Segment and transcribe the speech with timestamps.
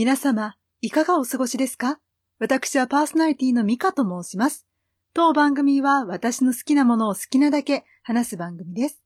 [0.00, 1.98] 皆様、いかがお過ごしですか？
[2.38, 4.64] 私はパーソナリティのミカと申します。
[5.12, 9.02] 当番組は私の好きなものを好きなだけ話す番組です。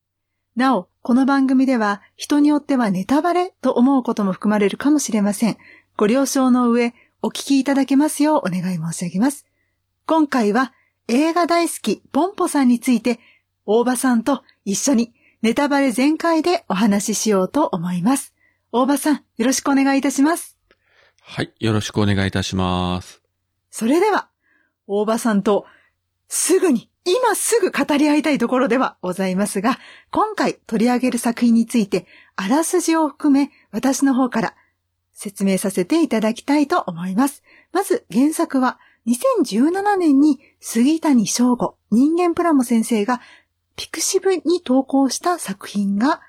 [0.54, 5.56] なお、この番組では人によってはネタバレと思うことも含まれるかもしれません。
[5.96, 9.46] ご了承の上、お聞きいただけますようお願い申し上げます。
[10.04, 10.74] 今回は
[11.08, 13.18] 映画大好きポンポさんについて、
[13.64, 18.34] 大場さんと一緒にネタバレ全開でお話ししようと思います。
[18.72, 20.51] 大場さん、よろしくお願いいたします。
[21.24, 21.52] はい。
[21.60, 23.22] よろしくお願いいたします。
[23.70, 24.28] それでは、
[24.86, 25.64] 大場さんと
[26.28, 29.78] すぐに、今すぐ語り合いたいところではございますが、
[30.10, 34.54] 今回取り上げる作品について、あらすじを含め私の方から
[35.12, 37.42] 説明させていただきたいと思います。
[37.72, 43.20] まず原作は2017年に杉谷翔吾人間プラモ先生が
[43.76, 46.20] ピクシブに投稿した作品が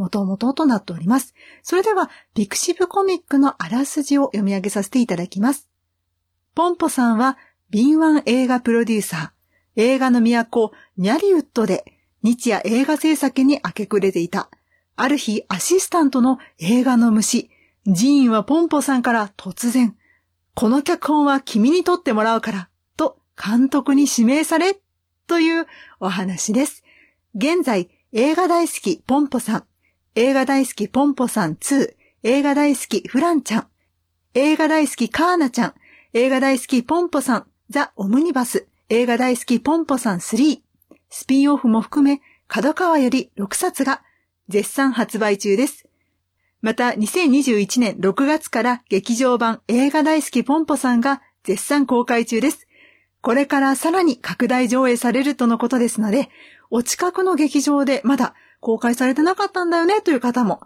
[0.00, 1.34] 元々となっております。
[1.62, 5.68] それではピクシブコミックのあらすじを読み上げさせていただきます。
[6.54, 7.36] ポンポさんは
[7.70, 11.84] 敏腕映画プロデューサー、映画の都、ニャリウッドで
[12.22, 14.50] 日夜映画制作に明け暮れていた。
[14.96, 17.50] ある日、アシスタントの映画の虫、
[17.86, 19.96] ジーンはポンポさんから突然、
[20.54, 24.78] この脚本は君に撮ってもらうから、と監督に指名され、
[25.26, 25.66] という
[26.00, 26.82] お話です。
[27.34, 29.64] 現在、映画大好きポンポさん、
[30.16, 31.94] 映画大好きポンポさん2、
[32.24, 33.66] 映画大好きフランちゃん、
[34.34, 35.74] 映画大好きカーナちゃん、
[36.14, 40.62] 映画大好きポンポさん、ザ・オムニバス、映画大好きポンポさん3、
[41.10, 44.02] スピンオフも含め、角川より6冊が
[44.48, 45.86] 絶賛発売中です。
[46.60, 52.66] また、2021年6月から劇場版映画大好きポンポさんが絶賛公開中です。
[53.20, 56.30] これからさらに拡大上映されるとのことですので、
[56.68, 60.60] お近くの劇場でまだ公開されてなかったんだよねという方も、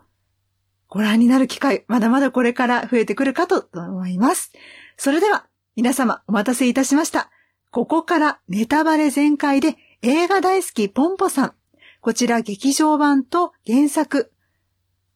[0.89, 4.53] ご覧になる機会、まだまだこれから増えてくるかと思います。
[4.97, 7.31] それでは、皆様お待たせいたしました。
[7.73, 11.55] ここからネタバレ全開で映画大好きポンポさん。
[12.01, 14.30] こちら劇場版と原作、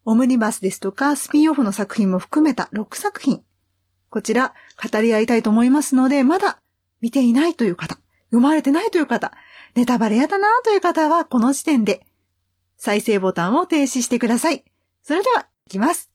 [0.04, 3.44] オムニバスですとかスピンオフの作品も含めた6作品。
[4.10, 6.58] こちら語り合いたいと思いますので、まだ
[7.00, 7.98] 見ていないという方、
[8.30, 9.32] 読まれてないという方、
[9.76, 12.07] ネタバレやだなという方はこの時点で
[12.78, 14.64] 再生ボタンを停止してください。
[15.02, 16.10] それでは、いきます。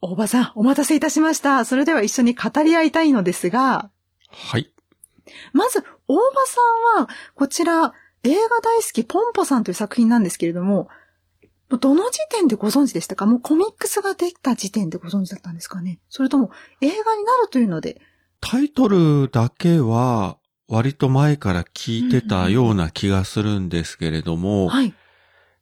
[0.00, 1.64] 大場さん、お待たせいたしました。
[1.64, 3.90] それでは一緒に語り合いたいのですが、
[4.30, 4.72] はい。
[5.52, 6.60] まず、大場さ
[6.98, 10.88] んは、こちら、映画大好きポンポさんという作品なんですけれども、
[11.68, 13.26] どの時点でご存知でしたか？
[13.26, 15.98] もうコミックスができた時点でご存知だったんですかね？
[16.08, 18.00] それとも映画になるというので、
[18.40, 20.38] タイトルだけは
[20.68, 24.94] 割と前から聞いてたような気がするんですけれども、はい。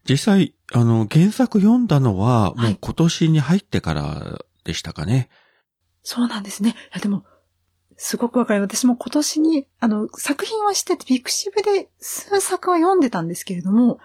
[0.08, 5.28] 実際、あの、原作読んだのはもはいう今年に入ってからでしたかね。
[6.02, 6.70] そうなんですね。
[6.70, 7.24] いや、でも、
[7.96, 8.60] すごくわかる。
[8.60, 13.98] 私も今年に、あの、作品は知ってて、ピクシブで数作は読んでたんですけれども、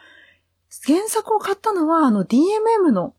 [0.85, 3.15] 原作を買ったのは、あの、DMM の、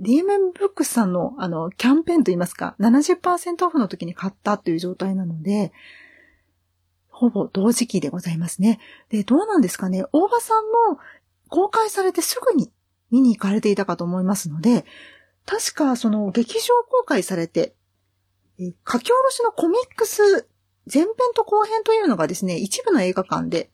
[0.00, 5.72] DMM ブックスさんの、あの、キャンペーンといいますか、70%オフの時に買ったという状態なので、
[7.08, 8.78] ほぼ同時期でございますね。
[9.08, 10.04] で、どうなんですかね。
[10.12, 11.00] 大場さんも
[11.48, 12.70] 公開されてすぐに
[13.10, 14.84] 見に行かれていたかと思いますので、
[15.46, 17.74] 確かその劇場公開されて、
[18.58, 20.48] えー書き下ろしのコミックス
[20.92, 23.70] 前編と後編というのがですね、一部の映画館で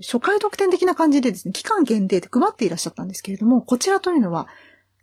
[0.00, 4.48] 初回特典的な感じでですね、期間限定で配っていらっしゃったんですけれども、こちらというのは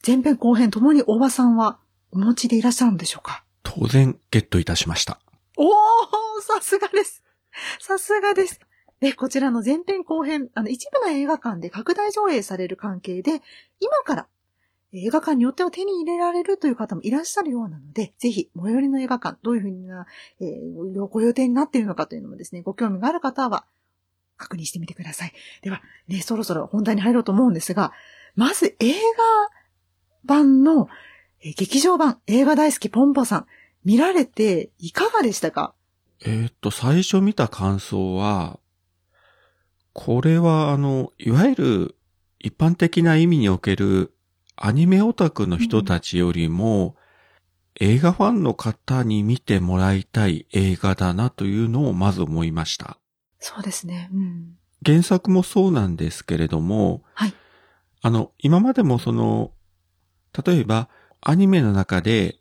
[0.06, 1.80] 前編後編ともに大場さんは
[2.12, 3.44] お持ちでいらっしゃるんでしょうか？
[3.64, 5.20] 当然ゲットいたしました。
[5.56, 5.72] おー
[6.42, 7.24] さすがです。
[7.80, 8.60] さすがです
[9.02, 13.42] で、こちらの前編後編、あの、一部の映画館で拡大上映される関係で、
[13.80, 14.28] 今から
[14.94, 20.06] 映画館によっては手に入れられるという方もいらっしゃるようなので、ぜひ、最寄りの映画館、どういうふうな、
[20.40, 23.66] えーご予定になっているのかというのもですね、ご興味がある方は、
[24.38, 25.34] 確認してみてください。
[25.62, 27.94] では、ね、そろそろ本題に入ろうと思うんですが、
[28.36, 28.98] まず映画
[30.26, 30.90] 版の、
[31.44, 33.46] えー劇場版、映画大好きポンポさん、
[33.84, 35.74] 見られていかがでしたか？
[36.24, 38.60] えっと、最初見た感想は、
[39.94, 41.96] これはあの、いわゆる
[42.40, 44.14] 一般的な意味における
[44.56, 46.96] アニメオタクの人たちよりも、
[47.80, 52.98] 映画ファンの方に見てもらいたい映画だなというのをまず思いました。
[53.40, 54.10] そうですね。
[54.14, 54.58] うん。
[54.86, 57.34] 原作もそうなんですけれども、はい。
[58.02, 59.52] あの、今までもその、
[60.46, 60.90] 例えば、
[61.22, 62.40] アニメの中で、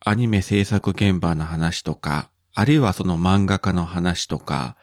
[0.00, 4.76] アニメ制作現場の話とか、あるいはその漫画家の話とか、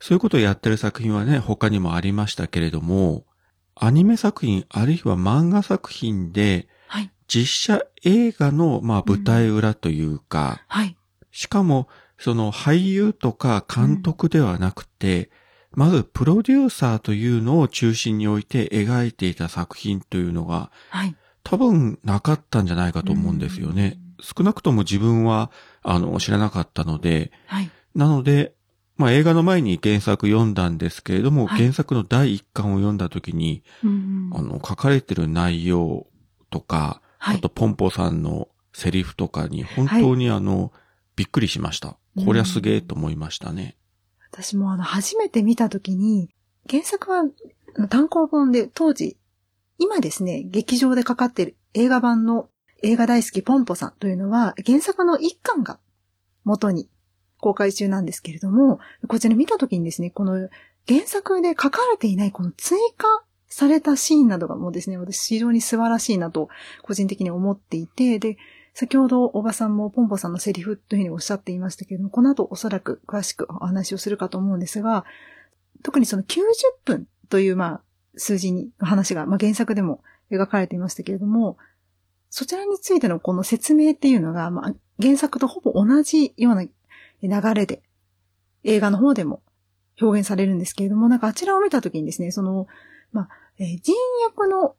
[0.00, 3.24] そういうことをやってる作品はね、他にもありましたけれども、
[3.74, 7.10] アニメ作品、あるいは漫画作品で、はい。
[7.28, 10.96] 実写映画の、まあ、舞台裏というか、はい。
[11.30, 15.30] しかも、その俳優とか監督ではなくて、
[15.72, 21.14] まずプロデューサーというのを中心に置いて描いていた作品というのがはい。
[21.44, 23.98] 多分なかったんじゃないかと思うんですよね。
[24.20, 25.50] 少なくとも自分は、
[25.82, 27.70] あの、知らなかったので、はい。
[27.94, 28.54] なので、
[28.98, 36.06] まあ映画の前に原作読んだんですけれども、はい原作の第一巻を読んだ時に、うんあの、書かれてる内容
[36.50, 40.72] とか、はいあとポンポさんのセリフとかに本当にあの、
[41.16, 41.96] びっくりしました。
[42.24, 43.76] こりゃすげえと思いましたね。
[44.30, 46.28] 私もあの、初めて見たときに、
[46.68, 47.24] 原作は
[47.88, 49.16] 単行本で当時、
[49.78, 52.48] 今ですね、劇場でかかっている映画版の
[52.82, 55.78] 映画大好きポンポさんというのは、原作の一巻が
[56.44, 56.88] 元に
[57.40, 60.48] 公開中なんですけれども、こちら見たときにですね、この
[60.86, 63.06] 原作で書かれていないこの追加
[63.48, 66.48] されたシーンなどがもうですね、私非常に素晴らしいなと
[66.82, 68.36] 個人的に思っていて、で、
[68.74, 75.04] 先ほどおばさんもポンポさんのセリフというふうにおっしゃっていましたけれども、この後おそらく詳しくお話をするかと思うんですが、
[75.82, 76.38] 特にその90
[76.84, 77.80] 分というまあ
[78.16, 81.56] 数字に話が、まあ、原作でも描かれていましたけれども、
[82.30, 86.64] そちらについてのこの説明っていうのが、まあ、原作とほぼ同じような
[87.22, 87.82] 流れで
[88.64, 89.42] 映画の方でも
[90.00, 92.66] 表現されるんですけれども、なんかあちらを見たときにですね、その、
[93.12, 93.28] まあ、
[93.58, 94.76] えー人役の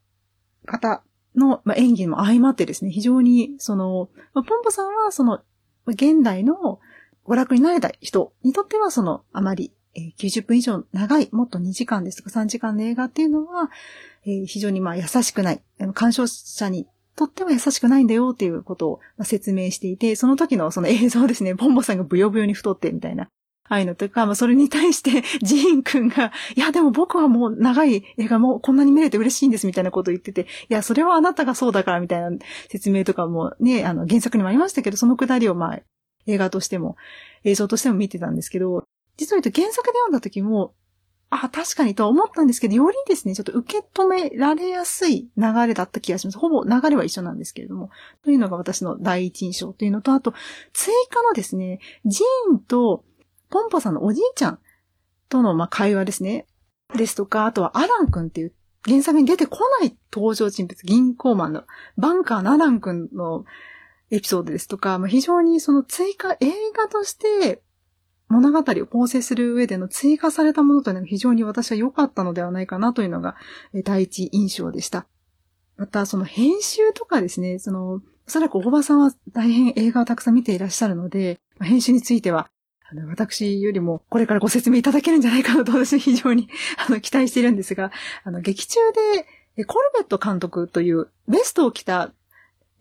[0.65, 1.03] 方
[1.36, 5.41] の、まあ、演技も相まってですね、非常に、その、まあ、ポンポさんは、その、
[5.88, 6.80] 現代の
[7.25, 13.69] 娯楽に慣れた人にとっては、その、あまり、えー90分以上長い、もっと2時間ですとか3時間の映画っていうのは、
[14.25, 16.88] えー非常にまあ優しくない、あの鑑賞者に
[17.19, 23.25] とっては優しくないんだよっていうことを説明していて、その時のその映像ですね、ポンポさんがブヨブヨに太ってみたいな、
[23.68, 32.31] ああいうのとか、まあそれに対してジーン君が、いやでも僕はもう長い映画もこんなに見れて嬉しいんですみたいなことを言ってて、いやそれはあなたがそうだからみたいな
[32.69, 35.80] 説明とかもね、あの原作にもありましたけど、そのくだりをまあ
[36.25, 36.95] 映画としても、
[37.44, 38.86] 映像としても見てたんですけど、
[39.18, 40.74] 実を言うと原作で読んだ時も、
[41.31, 46.39] あ、確かにと思ったんですけど、よりですね、ちょっと受け止められやすい流れだった気がします。
[46.39, 47.91] ほぼ流れは一緒なんですけれども、
[48.23, 50.33] というのが私の第一印象というのと、あと、
[50.73, 53.03] 追加のですね、ジーンと
[53.49, 54.59] ポンポさんのおじいちゃん
[55.29, 56.47] とのまあ会話ですね。
[56.95, 58.53] ですとか、あとはアラン君っていう
[58.85, 61.63] 原作に出てこない登場人物、銀行マンの
[61.97, 63.45] バンカーのアラン君の
[64.09, 67.61] エピソードですとか、まあ、非常にその追加映画として
[68.29, 73.35] 物語を構成する上での追加されたものというのが非常に私は良かったのではないかなというのが
[73.83, 75.07] 第一印象でした。
[75.77, 82.49] また、その編集とかですね、その、おそらくおばさんは大変映画をたくさん見ていらっしゃるので、編集については、
[82.91, 86.49] あの、私よりもこれからご説明いただけるんじゃないかなと私は非常に
[86.85, 87.91] あの期待しているんですが、
[88.23, 88.79] あの、劇中
[89.55, 92.11] で、コルベット監督というベストを着た、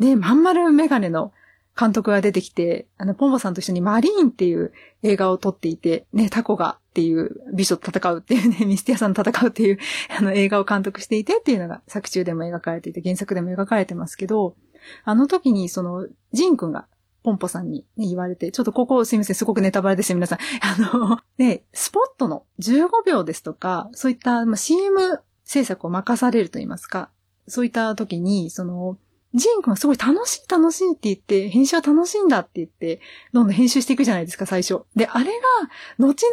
[0.01, 1.33] ね、まん丸メガネの
[1.79, 4.73] 監督が出てきて、あの、ポンボさんと一緒にマリーンっていう
[5.03, 9.79] 映画を撮っていて、ね、タコがっていう美女と戦うっていうね、 ミスティアさんと戦うっていう
[10.19, 14.57] あの映画を監督していてっていうのが作中でも描かれていて、原作でも描かれてますけど、
[15.05, 16.87] あの時にその、ジン君が
[17.23, 20.39] ポンポさんに、ね、言われて、ちょっとここすいません、すごくネタバレですよ、皆さん。
[20.63, 27.11] あの、ね、スポットの15秒ですとか、そういった、まあ、CM 制作を任されると言いますか、
[27.47, 28.99] そういった時に、その、
[29.35, 33.01] ジン君はすごい楽しい楽しいって言って、編集は楽しいんだって言って、
[33.33, 34.83] どんどん編集していくじゃないですか、最初。
[34.97, 35.47] で、あれが、
[35.99, 36.25] 後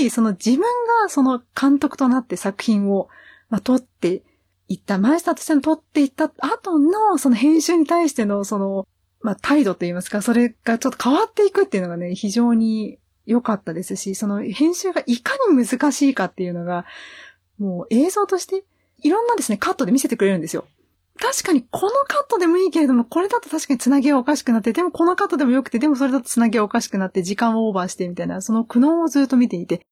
[0.00, 3.08] 々、その自分がその監督となって作品を、
[3.50, 4.22] まあ、撮って
[4.68, 8.86] いった、マイスターとしての撮っていった後の、その編集に対しての、その、
[9.22, 16.84] まあ、態度といいますか、それがちょっと変わっていくっていうのがね、非常に良かったですし、その編集がいかに難しいかっていうのが、
[17.58, 18.64] もう映像として、
[19.02, 20.66] いろんなですね、カットで見せてくれるんですよ。
[21.20, 29.82] 確かにこのカットでもいいけれども、これだと確かにつなぎはおかしくなって、でもこのカットでもよくて、でもそれだとつなぎはおかしくなって、時間をオーバーしてみたいな、その苦悩をずっと見ていて、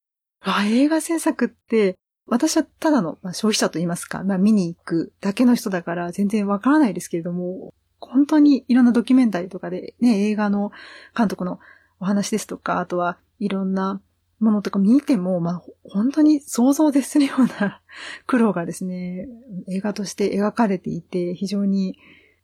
[0.41, 10.71] あ、映画制作って、私はただの、まあ、消費者と言いますか、まあ、見に行くだけの人だから全然わからないですけれども、本当にいろんなドキュメンタリーとかでね、映画の
[11.15, 11.59] 監督の
[11.99, 14.01] お話ですとか、あとはいろんな
[14.39, 17.81] ものとか見ても、まあ、本当に想像でするような
[18.25, 19.27] 苦労がですね、
[19.67, 21.97] 映画として描かれていて、非常に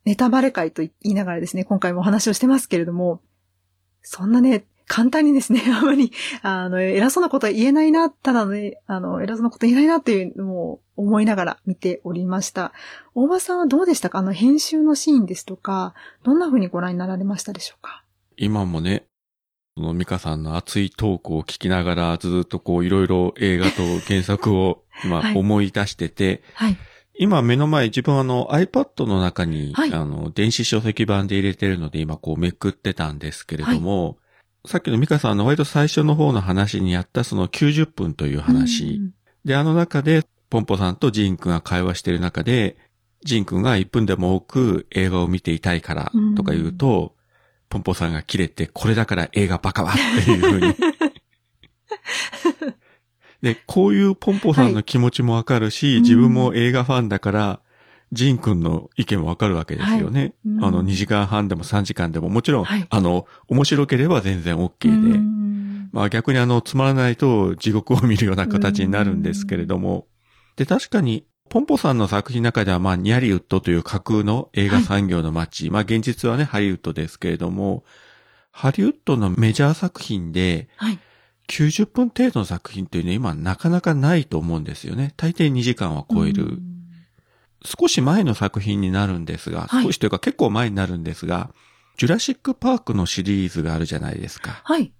[0.04, 3.20] ネタバレ会と言いながらですね、今回もお話をしてますけれども、
[4.02, 6.12] そんなね、簡単にですね、 あまり、
[6.42, 12.72] あの、偉そうなことは言えないな、ただね、あの、偉そうなこと言えないなっていうのを思いながら見ておりました。
[13.14, 14.20] 大場さんはどうでしたか？
[14.20, 18.04] あの、編集のシーンですとか、どんな風にご覧になられましたでしょうか？
[18.36, 19.05] 今もね、
[19.76, 25.36] そのミカさんの熱いトークを聞きながらずっとこういろいろ映画と原作を今はい。
[25.36, 26.76] 思い出してて、はい。
[27.18, 29.92] 今目の前自分あの iPad の中に、はい。
[29.92, 34.16] あの電子書籍版で入れてるので今こうめくってたんですけれども、
[34.64, 38.96] さっきのミカさんの割と最初の方の話にあったその90分という話。
[38.96, 39.16] うん
[39.46, 42.76] で、あの中でポンポさんとジーン君が会話している中で、
[43.24, 47.14] ジーン君が1分でも多く映画を見ていたいからとか言うと、
[47.68, 49.94] ポンポさんが切れて、これだから映画バカはっ
[50.24, 50.74] ていうふうに。
[53.42, 56.00] で、こういうポンポさんの気持ちもわかるし、い。
[56.00, 57.60] 自分も映画ファンだから、
[58.12, 60.34] ジン君の意見もわかるわけですよね。
[60.46, 60.64] うん。
[60.64, 62.86] あの、2時間半でも3時間でも、もちろん、はい。
[62.88, 65.90] あの、面白ければ全然 OK で、うん。
[65.92, 70.06] まあ逆にあの、つまらないと地獄を見るような形になるんですけれども、
[70.56, 77.84] で、確かに、ポンポさんの作品の中では、まあ、ニャリウッドという架空の映画産業の街、まあ現実はね、ハリウッドですけれども、
[78.50, 80.98] ハリウッドのメジャー作品で、はい。
[81.48, 85.14] 90分程度の作品というのは今なかなかないと思うんですよね。
[85.16, 86.44] 大抵2時間は超える。
[86.44, 86.76] うん
[87.64, 91.50] 少し前の作品になるんですが、はい少しというか結構前になるんですが、
[91.96, 94.60] ジュラシックパークのシリーズがあるじゃないですか。
[94.62, 94.92] はい。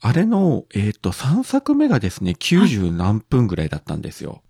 [0.00, 4.42] あれの、えっ、と、3作目がですね、90何分ぐらいだったんですよ。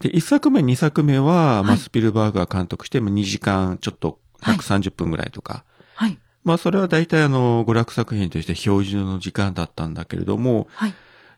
[0.00, 5.64] で、1作目、2作目は、まあ、はいスピルバーグが監督しても2時間ちょっと130分ぐらいとか。
[5.94, 6.18] はい。
[6.42, 10.94] まあ、それは大体あの、娯楽作品として標準の時間だったんだけれども、はい。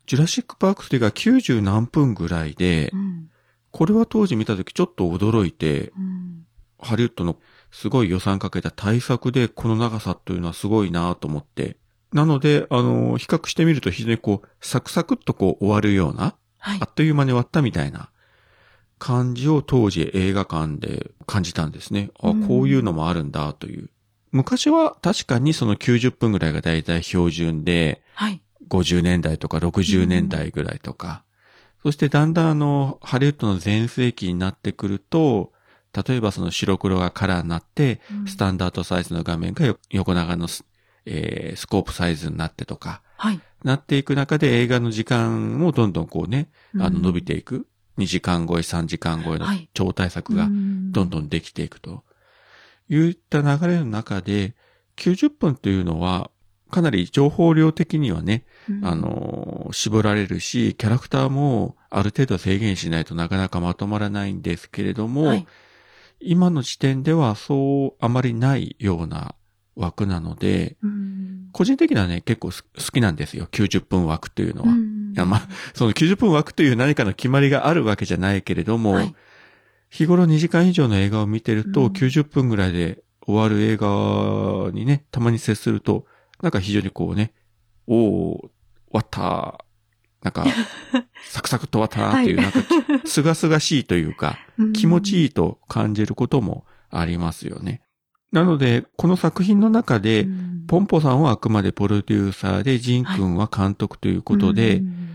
[0.07, 3.31] ジュラシックパーク3が90何分ぐらいでう、ん
[3.73, 6.43] これは当時見たときちょっと驚いて、うん
[6.79, 7.37] ハリウッドの
[7.71, 11.79] すごい予算かけた大作でこの長さというのはすごいなと思って。
[12.13, 16.85] なので、あの、比較してみると非常にこう、サクサクっとこう終わるような、はいあ。
[16.85, 18.11] っという間に終わったみたいな
[18.99, 22.11] 感じを当時映画館で感じたんですね。
[22.21, 23.91] あ、うんこういうのもあるんだという。
[24.33, 28.41] 昔は確かにその90分ぐらいが大体標準で、はい。
[28.69, 31.23] 50年代とか60年代ぐらいとか。
[31.83, 35.53] そしてだんだんあの、ハリウッドの全盛期になってくると、
[36.07, 40.65] 例えばその白黒がカラーになって、うんスタンダードサイズの画面がよ横長のス,、
[41.05, 43.41] えースコープサイズになってとか、はい。
[43.63, 47.67] なっていく中で映画の時間もどんどんこうね、あのうん伸びていく。
[47.99, 49.69] 2時間超え、3時間超えのはい。
[49.75, 52.05] 超大作がどんどんできていくと。
[52.89, 54.55] いった流れの中で、
[54.97, 56.31] 90分というのは、
[56.71, 58.87] かなり情報量的にはね、うん。
[58.87, 65.47] あ、の、絞られるし、キャラクターもある程度制限しないとなかなかまとまらないんですけれども、はい。
[66.21, 69.35] 今の時点ではそうあまりないような
[69.77, 71.17] 枠なので、うん
[71.53, 73.49] 個人的にはね、結構す好きなんですよ。
[73.51, 74.69] 90分枠というのは。
[74.69, 79.15] いうんや、まあ、その90分枠という何かの決まりがあるわけじゃないけれども、はい
[79.89, 86.07] 日頃2時間以上の映画を見てると、うん90分ぐらいで終わる映画にね、たまに接すると、
[86.43, 87.33] なんか非常にこうね、
[87.87, 88.51] おー、終
[88.93, 89.65] わった。
[90.23, 90.45] なんか、
[91.31, 92.59] サクサクっと終わったなっていう、はなんか、
[93.07, 94.39] すがすがしいというか、
[94.75, 97.83] 気持ちいいと感じることもありますよね。
[98.33, 100.65] なので、この作品の中で、うん。
[100.67, 105.07] ポンポさんはあくまでプロデューサーで、ジン君は監督ということで、うん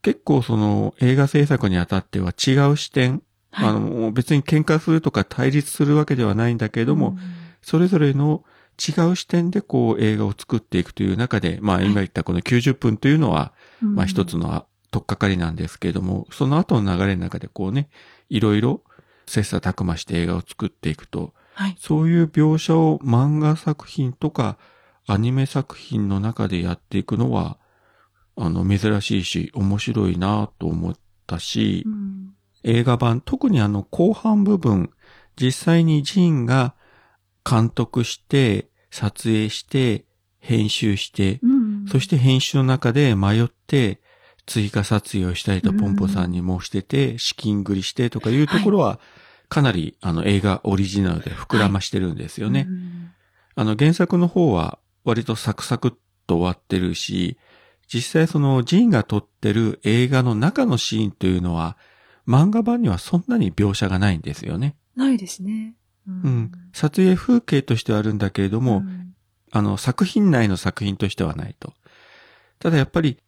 [0.00, 3.68] 結構その映画制作にあたっては違う視点、はい。
[3.68, 7.18] あの、別に喧嘩するとか対立するわけではないんだけれども、うん。
[7.62, 8.44] それぞれの
[8.78, 17.88] 違う視点でこう映画を作っていくという中で、まあ今言ったこの90分というのは、まあ一つの取っかかりなんですけれども、その後の流れの中でこうね、
[18.28, 18.82] いろいろ
[19.26, 21.76] 切磋琢磨して映画を作っていくと、はい。
[21.76, 24.58] そういう描写を漫画作品とか
[25.08, 27.58] アニメ作品の中でやっていくのは、
[28.36, 30.96] あの、珍しいし、面白いなと思っ
[31.26, 32.34] たし、うん。
[32.62, 34.90] 映画版、特にあの後半部分、
[35.34, 36.76] 実際にジーンが
[37.44, 40.04] 監督して、撮影して、
[40.38, 41.86] 編集して、うん。
[41.88, 44.00] そして編集の中で迷って、
[44.46, 49.00] 追加撮影をしたいとポンポさんに申してて、資金繰りしてとかいうところは、
[49.48, 52.66] かなりあの映画オリジナルで膨らましてるんですよね。
[52.68, 53.10] うん
[53.54, 55.92] あの原作の方は割とサクサクっ
[56.28, 57.38] と終わってるし、
[57.92, 61.76] 実際そのジーンが撮ってる映画の中のシーンというのは、
[62.28, 64.76] 漫画版にはそんなに描写がないんですよね。
[64.94, 65.74] ないですね。
[66.06, 66.52] ううん。
[66.72, 69.14] 撮影風景としてはあるんだけれども、ん
[69.50, 71.72] あの作品内の作品としてはないと。
[72.60, 73.18] ただやっぱり、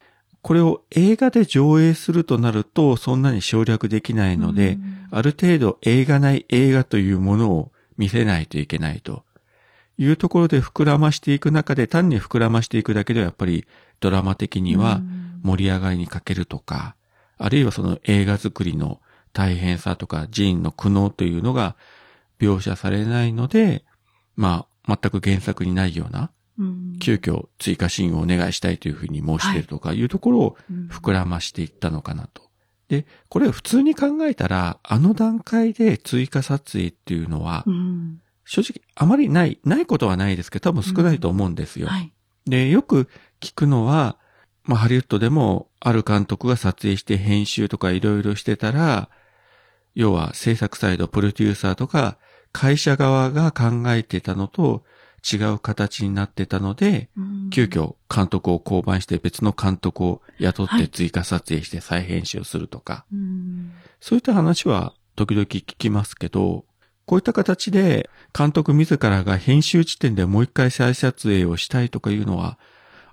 [0.43, 5.09] これを映画で上映するとなると、そんなに省略できないので、うん。
[5.11, 9.25] ある程度映画内映画というものを見せないといけないと。
[9.99, 13.67] いうところで膨らましていく中で単に膨らましていくだけではやっぱり
[14.01, 15.41] ドラマ的にはうん。
[15.43, 16.97] 盛り上がりに欠けるとか、
[17.39, 19.01] あるいはその映画作りの
[19.33, 21.77] 大変さとかジーンの苦悩というのが
[22.39, 23.85] 描写されないので、
[24.37, 26.29] まあ全く原作にないようなうん
[27.01, 32.51] 急遽追加シーンをお願いしたいというふうに申しているとかいうところをうん膨らましていったのかなと
[32.91, 38.21] で、これ普通に考えたら、あの段階で追加撮影っていうのは、うん。
[38.45, 41.87] 正直あまりない、ないことはないですけど、多分少ないと思うんですよ。
[41.87, 42.13] はい。
[42.47, 43.09] で、よく
[43.41, 44.19] 聞くのは、
[44.65, 49.09] まあ、ハリウッドでも、ある監督が撮影して編集とかいろいろしてたら、
[49.95, 52.19] 要は制作サイド、プロデューサーとか、
[52.51, 54.83] 会社側が考えてたのと
[55.21, 57.65] 違う形になってたので、うん急。
[57.65, 63.73] 遽監督を降板して別の監督を雇っはいて追加撮影して再編集をするとか、うん。
[64.01, 66.65] そういった話は時々聞きますけど、
[67.07, 72.59] こういった形で監督自らが編集時点でもう一回再撮影をしたいとかいうのは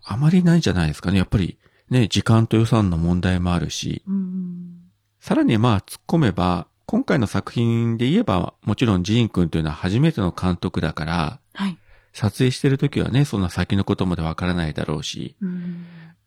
[0.03, 1.17] あまりないんじゃないですかね。
[1.17, 1.57] やっぱり
[1.89, 4.81] ね、時間と予算の問題もあるし、うん。
[5.19, 11.77] さらにまあ突っ込めば、今回の作品で言えば、もちろんジーン君というのは初めての監督だから、はい。
[12.17, 15.85] 撮影してる時はね、そんな先のことまでわからないだろうし、うん。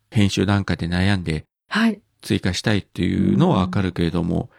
[0.09, 2.01] 編集段階で悩んではい。
[2.21, 4.49] 追加したいっていうのはわかるけれども、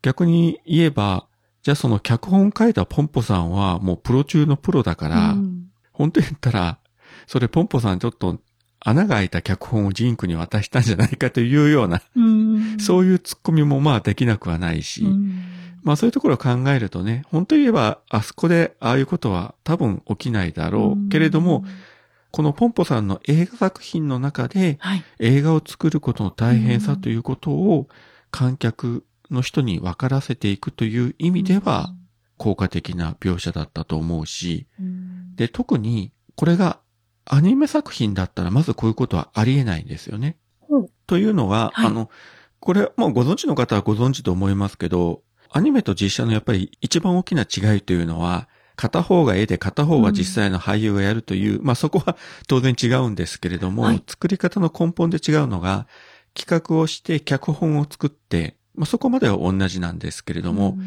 [0.00, 1.26] 逆に言えば、
[1.62, 6.78] じゃあその脚本書いたポンポさんはもうプロ中のプロだから、うん本当に言ったら、
[7.26, 8.40] それポンポさんちょっと
[8.78, 12.78] 穴が開いた脚本をジーンクに渡したんじゃないかというような、うん。
[12.80, 21.08] そういうツッコミもまあできなくはないし、うんまあそういうところを考えるとね、本当に言えばあそこでああいうことは多分起きないだろう。
[21.08, 21.64] けれども、、
[22.30, 25.04] このポンポさんの映画作品の中ではい。
[25.18, 27.88] 映画を作ることの大変さということを
[28.30, 31.92] 観客の人に分からせていくという意味では
[32.36, 36.78] 効果的な描写だったと思うし、うん、で、特にこれが
[37.26, 40.36] アニメ作品だったらまずこういうことはありえないんですよね。
[41.06, 41.86] というのは、はい。
[41.88, 42.10] あの、
[42.60, 52.16] これもうご存知の方はご存知と思いますけど、アニメと実写のやっぱり一番大きな違いというのは、片方が絵で片方は実際の俳優がやるという、まあそこは
[52.48, 54.02] 当然違うんですけれども、はい。
[54.06, 55.86] 作り方の根本で違うのが、
[56.34, 60.78] 企画をして脚本を作って、まあそこまでは同じなんですけれども、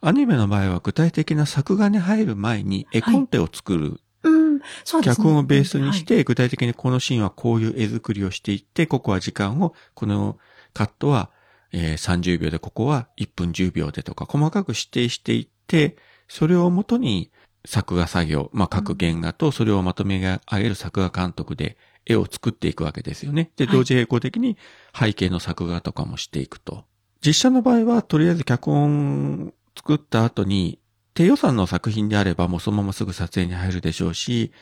[0.00, 4.62] アニメの場合は具体的な作画に入る前に絵コンテを作る、うん、うん、ね。
[5.02, 10.38] 脚本をベースにして、具体的にこのシーンはこういう絵作りをしていって、ここは時間を、この
[10.72, 11.30] カットは、
[11.78, 17.30] えー30秒で、ここは1分10秒でとか、細かく指定していって、それをもとに
[17.66, 23.50] 作画作業、まあ、各原画とそれをまとめ上げる作画監督で絵を作っていくわけですよね。
[23.56, 24.56] で、はい同時並行的に
[24.98, 26.84] 背景の作画とかもしていくと。
[27.24, 30.78] 実写の場合は、とりあえず脚本作った後に、
[31.14, 34.52] 低予算の作品であればもうそのまますぐ撮影に入るでしょうし、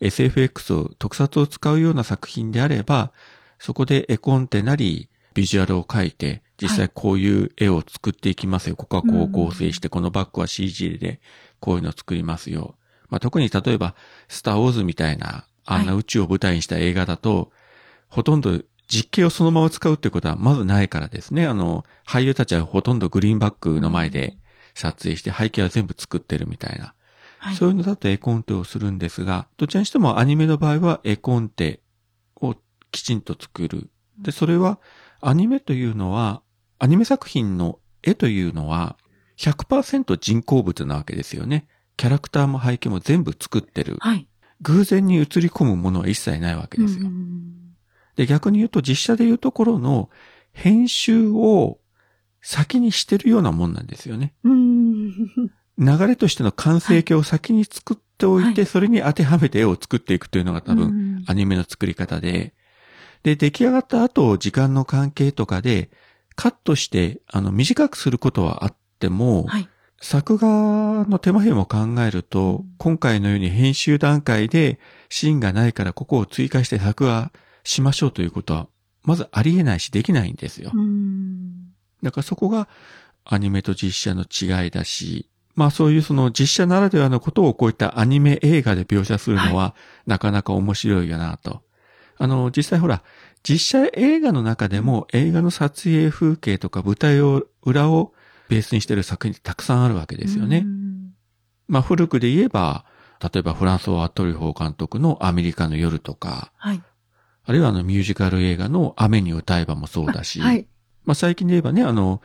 [0.00, 3.12] SFX を、特撮を使うような作品であれば、
[3.58, 8.76] そこで絵コンテなり、ビジュアルを描いて、実際こういう絵を作っていきますよ。
[8.76, 11.20] ここはこう構成して、このバックは CG で
[11.60, 12.76] こういうのを作りますよ。
[13.08, 13.94] まあ、特に例えば、
[14.28, 17.50] スターウォーズみたいな、あんな宇宙を舞台にした映画だと、
[18.08, 21.46] ほとんど実景をそのまま使うってことはまずないからですね。
[21.46, 24.36] あの、俳優たちはほとんどグリーンバックの前で
[24.74, 26.94] 撮影して背景は全部作ってるみたいな。
[27.38, 27.54] はい。
[27.56, 31.80] そういうのだと絵コンテをするんですが、どちらにしてもアニメの場合は絵コンテ
[32.36, 32.54] を
[32.90, 33.90] きちんと作る。
[34.18, 34.78] で、それは
[35.22, 36.42] アニメというのは、
[36.78, 38.96] アニメ作品の絵というのは
[39.38, 41.66] 100%人工物なわけですよね。
[41.96, 43.96] キャラクターも背景も全部作ってる。
[44.00, 44.28] はい。
[44.60, 47.06] 偶然に映り込むものは一切ないわけですよ。
[47.06, 47.62] うん
[48.16, 50.10] で、逆に言うと実写で言うところの
[50.52, 51.78] 編集を
[52.40, 54.34] 先にしてるようなもんなんですよね。
[54.44, 55.10] うん。
[55.78, 62.54] 流れとしての完成形を先に作っておいて、はいそれに当てはめて絵を作っていくというのが多分、分アニメの作り方で、
[63.22, 65.90] で、出来上がった後、時間の関係とかで、
[66.34, 69.68] カットして、あの、短くすることはあっても、はい。
[70.00, 70.48] 作画
[71.08, 77.30] の手間暇を考えると、今回のように編集段階でシーンがないからここを追加して作画
[77.62, 78.66] しましょうということは、
[79.04, 80.72] まずありえないしできないんですよ。
[80.74, 81.68] うん。
[82.02, 82.68] だからそこが
[83.24, 91.62] アニメと実写の違いだし、まあそういうその実写ならではのことをこういったアニメ映画で描写するのは、なかなか面白いよなと。
[92.18, 93.02] あの、実際ほら、
[93.42, 98.12] 実写映画の中でも映画の撮影風景とか舞台を、裏を
[98.48, 100.58] ベースにしてる作品ってたくさんあるわけですよね。
[100.58, 100.82] うん
[101.72, 102.84] まあ古くで言えば、
[103.18, 106.82] 例えばフランソワ・トリュフォー監督のアメリカの夜とか、はい。
[107.44, 110.66] あるいはあのミュージカル映画の雨に歌えばもそうだし、はい。
[111.04, 112.20] まあ最近で言えばね、あの、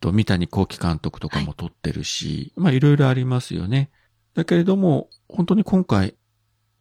[0.00, 3.90] と三谷幸喜監督とかも撮ってるし、まあいろいろありますよね。
[4.34, 6.15] だけれども、本当に今回、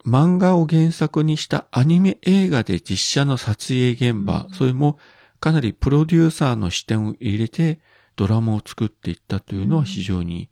[0.05, 4.53] 漫画を原作にしたアニメ映画で実写の撮影現場、うん。
[4.53, 4.99] それも
[5.39, 7.79] かなりプロデューサーの視点を入れて
[8.15, 10.49] ドラマを作っていったというのは非常に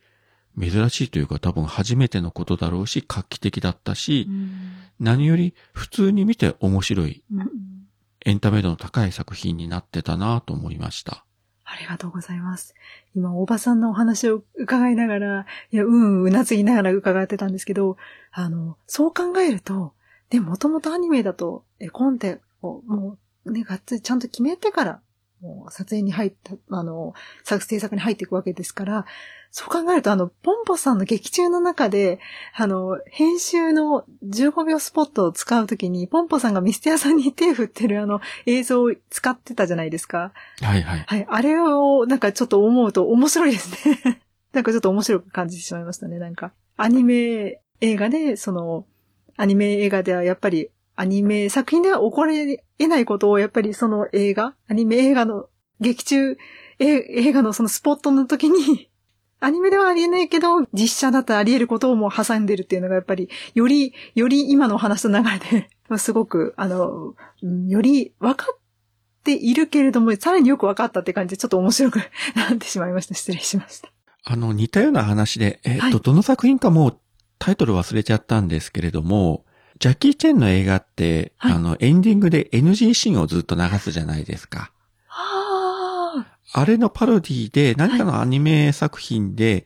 [0.59, 4.27] 珍しいというか多分初めてのことだろうし画期的だったし、
[4.99, 7.49] 何より普通に見て面白いうん。
[8.25, 11.25] エンタメ度の高い作品になってたなと思いました。
[11.65, 12.75] ありがとうございます。
[13.15, 17.97] 今、おばさんのお話を伺いながら、いや、うんう、なずきながら伺ってたんですけど、
[18.31, 19.93] あの、そう考えると、
[20.29, 25.01] で、もともとアニメだと、絵コンテを、もう、ね、がっつりちゃんと決めてから、
[25.43, 29.05] もう撮影に入った、あの、作制作に入っていくわけですから、
[29.51, 32.19] そう考えると、あの、ポンポさんの劇中の中で、
[32.55, 40.31] あの、編集の15秒スポットを使うときに、ポンポさんがミステアさんに手を振ってるあの映像を使ってたじゃないですか。
[40.61, 41.03] はいはい。
[41.05, 41.27] はい。
[41.29, 44.21] あれを、なんかちょっと思うと面白いですね。
[44.53, 46.19] なんかちょっと面白く感じてしまいましたね。
[46.19, 48.87] なんか、アニメ映画で、その、
[49.35, 55.47] アニメ映画ではやっぱり、アニメ作品では起こり得ないことを、やっぱりその映画、アニメ映画の、
[55.79, 56.37] 劇中、
[56.79, 58.89] え映画のそのスポットの時に、
[59.39, 65.39] アニメではありえないけど、実写だったらあり得ることをもう挟んでるっていうのがやっぱり、より、より今のお話の流れ
[65.89, 68.59] で、すごく、あの、うんより分かっ
[69.23, 71.99] ているけれども、さらによく分かったって感じで、ちょっと面白く
[72.35, 73.15] なってしまいました。
[73.15, 73.91] 失礼しました。
[74.23, 76.97] あの、似たような話で、えっ、と、はいどの作品かもう
[77.37, 79.43] タイトル忘れちゃったんですけれども、
[79.79, 84.71] ジャッキー・チェンの映画って、はいあの、エンディングで NG シーンをずっと流すじゃないですか。
[85.09, 89.65] ああれのパロディで、何かのアニメ作品で、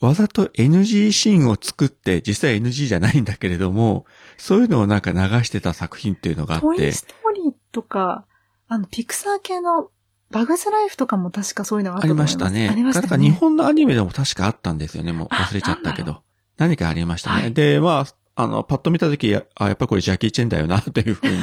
[0.00, 4.04] わざと NG シーンを作って、実際 NG じゃないんだけれども、
[4.36, 8.26] そういうのをなんか流してた作品っていうのがああ、ってトイス、トーリーとか、
[8.68, 9.90] あの、ピクサー系の
[10.30, 12.36] バグズライフとかも確かそういうのがあっありたと思います。
[12.36, 12.68] ましたね。
[12.68, 13.08] ありましたね。
[13.08, 15.12] なんか日本のアニメでも確かあったんですよね。
[15.12, 16.22] もうあ忘れちゃったけど。
[16.58, 17.42] 何かありましたね。
[17.42, 21.34] はいで、まあ、あの、パッと見たとき、あ、やっぱりこれジャッキー・チェンだよな、というふうに。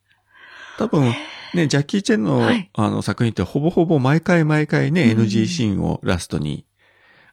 [0.78, 1.12] 多分、
[1.54, 6.66] ね、ジャッキー・チェンの、はいあの作品ってほぼほぼ毎回毎回ね、うん NG シーンをラストに、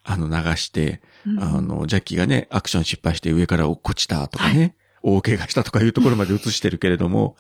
[0.04, 7.36] あの、流して、うんあの、ジャッキーがね、アクション失敗して上から落っこちたとかね、大怪我したとかいうところまで映してるけれども、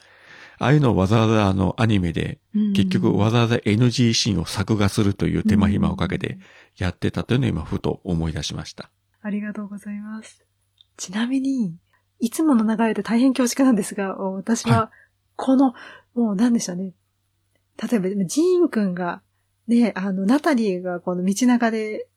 [0.60, 2.40] ああいうのをわざわざあの、アニメで、
[2.76, 6.40] 結局わざわざ NG シーンを作画するという手間暇をかけて
[6.76, 8.90] やってたというのを今ふと思い出しました。
[9.22, 10.47] ありがとうございます。
[10.98, 11.76] ちなみに、
[12.20, 14.92] いつもの流れで大変恐縮なんですが、私はは、
[15.36, 15.74] この、
[16.16, 16.94] もう何でしょうね。
[17.82, 19.22] 例えば、ジーン君が、
[19.68, 22.08] ね、あの、ナタリーがこの道中で、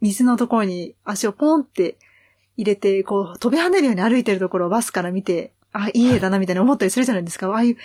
[0.00, 1.98] 水のところに足をポンって
[2.56, 7.48] 入れて、こう、飛び跳ねるように歩いてるところをバスから見て、あ、いい絵だな、みたいな思ったりするじゃないですか。
[7.48, 7.76] ああいう、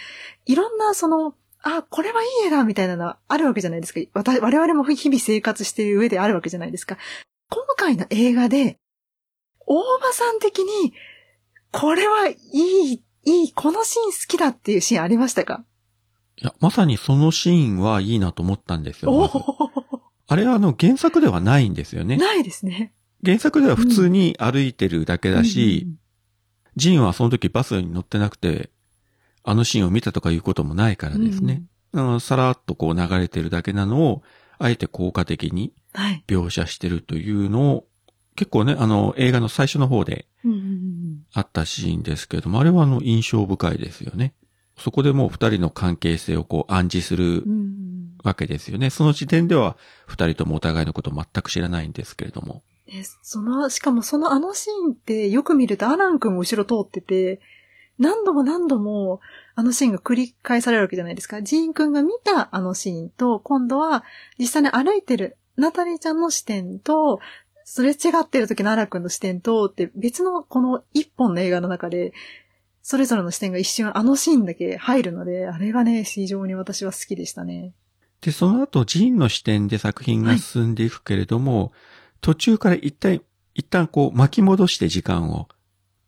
[0.46, 4.00] いろんな、その、あ、これはいい絵だ、みたいなのはあるわけじゃないですか。
[4.14, 6.98] わた我々も日々生活している上であるわけじゃないですか。
[7.50, 8.78] 今回の映画で、
[9.66, 10.94] 大場さん的に、
[11.72, 15.64] これはいい、いい、このシーン好きだっていうシーンありましたか？
[16.38, 19.32] いや、まさにそのシーンはいいなと思ったんですよ。
[20.28, 22.18] あれはあの原作ではないんですよね。
[22.18, 22.94] ないですね。
[23.24, 25.98] 原作では普通に歩いてるだけだし、うん
[26.76, 28.72] ジンはその時バスに乗ってなくて、
[29.44, 31.62] あのシーンを見たとかいうこともないからですね。
[31.94, 34.24] あのさらっとこう流れてるだけなのを、
[34.58, 36.24] あえて効果的にはい。
[36.28, 37.86] 描写してるというのを、
[38.36, 40.26] 結構ね、あの映画の最初の方で
[41.34, 44.34] あったシーンですけれども、あれはあの印象深いですよね。
[44.78, 47.44] そこでもう二人の関係性をこう暗示する
[48.24, 48.90] わけですよね。
[48.90, 52.64] その時点では二人ともお互いのことを全く知らないんですけれども。
[52.88, 57.40] で、その、しかもそのあのシーンってよく見るとアラン君後ろ通ってて、
[58.00, 59.22] 何度も何度も
[59.56, 61.42] あのシーンが繰り返されるわけじゃないですか。
[61.42, 64.04] ジーン君が見たあのシーンと、今度は
[64.40, 67.20] 実際に歩いてるナタリーちゃんの視点と、
[67.66, 72.14] すれ違ってる時のアラン君の視点とって別のこの一本の映画の中で、
[72.82, 77.74] それぞれの視点が一瞬あのシーンだけ入るので、あれがね、非常に私は好きでしたね。
[78.22, 81.72] で、その後、ジーンの視点で作品が進んでいくけれども、
[82.22, 83.22] 途中から一旦、
[83.54, 85.48] 一旦こう巻き戻して時間を、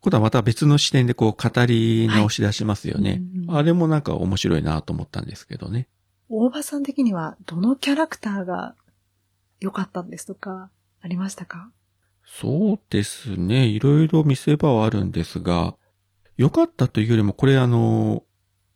[0.02, 3.10] 今度はまた別の視点でこう語り直し出しますよね。
[3.10, 5.88] はいあれもなんか面白いなと思ったんですけどね。
[6.30, 8.76] 大場さん的にはどのキャラクターが
[9.60, 10.70] 良かったんですとか、
[11.06, 11.70] ありましたか？
[12.26, 13.68] そうですね。
[13.68, 15.76] いろいろ見せ場はあるんですが、
[16.36, 18.24] 良かったというよりも、これあの、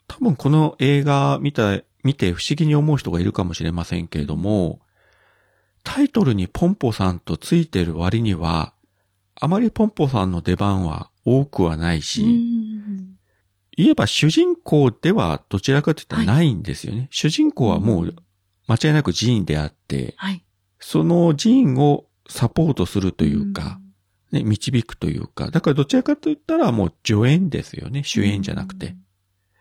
[0.07, 4.79] 多分この映画見た、見て不思議に思う人がいるかもしれませんけれども、
[5.83, 8.75] タイトルにポンポさんとついてる割には、
[9.41, 13.15] あまりポンポさんの出番は多くはないし、うん
[13.75, 17.07] 言えば主人公ではどちらかといったらないんですよね。
[17.11, 18.13] 主人公はもう
[18.67, 20.43] 間違いなくジーンであって、はい。
[20.81, 23.79] そのジーンをサポートするというか、
[24.31, 28.95] ね、導くというか、だからどちらかと言ったらもう助演ですよね、主演じゃなくて。。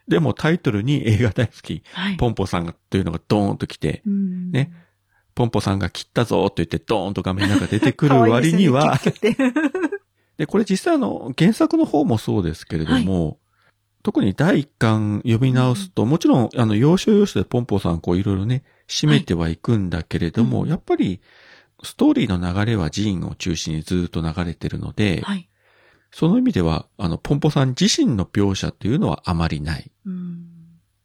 [0.06, 2.16] でもタイトルに映画大好き、はい。
[2.16, 4.72] ポンポさんがというのがドーンと来て、うんね。
[5.34, 8.98] ポンポさんが切ったぞと言ってドーンと画面の中出てくる割には、
[10.36, 13.38] でこれ実際あの原作の方もそうですけれども、
[14.02, 21.20] 特に第一巻読み直すと、もちろん、あの、要所要所でポンポさん、こういろいろね、締めてはいくんだけれども、はいやっぱり、
[21.82, 25.48] ストーリーの流れはジーンを中心にずっと流れてるので、はい。
[26.10, 29.90] その意味では、あの、ポンポさん自身の描写っていうのはあまりない。
[30.06, 30.46] うん。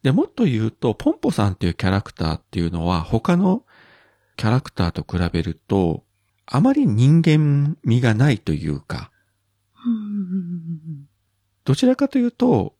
[0.01, 3.63] で、もっと言うと、ポンポさんっていうキャラクターっていうのは、他の
[4.37, 6.05] キャラクターと比べると、
[6.45, 9.11] あまり人間味がないというか、
[9.85, 11.07] うん
[11.65, 12.75] どちらかというと、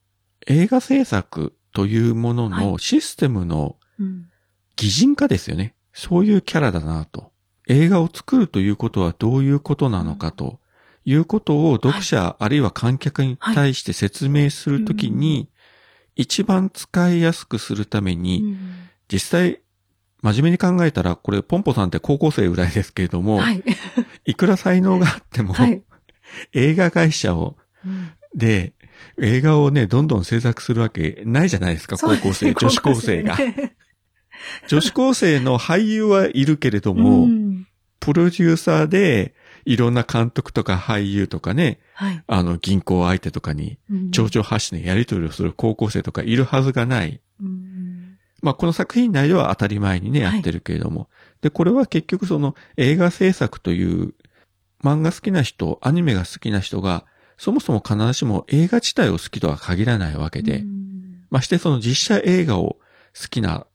[0.47, 4.29] 映画制作というものはのシステムのうん
[4.75, 5.75] 擬人化ですよね。
[5.93, 7.32] そういうキャラだなと。
[7.67, 10.60] 映画を作るということはどういうことなのかと
[11.06, 15.49] いうことを読者、あるいは観客に対して説明するときに、
[16.15, 18.60] 一番使いやすくするために、うん
[19.10, 19.60] 実際、
[20.23, 23.63] 真面目に考えたら、これ、ポンポさんって高校生ぐらいですけれども、はい。
[24.26, 25.84] いくら才能があっても、はい。
[26.54, 28.73] 映画会社を、うんで、
[29.21, 33.38] 映画をね、どんどん制作するわけないじゃないですか、高校生、女子高生が。。
[34.67, 37.42] 女子高生の俳優はいるけれども、うん
[38.03, 42.23] プロデューサーで、いろんな監督とか俳優とかね、はい。
[42.27, 47.21] あの、銀行相手とかに、うん蝶々発信でやり取りをする高校生とかいるはずがない。
[47.41, 51.07] うんまあ、この作品内では当たり前にね、はいやってるけれども。
[51.41, 54.13] で、これは結局その映画制作という
[54.83, 57.05] 漫画好きな人、アニメが好きな人が、
[57.37, 60.83] そもそも必ずしも映画自体を好きとは限らないわけで、うん
[61.29, 62.77] ましてその実写映画を
[63.19, 63.65] 好きな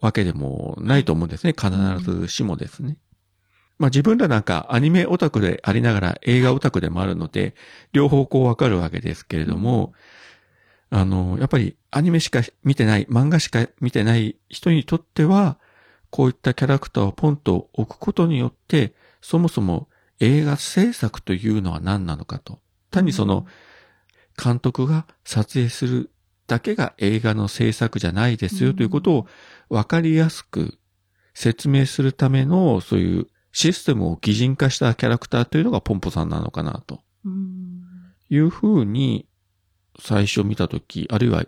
[0.00, 1.54] わけでもないと思うんですね。
[1.58, 2.98] 必ずしもですね。
[3.78, 7.54] まあ自分らなんかアニメオタクでありながら映画オタクでもあるので、
[7.92, 9.92] 両方こうわかるわけですけれども、
[10.90, 15.58] あの、やっぱりアニメしか見てない、漫画しか見てない人にとっては、
[16.10, 19.88] こういったキャラクターをポンと置くことによって、そもそも
[20.20, 22.60] 映画制作というのは何なのかと。
[22.90, 23.46] 単にその、
[24.42, 26.10] 監督が撮影する
[26.46, 29.26] だけが映画の制作じゃないですよということを
[29.68, 30.78] 分かりやすく
[31.34, 37.82] 説明するためのそういうシステムを擬人化したキャラクターというのがポンポさんなのかなとうん
[38.30, 39.26] いうふうに
[40.00, 41.44] 最初見たとき、あるいは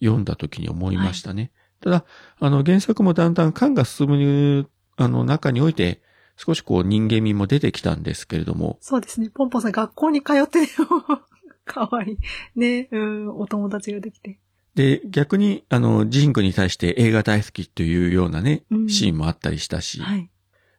[0.00, 1.50] 読んだときに思いましたね。
[1.80, 2.04] ただ、
[2.38, 6.00] あの原作もだんだん感が進むあの中において
[6.36, 9.30] 少しこう人間味も出てきたんですけれども、そうですね。
[9.30, 11.20] ポンポンさん学校に通ってても、
[11.64, 12.18] かわいい。
[12.58, 14.38] ね、うん、お友達ができて。
[14.74, 20.30] で、逆に、あの、ジンクに対して映画大好きというようなねう、んシーンもあったりしたし、はい。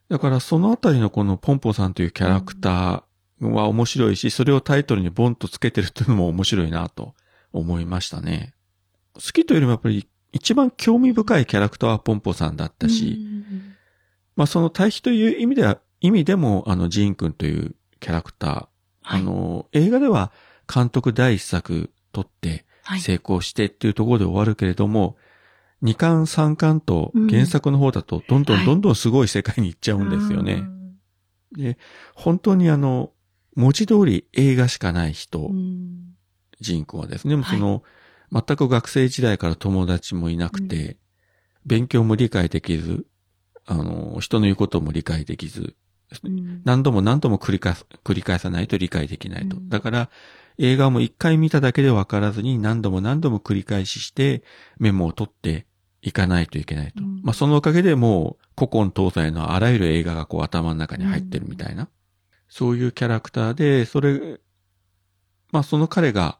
[0.09, 7.15] だからそのあたりのこのポンポさんというキャラクターは面白いし、それをタイトルにボンとつけてるというのも面白いなと
[7.51, 8.53] 思いましたね。
[9.15, 13.75] 好きというよりもやっぱり一番興味深いキャラクターはポンポさんだったし、うん
[14.35, 18.69] まあその対比という意味では、意味でもあのジーン君というキャラクター、はい
[19.01, 20.31] あの映画では
[20.71, 22.99] 監督第一作撮ってはい。
[22.99, 25.17] 成功してっていうところで終わるけれども、
[25.85, 28.63] 2巻3巻と原作の方だとどんどはい。
[28.63, 30.67] んどんどんすごい世界に行っちゃうんですよね。
[31.55, 31.63] うん。
[31.63, 31.77] で、
[32.15, 33.11] 本当にあの、
[33.55, 36.15] 文字通り映画しかない人う、ん。
[36.59, 37.83] ジン君はですね、その、
[38.31, 40.97] 全く学生時代から友達もいなくて、
[41.65, 43.05] 勉強も理解できず、
[43.65, 45.75] あの、人の言うことも理解できず、
[46.23, 46.61] うん。
[46.65, 49.57] 何度も何度も繰り返す、繰り返さないと理解できないと。
[49.57, 49.69] うん。
[49.69, 50.09] だから、
[50.57, 54.43] 映画も一回見ただけで分からずに何度も何度も繰り返しして
[54.79, 55.67] メモを取って
[56.05, 57.03] いかないといけないと。
[57.03, 61.89] うんまあそのおかげでもう古今東西のあらゆる映画がこう頭の中に入ってるみたいな。
[62.47, 64.39] そういうキャラクターで、それ、
[65.51, 66.37] まあその彼が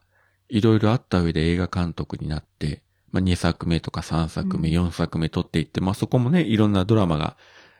[0.48, 7.36] いろいろあった上で映画監督になって、まあ2作目とか3作目、うん4作目撮っていって、まあそこもね、いろんなドラマが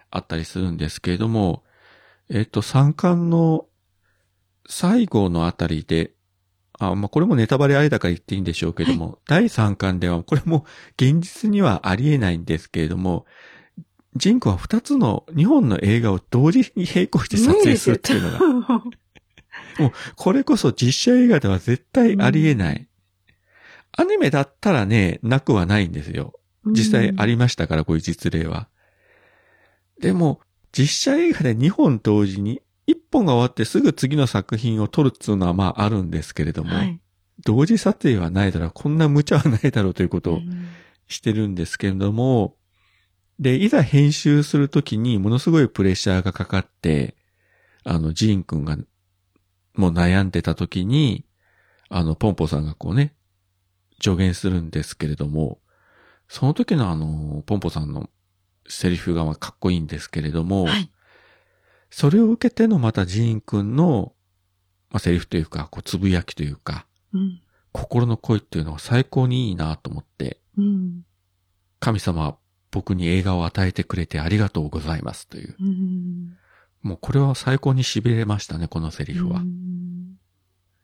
[0.10, 1.64] あったりするんですけれども、
[2.30, 3.68] えっと、3巻の
[4.68, 6.15] 最後のあたりで、
[6.80, 10.66] あ、まあ、これもネタバレありだから言っていいんでしょうけども、第3巻では、これも
[10.98, 13.26] 現実にはありえないんですけれども、
[14.16, 19.92] ジンクは2つの2本の映画を同時に並行して撮影するっていうのが、が。
[20.16, 22.88] これこそ実写映画では絶対ありえない。
[23.92, 26.34] アニメだったらね、なくはないんですよ。
[26.66, 28.68] 実際ありましたから、こういう実例は。
[30.00, 37.00] でも、実写映画で2本同時に、1本が終わってすぐ次の作品を撮るっていうのはまああるんですけれども、はい。
[37.44, 40.68] 同時撮影はないだろう、こんな無茶はないだろうということをうん
[41.08, 42.56] してるんですけれども、
[43.40, 47.16] で、いざ編集するときにものすごいプレッシャーがかかって、
[47.84, 48.78] あの、ジーン君が
[49.76, 51.26] もう悩んでたときに、
[51.90, 53.14] あの、ポンポさんがこうね、
[54.02, 55.60] 助言するんですけれども、
[56.28, 58.10] その時のあの、ポンポさんの
[58.68, 60.90] セリフがまあかっこいいんですけれども、はい。
[61.98, 64.12] それを受けてのまたジーン君の、
[64.90, 71.02] まあ、セリフというか、こう、つぶやきというか、うん心の声っていうのは最高にいいなと思って、うん。
[71.82, 72.38] 神様は
[72.72, 75.56] 僕に映画を与えてくれてありがとうございますという。
[75.60, 76.38] うん。
[76.82, 79.40] もうこれは最高に痺れましたね、このセリフは。
[79.40, 80.18] うん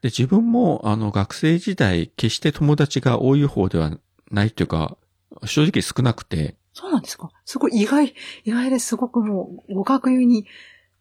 [0.02, 3.98] で、自分もあの学生時代、決して友達が多い方では
[4.32, 4.98] ないっていうか、
[5.46, 10.46] 正直少なくて、そうなんですかすごい意外、意外ですごくもう、ご学友に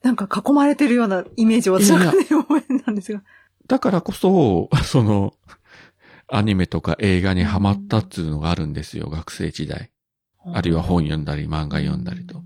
[0.02, 3.22] なんか囲まれてるようなイメージを私はね、思えなんですが。
[3.66, 5.34] だからこそ、 その、
[6.28, 9.90] アニメとか映画にハマったっていうのがあるんですよ、学生時代。
[10.44, 12.42] あるいは本読んだり漫画読んだりと。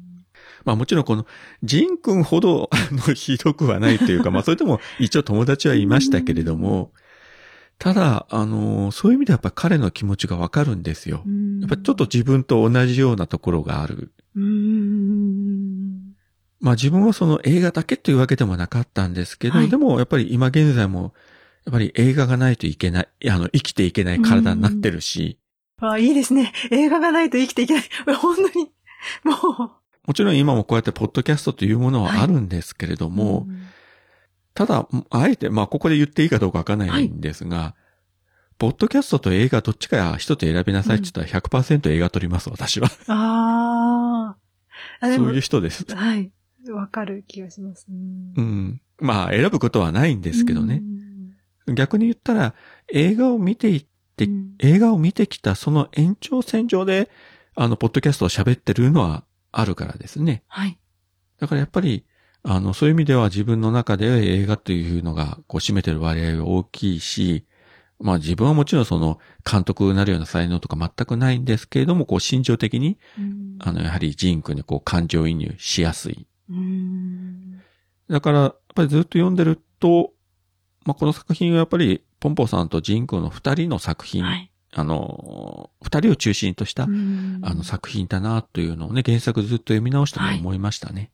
[0.64, 1.26] まあもちろんこの、
[1.62, 6.92] ジン君ほど、 あの、ひどくはないというか、まあそれでも一応友達はいましたけれども、
[7.78, 11.28] ただ、あの、そういう意味ではやっぱ彼の気持ちがわかるんですよう。
[11.28, 11.60] ん。
[11.60, 14.12] やっぱちょっと自分と同じようなところがある。
[16.64, 16.66] うん。
[16.66, 21.14] まあ自分はその映画だけというわけでもなかったんですけど、はいでもやっぱり今現在も、
[21.64, 25.38] やっぱり映画がないといけない、あの、生きていけない体になってるし、
[25.81, 26.53] あ、いいですね。
[26.70, 27.85] 映画がないと生きていけない。
[28.16, 28.70] 本当に、
[29.24, 33.11] ももちろん今もこうやってポッドキャストというものはあるんですけれどう。
[33.11, 33.66] も、ん
[34.55, 37.74] ただ、あえて、まあここで言っていいかどうかわかんないんですが、
[38.57, 42.88] ポッドキャストと映画どっちか一つ選びなさいって言ったら100%映画撮ります、私は。
[43.09, 44.37] あ
[45.00, 45.07] あ。
[45.07, 45.85] そういう、人です。
[45.92, 46.31] はい。
[46.72, 47.87] わかる気がします。
[47.88, 48.81] うんうん。
[48.98, 50.83] まあ選ぶことはないんですけどね。。
[51.68, 52.55] 逆に言ったら、
[52.92, 53.81] 映画を見ていっ
[54.16, 57.11] て、うん映画を見てきたその延長線上で、
[57.57, 60.44] あの、ポッドキャストを喋ってるのはあるからですね。
[60.46, 60.79] はい。
[61.40, 62.05] だからやっぱり、
[62.44, 67.46] あの、そういう意味では自分の中で映画というのが、こう、占めてる割合が大きいし、
[67.98, 69.18] まあ自分はもちろんその、
[69.50, 76.27] 監督になるような才能とか全くないんですけれども、こう、心情的に、うんあの、やはりジーン君にこう、感情移入しやすい。
[76.50, 77.61] うん
[78.09, 80.12] だから、やっぱりずっと読んでると、
[80.85, 84.50] まあこの作品はやっぱり、ポンポさんとジーン君の二人の作品、はい。
[84.76, 91.11] あの、二人を中心とした、うんあの作品だなというのをね、原作ずっと読み直しても思いましたね。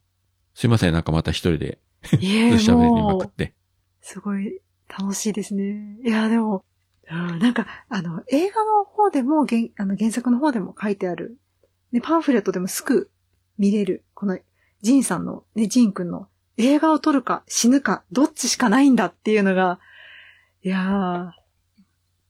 [0.55, 3.53] すいません、なんかまた一人で 喋りまくって。
[4.01, 5.97] すごい楽しいですね。
[6.03, 6.65] いや、でも、
[7.09, 11.37] うんなんか、あの、映画の方でも、原あの原作の方でも書いてある、
[11.91, 13.11] ね、パンフレットでもすぐ
[13.57, 14.39] 見れる、この、
[14.81, 19.79] ジンさんの、ね、ジン君の、映画を撮るか死ぬか、どっちしかないんだっていうのが、
[20.63, 21.41] いやー、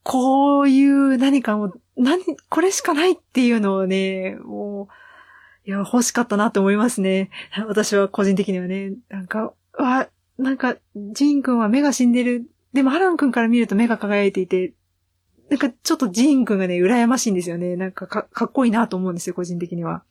[0.04, 4.88] こういう何かも、何、これしかないっていうのをね、も
[5.66, 7.30] う、いや、欲しかったなと思いますね。
[7.68, 12.50] 私は個人的にはね、なんか、わ、なんか、ジン君は目が死んでる。
[12.74, 14.74] でも、アラン君から見ると目が輝いていて、
[15.50, 17.76] なんかちょっとジン君がね、羨ましいんですよね。
[17.76, 20.04] なんかかかっこいいなと思うんですよ、個人的には。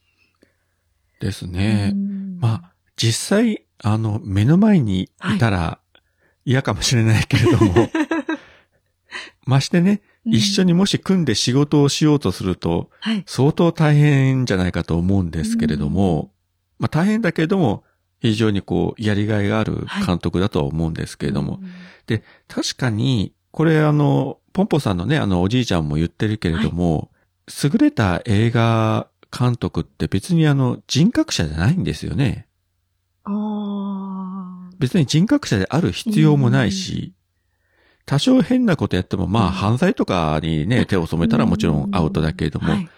[1.20, 1.92] ですね。
[1.94, 2.38] うん。
[2.40, 5.78] まあ、実際、あの、目の前にいたら
[6.44, 7.90] 嫌かもしれないけれども、
[9.46, 13.22] ましてね、一緒にもし組んで仕事をしようとすると、はい。
[13.26, 16.32] 相当大変じゃないかと思うんですけれども、
[16.78, 17.84] まあ大変だけれども、
[18.20, 21.60] 非常にこう、やりがいがある監督だとは思うんですけれども、
[22.08, 27.10] うん、確かに、これあの、ポンポさんのね、あの、おじいちゃんも言ってるけれども、
[27.64, 32.46] 優れた映画監督って別にあの、人格者じゃないんですよね。
[33.24, 34.76] あー。
[34.78, 37.14] 別に人格者である必要もないし、
[38.06, 39.46] 多少変なことやっても、まうん。
[39.46, 42.88] あ犯罪とかにね、手を染めたらもちろんアウトだけれども、はい。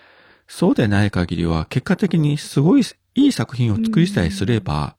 [0.49, 2.83] そうでない限りは結果的にすごい
[3.15, 4.97] いい作品を作りさえすれば、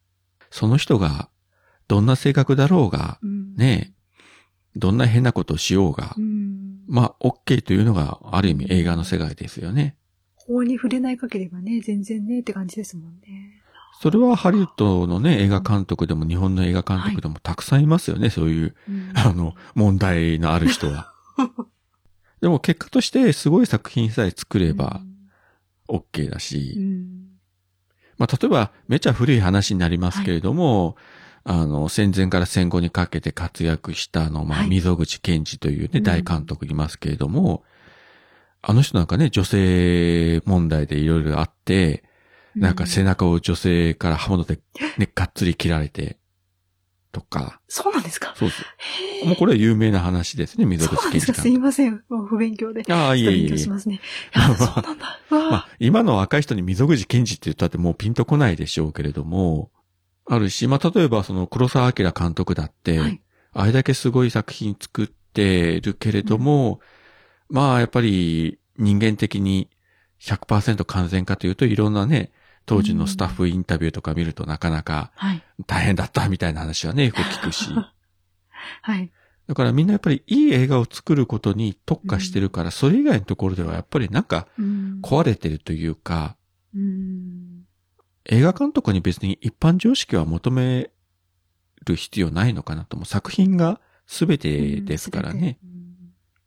[0.52, 1.30] その人が
[1.88, 3.56] どんな性格だろうが、うん。
[3.56, 3.93] ね、
[4.76, 6.82] どんな変なことをしようがう、ん。
[6.88, 9.96] まあ OK というのがある意味映画の世界ですよね。
[10.47, 13.62] 法に触れない限りはね、全然ねって感じですもんね。
[14.01, 19.12] それはハリウッドのね、映画監督でも日本の映画監督でもたくさんいますよね、そういううん。
[19.15, 21.13] あの、問題のある人は。
[22.41, 25.01] でも結果としてすごい作品さえ作れば
[25.88, 27.29] OK だうし、ん。
[28.17, 30.97] まあ例えばめちゃ古い話になりますけれども、
[31.45, 34.69] あの、戦前から戦後にかけて活躍したあの、まあ、はい。
[34.69, 36.03] 溝口健二というね、うん。
[36.03, 37.63] 大監督いますけれども、
[38.65, 42.04] あの人なんかね、女性問題でいろいろあって、
[42.56, 44.60] なんか背中を女性から刃物で
[44.97, 46.17] ね、 がっつり切られて、
[47.12, 48.33] とか、そうなんですか？
[48.35, 48.65] そうそう。
[49.21, 51.42] へーもうこれは有名な話ですね、溝口健二ですか？
[51.42, 52.04] すいません。
[52.10, 52.83] もう不勉強で。
[52.92, 53.50] ああ、いえいえ勉。
[53.52, 53.96] 強しますね。
[54.35, 55.19] いやそうなんだ。
[55.29, 59.71] まあ、今の若い人に溝口健二って言ったってもうピンとこないでしょうけれども、
[60.25, 63.21] あるし、まあ、例えばその黒沢明監督だって、はい。
[63.52, 66.79] あれだけすごい作品作ってるけれども、
[67.50, 69.69] まあ、やっぱり人間的に
[70.21, 72.32] 100%完全かというといろんなね、
[72.65, 75.44] 当時のスタッフインタビューとか見るとなかなかはい。
[75.67, 77.71] 大変だったみたいな話はね、よく聞くし。
[78.82, 79.12] はい。
[79.48, 86.38] だからみんなやっぱりいい映画を作ることに特化してるから、それ以外のところではやっぱりなんかうん壊れてるというか、
[86.74, 87.63] うん
[88.26, 90.92] 映画監督に別に一般常識は求め
[91.86, 92.96] る必要ないのかなと。
[92.96, 95.60] もう作品が全てですからね。。
[95.63, 95.73] うん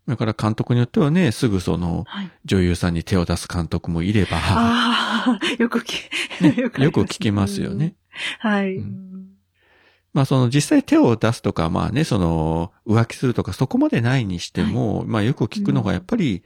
[0.07, 2.31] だから監督によってはね、すぐそのはい。
[2.45, 6.09] 女優さんに手を出す監督もいれば、ああ、 よく聞
[6.43, 7.95] ねよく聞きますよね。。
[8.39, 8.77] はい。
[8.77, 9.13] うん
[10.13, 16.43] まあその実際手を出すとか、まあね、その浮気するとかそこまでないにしても、まあよく聞くのがやっぱり、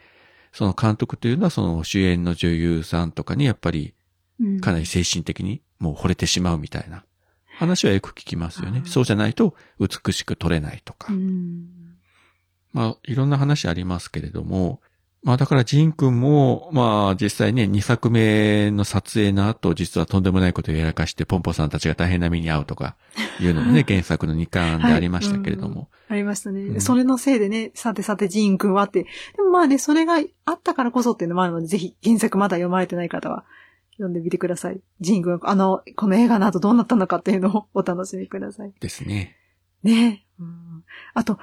[0.52, 3.94] その監督というのはその主演の女優さんとかにやっぱり
[4.40, 7.04] うんかなり精神的にもう惚れてしまうみたいな
[7.58, 11.16] 話はよく聞きますよねそうじゃないと美しく撮れないとかう。
[11.16, 11.66] ん
[12.72, 14.80] まあいろんな話ありますけれども、
[15.22, 22.96] まあだからジン君も、まあ実際ね、2作目の撮影の後、実はとんでもないことをやらかして、ポンポさんたちが大変な目に遭うとか、
[23.38, 25.90] いうのもね、 原作の2巻でありましたけれども。
[26.08, 26.62] ありましたね。
[26.62, 29.02] うんそれのせいでね、さてさてジーン君はって。
[29.36, 30.14] でもまあね、それが
[30.46, 33.44] あったからこそっていうのもあるので、ぜひ原作まだ読まれてない方は
[33.92, 34.80] 読んでみてください。
[35.00, 38.72] ジーン君、あの、この映画の後どうなったのかっていうのをお楽しみください。
[38.80, 39.36] ですね。
[39.82, 41.38] ねうん、あと、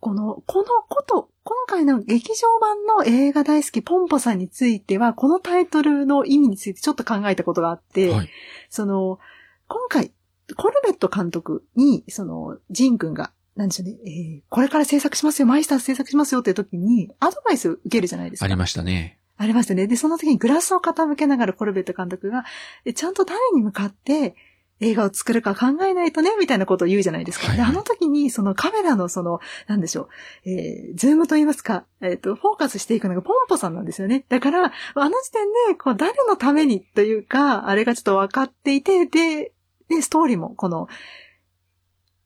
[0.00, 8.30] この、このこと、今回の劇場版の映画大好きポンポさんについては、このタイトルの意味についてちょっと考えたことがあって、はい。
[8.70, 9.18] その、
[9.66, 10.12] 今回、
[10.56, 18.44] コルベット監督に、その、ジン君が、なんでしょうね、えーこれから制作しますよ、マイスターズ制作しますよっていう時に、アドバイス受けるじゃないですか。
[18.44, 19.18] ありましたね。
[19.36, 19.86] ありましたね。
[19.86, 22.44] で、その時にグラスを傾けながらコルベット監督が、
[22.84, 24.34] えちゃんと誰に向かって
[24.80, 27.46] 映画を作るか考えないとね、みたいなことを言うじゃないですか。
[27.46, 34.24] で、はいはいあの時にそのカメラのその、なんでしょう、えーズームと言いますか、えっ、と、フォーカスしていくのがポンポさんなんですよね。
[34.28, 39.52] だから、あの時点で、こう、誰のためにというか、あれがちょっと分かっていて、で、
[39.88, 40.88] で、ストーリーも、この、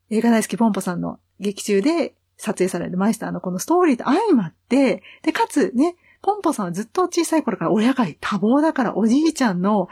[0.09, 9.89] 映画大好きポンポさんの劇中で撮影されるマイスターのこのストーリーと相まって、で、かつね、ポンポさんはずっと小さい頃から親が多忙だからおじいちゃんの、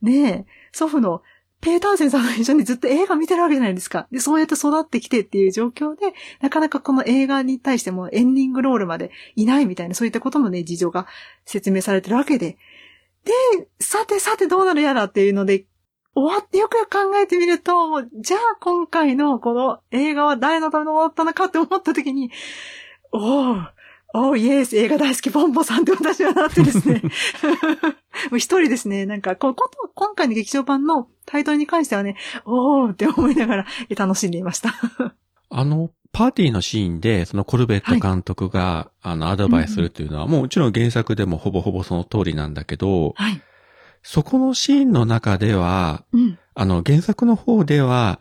[0.00, 1.22] ね、祖父の
[1.64, 4.06] ペーターセンさんと一緒にずっと映画見てるわけじゃないですか。
[4.12, 6.12] で、そうやって育ってきてっていう状況で、
[6.42, 11.06] なかなかこの映画に対してもエンディングロールまでいないみたいな、そういったこともね、事情が
[11.46, 12.58] 説明されてるわけで。
[13.24, 13.32] で、
[13.80, 15.64] さてさてどうなるやらっていうので、
[16.14, 17.72] 終わってよくよく考えてみると、
[18.20, 22.30] じゃあ今回のこの映画は誰のためのものだったのかって思った時に、
[23.10, 23.66] おー、
[24.16, 27.02] おーイエス、映画大好きポンポさんって私はなってですね。
[28.30, 34.72] もう一人ですね、なんか、ここと、今回の劇場版のタイトルに関してはね、おーって思いながらえ楽しんでいました。
[35.50, 43.42] あの、パーティーのシーンで、そのコルベット監督が、あの、アドバイスするというのは、もちろん原作でもほぼほぼその通りなんだけど、はい。
[44.04, 46.38] そこのシーンの中では、うん。
[46.54, 48.20] あの、原作の方では、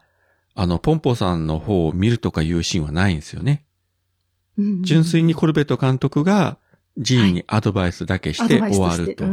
[0.55, 3.62] あの、ポンポさんの方を見るとかいうシーンはないんですよね。
[4.57, 6.57] うん純粋にコルベット監督が、
[6.97, 9.25] ジーンにアドバイスだけして終わると。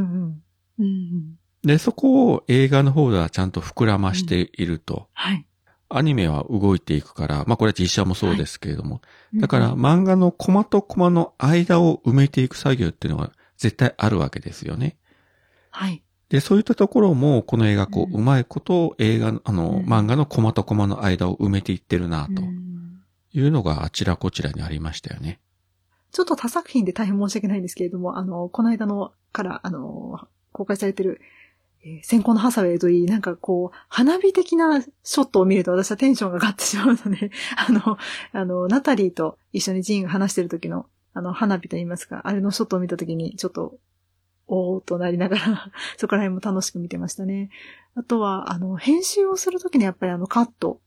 [1.62, 5.09] で、そこを映画の方ではちゃんと膨らましていると。
[5.12, 5.47] はい。
[5.91, 9.03] アニメは動いていくから、まあこれは実写もそうですけれども。
[9.35, 14.97] だからうん漫画のコマとコマの間を埋めていく作業っていうのは絶対あるわけですよね。
[15.71, 16.03] はい。
[16.31, 22.89] で、そういったところも、この映画、こう、うまいことを映画の、あの、うん漫画のコマとコマの間を埋めていってるな、とうん
[23.33, 25.39] いうのがあちらこちらにありましたよね。
[26.12, 30.20] ちょっと他作品で大変申し訳ないんですけれども、あの、この間のから、あの、
[30.53, 31.20] 公開されてる、
[31.85, 37.99] えー先行のハサウェイといい、なんかこう、花火的なショットを見ると私はテンションが上がってしまうので、 あの、
[38.33, 43.78] あの、ナタリーと一緒にジーンが話してる時の、あの、花火と言いますか、あれのショットを見た時に、ちょっと、
[44.47, 47.51] おーとなりながら、 そこら辺も楽しく見てましたね。
[47.95, 50.81] あとは、あの、編集をするときにやっぱりあのカット。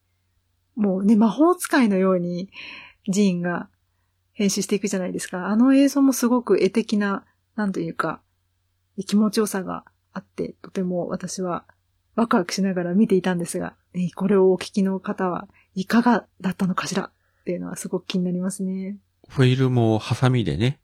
[0.76, 2.50] もうね、魔法使いのように、
[3.08, 3.70] ジーンが
[4.34, 5.48] 編集していくじゃないですか。
[5.48, 8.22] あの映像もすごく絵的な、なんというか、
[9.06, 11.66] 気持ちよさがあって、とても私は
[12.16, 17.12] ワクワクしながら見ていたんですが、ねこれをお聞きの方はいかがだったのかしら？
[17.42, 18.98] っていうのはすごく気になりますね。
[19.28, 20.80] フィルムをハサミでね、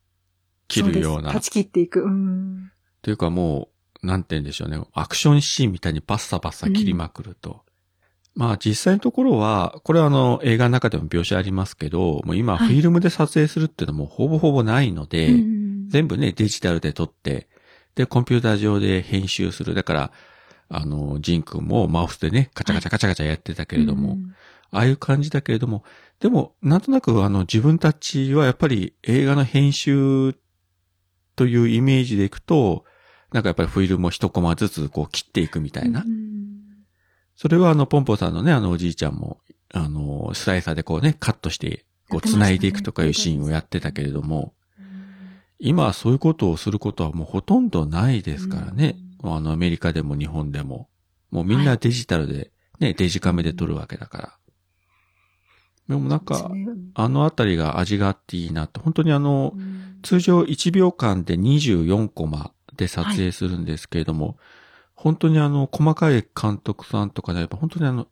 [0.67, 1.31] 切るような。
[1.31, 2.03] 断ち切っていく。
[2.03, 2.71] うん。
[3.01, 3.69] というかも
[4.03, 4.79] う、なんて言うんでしょうね。
[4.93, 7.63] アクションシーンみたいにバッサバッサ切りまくると。
[8.39, 17.49] まあ実際のところは、これはあの映画の中でも描写ありますけど、もう今はいフィルムで撮影するっていうのもほぼほぼないので、うん全部ね、デジタルで撮って、
[17.95, 19.73] で、コンピューター上で編集する。
[19.73, 20.11] だから、
[20.69, 24.33] あの、ジン君もマウスでね、カチャカチャカチャカチャやってたけれども、うん
[24.71, 25.83] ああいう感じだけれども、
[26.19, 30.35] でも、なんとなくあの、自分たちはやっぱり映画の編集
[31.35, 32.85] というイメージでいくと、
[33.33, 36.01] なんかやっぱりフィルムを一コマずつこう切っていくみたいな。
[36.01, 36.58] うん
[37.39, 39.39] それはあの、ポンポさんのね、あのおじいちゃんも、
[39.73, 44.53] あの、スライサーでこうね、カットして、こう繋いでいくとかいうシーンをやってたけれども、
[45.57, 48.97] 今はそういうことをすることはもうほとんどないですからね。
[49.23, 50.89] あの、アメリカでも日本でも。
[51.31, 54.37] もうみんなデジタルで、ね、デジカメで撮るわけだから。
[55.87, 56.51] でもなんか、
[56.93, 58.81] あのあたりが味があっていいなと。
[58.81, 59.53] 本当にあの、
[60.03, 64.35] 通常1秒間で24コマで撮影するんですけれども、
[64.99, 68.07] 本当にあの、細かい監督さんとかであれば、本当にあの、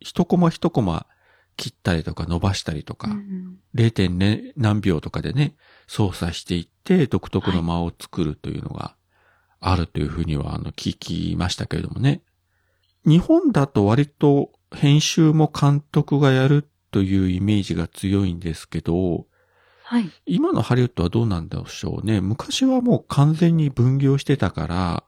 [0.00, 1.06] 一コマ一コマ
[1.56, 3.08] 切ったりとか伸ばしたりとか、
[3.76, 4.52] 0.
[4.56, 5.54] 何秒とかでね、
[5.86, 8.96] 操作していって独特の間を作るというのが
[9.60, 12.22] あるというふうにはあの聞きましたけれどもね。
[13.06, 19.26] 日本だと割と編集も監督がやるというイメージが強いんですけど、
[19.84, 20.10] はい。
[20.26, 22.20] 今のハリウッドはどうなんでしょうね。
[22.20, 25.04] 昔はもう完全に分業してたから、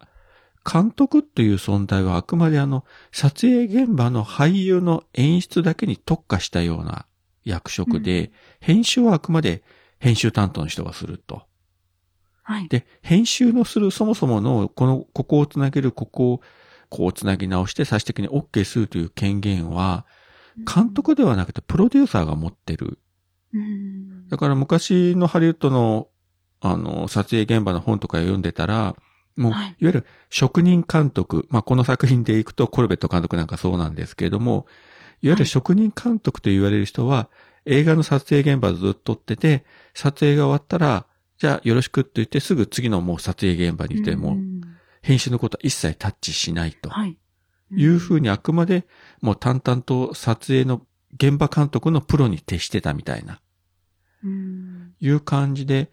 [0.65, 7.07] 監督という存在はあくまであの、撮影現場の俳優の演出だけに特化したような
[7.45, 8.31] 役職で、うん、
[8.61, 9.63] 編集はあくまで
[9.99, 11.43] 編集担当の人がすると。
[12.43, 12.69] はい。
[12.69, 16.41] で、編集のするそもそもの、この、ここをつなげる、ここを、
[16.89, 20.05] こうつなぎ直して最終的に OK するという権限は、
[20.67, 22.99] 監督ではなくてプロデューサーが持ってる。
[23.55, 26.09] うん、だから昔のハリウッドの、
[26.61, 28.97] あの、撮影現場の本とか読んでたら、
[29.41, 34.67] もう、はい、いわゆる職人監督、まあ、この作品でいくとコルベット監督なんかそうなんですけれども、
[35.23, 37.31] いわゆる職人監督と言われる人は、
[37.65, 39.65] 映画の撮影現場ずっと撮ってて、
[39.95, 41.07] 撮影が終わったら、
[41.39, 44.37] じゃあよろしくって言ってすぐ次のもう撮影現場に来ても、
[45.01, 46.91] 編集のことは一切タッチしないと。
[46.91, 47.17] はい。
[47.73, 48.85] いうふうにあくまで
[49.23, 50.83] もう淡々と撮影の
[51.15, 53.41] 現場監督のプロに徹してたみたいな。
[55.01, 55.91] いう感じで、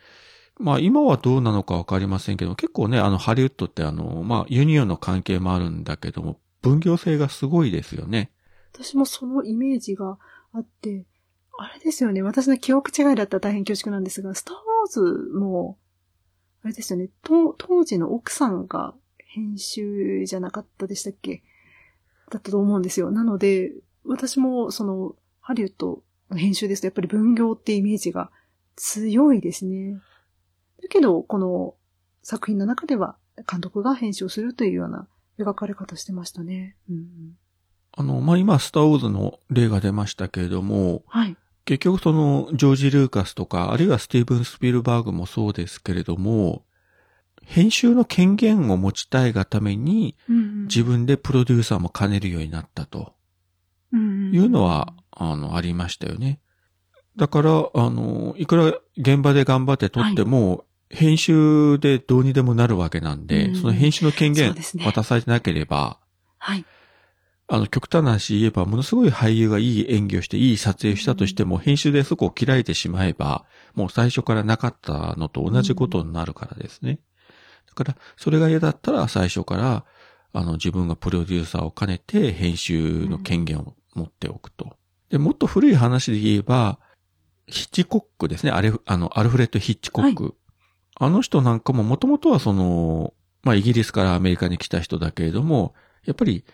[0.59, 8.31] まあ今はどうなのかわかりませんけど、結構ね、あのハリウッドってあの、まあユニオンの関係もあるんだけども、分業制がすごいですよね。
[8.73, 10.17] 私もそのイメージが
[10.53, 11.05] あって、
[11.59, 12.21] あれですよね。
[12.21, 15.77] 私の記憶違いだったら大変恐縮なんですが、スターウォーズも、
[16.63, 17.09] あれですよね。
[17.23, 21.43] 当時の奥さんが編集じゃなかったでしたっけ？
[22.29, 23.09] だったと思うんですよ。
[23.11, 23.71] なので、
[24.05, 28.31] 私もその、ハリウッドの編集ですとやっぱり分業ってイメージが
[28.75, 29.97] 強いですね。
[30.87, 31.75] だけど、この
[32.23, 33.17] 作品の中では
[33.49, 35.07] 監督が編集をするというような
[35.37, 36.77] 描かれ方してましたね。
[36.89, 37.37] うん、
[37.91, 41.35] あの、まあ、今、スターウォーズの例が出ましたけれども、はい。
[41.65, 46.63] 結局その、ジョージ・ルーカスとか、あるいはスティーブン・スピルバーグもそうですけれども、
[47.43, 50.15] 編集の権限を持ちたいがために、
[50.67, 53.13] 自分でプロデューサーも兼ねるようになったと。
[53.91, 56.39] いうのは、あの、ありましたよね。
[57.17, 65.99] だから、あの、いくら現場で頑張って撮っても、編集でどうにでもなるわけなんで、その編集の権限渡されてなければ、
[66.37, 66.65] はい。
[67.49, 76.99] あの、極端な話言えば、ものすごい俳優がいい演技をして、いい撮影したとしても、編集でそこを切られてしまえば、もう最初からなかったのと同じことになるからですね。
[77.67, 79.85] だから、それが嫌だったら、最初から、
[80.33, 84.75] あの、自分がプロデューサーを兼ねて、編集の権限を持っておくと。
[85.09, 86.79] で、もっと古い話で言えば、
[87.47, 88.51] ヒッチコックですね。
[88.51, 90.35] あれ、あの、アルフレッド・ヒッチコック。
[90.99, 95.73] はい、あの人なんかももともとはその、まあ、イギリスからアメリカに来た人だけれども、
[96.05, 96.45] やっぱり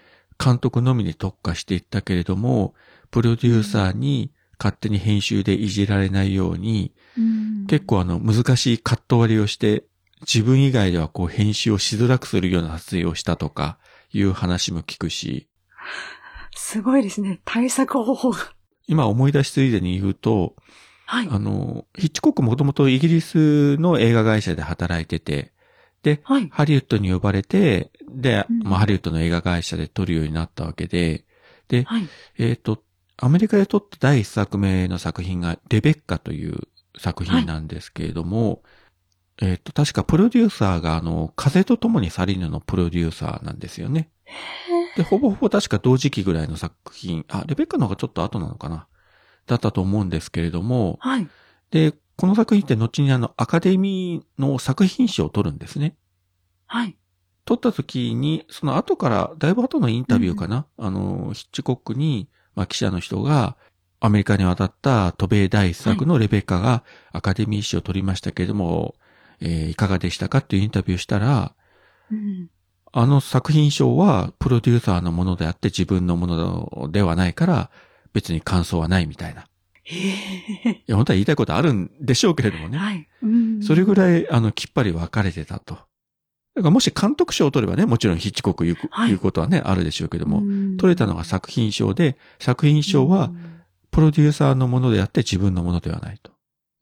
[0.44, 2.74] 監督のみに特化していったけれども、
[3.12, 9.84] プロデューサーに勝手に編集でいじられないように、うん、結構あの難しいカット割りをして、
[10.22, 13.78] 自分以外ではこう編集をしづらくするような撮影をしたとか
[14.14, 15.48] いう話も聞くし。
[16.56, 17.42] すごいですね。
[17.46, 18.54] 対策方法が。
[18.88, 20.56] 今思い出しついでに言うと、
[21.14, 21.28] はい。
[21.30, 25.54] あの、ヒッチコックもともとイギリスの映画会社で働いてて、
[26.02, 31.26] で、はい、ハリウッドに呼ばれて、で、うん、まあ、ハリウッドの映画会社で撮るようになったわけで、
[31.68, 32.10] で、はい、
[32.40, 32.82] えっ、ー、と、
[33.18, 36.62] アメリカで撮った第一作目の作品がレベッカという
[36.98, 38.64] 作品なんですけれども、
[39.40, 44.10] はい、えっ、ー、と、確かプロデューサーがあの、風と共に去りぬのプロデューサーなんですよね。
[44.98, 48.88] で、ほぼほぼ確か同時期ぐらいの作品、あ、レベッカの方がちょっと後なのかな
[49.48, 51.28] だったと思うんですけれども、はい。
[51.72, 55.96] で、この作品って後にあの、アカデミーの作品賞を取るんですね。
[56.68, 56.98] はい。
[57.46, 63.58] 取った時に、その後から、だいぶ後のインタビューかな、うん、あの、ヒッチコックに、まあ、記者の人が、
[64.00, 66.84] アメリカに渡った渡米第一作のレベッカが
[67.14, 68.94] アカデミー賞を取りましたけれども、はい、
[69.42, 71.54] えー、いかがでしたかっていうインタビューしたら、
[72.12, 72.50] うん、
[72.92, 77.72] あの作品賞はプロデューサーのものであって自分のものではないから、
[78.14, 79.48] 別に感想はないみたいな。
[79.86, 82.78] いや、本当は言いたいことあるんでしょうけれどもね。
[82.78, 83.08] はい。
[83.62, 85.78] それぐらい、あの、きっぱり分かれてたと。
[86.56, 90.42] だからもし監督賞を取ればね、もちろんヒッチコック言うはい、うことはね、あるでしょうけども、
[90.78, 93.32] 取れたのが作品賞で、作品賞は、
[93.92, 96.32] プロデューサーのものであって自分のものではないと。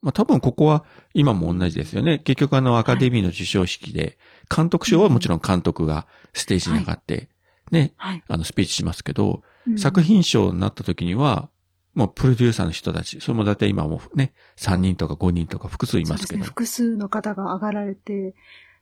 [0.02, 2.18] まあ多分ここは今も同じですよね。
[2.18, 4.18] 結局あのアカデミーの授賞式で、
[4.54, 7.28] 監督賞はもちろん監督がステージに上がって、
[7.70, 8.22] ね、はい。
[8.28, 11.48] あのスピーチしますけど、うん作品賞になった時には、
[11.94, 18.34] もうプロデューサーの人たち、それもだいたい今もうね、3人とか5人とか複数いますけどね。、複数の方が上がられて、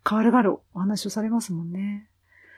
[0.09, 2.09] 変わるがるお話をされますもんね。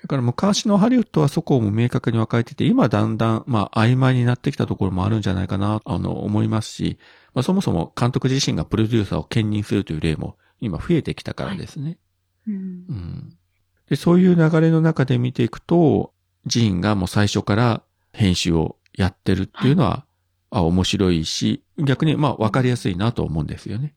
[0.02, 6.98] だから昔のハリウッドはそこを明確に分かれてて、今だんだん、まあ、曖昧になってきたところもあるんじゃないかな、あの、思いますし、
[7.34, 11.98] まあ、そもそも監督自身がプロデューサーを兼任するという例も今増えてきたからですね。
[12.48, 12.58] うんう。
[12.92, 13.36] ん。
[13.88, 16.12] で、そういう流れの中で見ていくと、
[16.46, 17.82] ジーンがもう最初から
[18.12, 20.06] 編集をやってるっていうのは、
[20.50, 23.94] あ、面白いし、逆にまあ分かりやすいなと思うんですよね。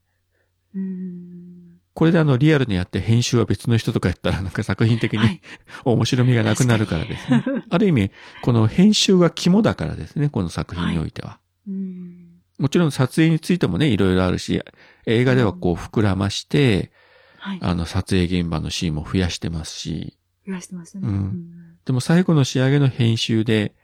[0.73, 1.79] うん。
[1.93, 5.41] これであのリアルにやって編集は別の人とかやったらなんか作品的にはい。
[5.85, 7.43] 面白みがなくなるからですね。
[7.69, 8.11] ある意味、
[8.41, 11.39] この編集が肝だからですね、この作品においては。
[11.67, 12.15] うん。
[12.57, 14.61] もちろん撮影についてもね、いろいろあるし、
[15.05, 16.91] 映画ではこう膨らまして、
[17.37, 17.59] はい。
[17.61, 21.07] あの撮影現場のシーンも増やしてますし、増やしてますね。
[21.07, 21.51] うん
[21.85, 23.75] でも最後の仕上げの編集で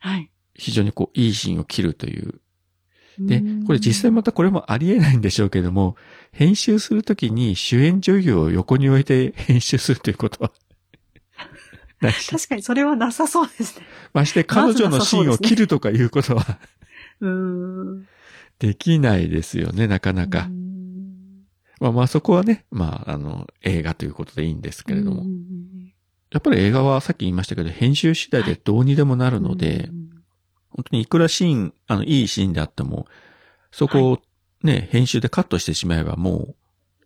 [0.00, 0.30] はい。
[0.54, 2.40] 非常にこういいシーンを切るという。
[3.18, 5.96] でうん、これ実際またこれもありえないんでしょうけども、
[6.32, 10.52] 編集するときに主演女優を横に置いて編集するということは
[12.00, 13.86] 確かにそれはなさそうですね。
[14.14, 16.58] まして彼女のシーンを切るとかいうことは
[17.20, 18.06] うん。
[18.58, 20.52] できないですよね、なかなかう。
[20.52, 21.44] ん
[21.80, 25.24] まあまあそこはね、まああの映画ということでいいんですけれども。
[26.32, 30.10] うんうんやっぱり映画はさっき言いましたけど、編集次第でどうにでもなるので、うん
[30.70, 33.06] 本当にいくらシーン、あの、いいシーンであっても、
[33.72, 34.18] そこを
[34.62, 36.54] ね、編集でカットしてしまえばもう、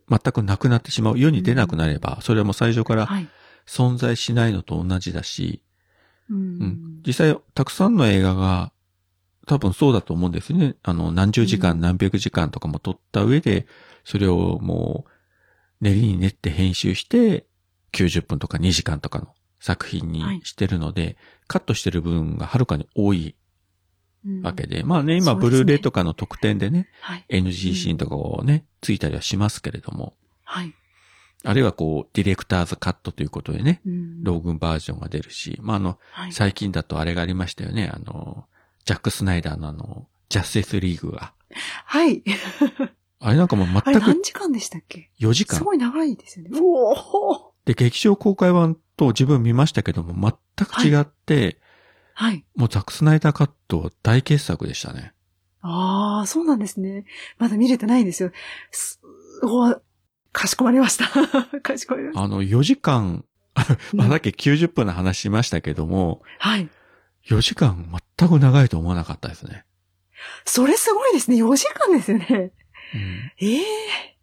[0.09, 1.19] 全くなくなってしまう。
[1.19, 3.27] 世に出なくなれば、それはもう最初からはい。
[3.65, 5.63] 存在しないのと同じだし、
[6.29, 7.01] ううんん。
[7.05, 8.71] 実際、たくさんの映画が、
[9.47, 10.75] 多分そうだと思うんですね。
[10.83, 13.65] あの、何十時間、うん何百時間とかも撮った上で、
[14.03, 15.05] それをも
[15.81, 17.47] う、練りに練って編集して、
[17.95, 19.27] 90分とか2時間とかの
[19.59, 21.17] 作品にしてるので、
[21.47, 23.35] カットしてる部分がはるかに多い
[24.25, 27.25] うんわけで、まあね、今、ブルーレイとかの特典でね、はい。
[27.29, 30.73] NG シーンとかをね、ついたりはしますけれども、はい。
[31.43, 36.33] あるいはこう、ディレクターズカットということでね、うんローグンバージョンが出るし、まああの、はい。
[36.33, 37.91] 最近だとあれがありましたよね。
[37.93, 38.45] あの、
[38.85, 41.33] ジャック・スナイダーのあの、ジャスティスリーグが。
[41.85, 42.23] はい。
[43.19, 45.57] あれなんかもうあれ全く何時間でしたっけ？4時間。
[45.57, 46.59] すごい長いですよね。
[46.59, 50.13] うおーで、劇場公開版と自分見ましたけども、
[50.57, 51.59] 全く違って、
[52.13, 52.45] はい。
[52.55, 55.13] もうザック・スナイダーカットは大傑作でしたね。
[55.61, 57.05] ああ、そうなんですね。
[57.37, 58.31] まだ見れてないんですよ。
[58.71, 59.01] す、
[59.43, 59.75] お
[60.31, 61.07] かしこまりました。
[61.59, 62.23] かしこまりました。
[62.23, 66.69] あの、4時間、まあ、うんさっき90分の話しましたけども、はい。
[67.25, 69.65] 4時間全く長いと思わなかったですね。
[70.45, 71.37] それすごいですね。
[71.37, 72.51] 4時間ですよね。
[72.93, 74.14] うんええ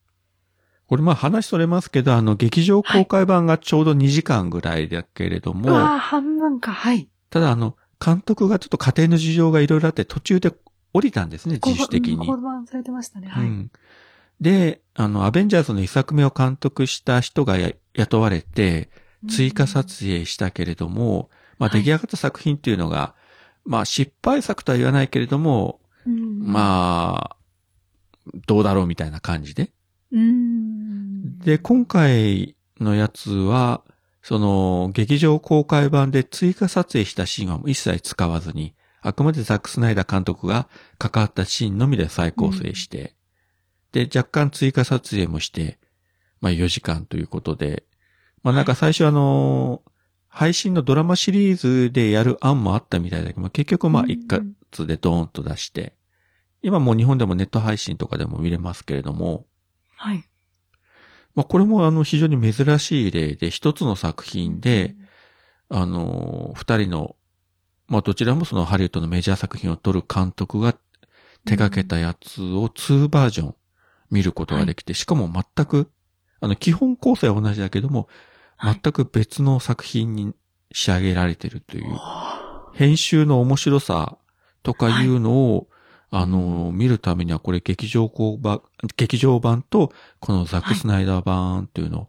[0.93, 6.71] これまあ話それますけど、あの、劇場公開版がちょうど2時間ぐらいだけれども、うわあ、半分か。
[6.71, 7.09] はい。
[7.31, 10.53] ただあの、監督がちょっと家庭の事情がいろいろあって途中で
[10.93, 12.17] 降りたんですね、自主的に。
[12.17, 13.29] 交番されてましたね。
[13.29, 13.47] はい。
[13.47, 13.71] うん。
[14.43, 18.91] で、あの、アベンジャーズの一作目を監督した人がや雇われて、
[19.31, 23.15] 追加撮影したけれども、まあはい出来上がった作品っていうのが、
[23.65, 27.37] まあ失敗作とは言わないけれども、うん、まあ、
[28.47, 29.71] どうだろうみたいな感じで。
[30.13, 30.52] うん。
[31.45, 33.83] で、今回のやつは、
[34.23, 40.69] その、劇場公開版で追加撮影したシーンは一切使わずに、あくまでザック・スナイダー監督が
[40.99, 43.17] 関わったシーンのみで再構成して、
[43.91, 45.79] で、若干追加撮影もして、
[46.41, 47.85] まあ4時間ということで、
[48.45, 49.83] まあなんか最初あの、
[50.29, 55.97] 配信のドラマシリーズでやる案もあったみたいだけど、まあ結局まあ一括でドーンと出して、
[56.63, 59.47] 今もう日本でもネット配信とかでも見れますけれども、
[59.97, 60.25] はい。
[61.35, 64.95] まあこれもあの非常に珍しい例で一つの作品で、
[65.69, 67.17] あの、二人の、
[67.89, 70.75] まあどちらもそのハリウッドのメジャー作品を撮る監督が
[71.45, 73.55] 手掛けたやつを2バージョン
[74.11, 75.91] 見ることができて、しかも全く、
[76.41, 78.09] あの基本構成は同じだけども、
[78.57, 78.81] はい。
[78.83, 80.35] 全く別の作品に
[80.73, 84.19] 仕上げられてるという、は編集の面白さ
[84.63, 85.69] とかいうのを、
[86.15, 88.61] あの、見るためにはこれ劇場公版、
[88.99, 92.09] 劇場版とこのザック・スナイダー版っていうのを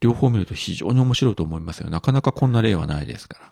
[0.00, 1.88] 両方見ると非常に面白いと思いますよ。
[1.88, 3.50] なかなかこんな例はないですから。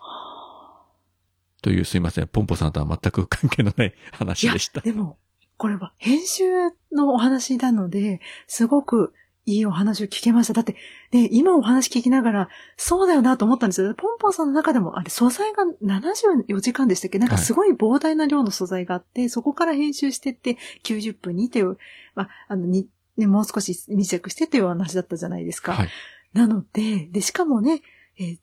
[1.61, 4.81] というすいません、ポンポさんとは全く関係のない話でした。
[4.81, 5.17] でも、
[5.55, 6.43] これは編集
[6.91, 9.13] のお話なので、すごく
[9.45, 10.53] いいお話を聞けました。
[10.53, 10.75] だって、
[11.11, 13.93] ね、今お話聞きながら、そうだよなと思ったんですよ。
[13.95, 17.19] ポンポンさんの中でも、あれ、素材が74時間でしたっけ？
[17.19, 21.77] なんかすごい膨大な量の素材があって、そこから編集してって、90分にという、
[22.15, 22.87] まあ、あの、に、
[23.17, 25.73] ね、もう少し短くしてというお話だったじゃないですか。
[25.73, 25.89] はい。
[26.33, 27.81] なので、で、しかもね、
[28.17, 28.37] えー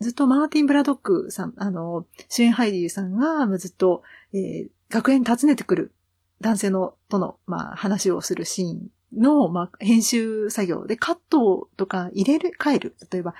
[0.00, 4.02] ずっとマーティン・ブラドックさん、あの、主演俳優さんがずっと、
[4.32, 5.94] えー学園に訪ねてくる
[6.40, 12.96] 男性の、との、まあ、話をするシーンの、まあ、編集作業でカットとか入れる、変える。
[13.10, 13.34] 例えば、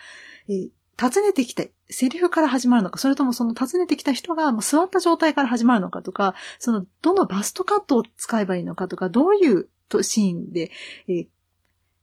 [0.48, 0.68] えー
[1.00, 9.68] 訪ねてきて、セリフから始まるのか、それともその訪ねてきた人がもう座った状態から始まるのかとか、その、どのバストカットを使えばいいのかとか、どういう
[10.02, 10.70] シーンで、
[11.08, 11.26] えー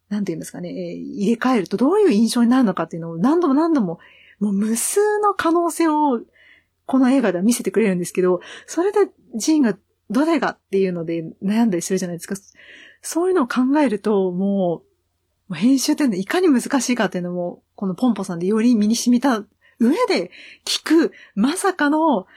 [0.10, 4.00] なんて言うんですかね、えー入れ替えるとどういう印象になるのかっていうのを何度も何度も、
[4.40, 6.20] もう無数の可能性を
[6.86, 9.78] この映画では見せてくれるんですけど、それでジーンが
[10.10, 12.36] どれがっていうので悩んだりするじゃないですか。
[13.02, 14.84] そういうのを考えると、も
[15.50, 19.44] う、編集っていかに難しいかっていうのも、このポンポさんでより身に染みた
[19.80, 20.32] 上で
[20.66, 22.28] 聞く、まさかの、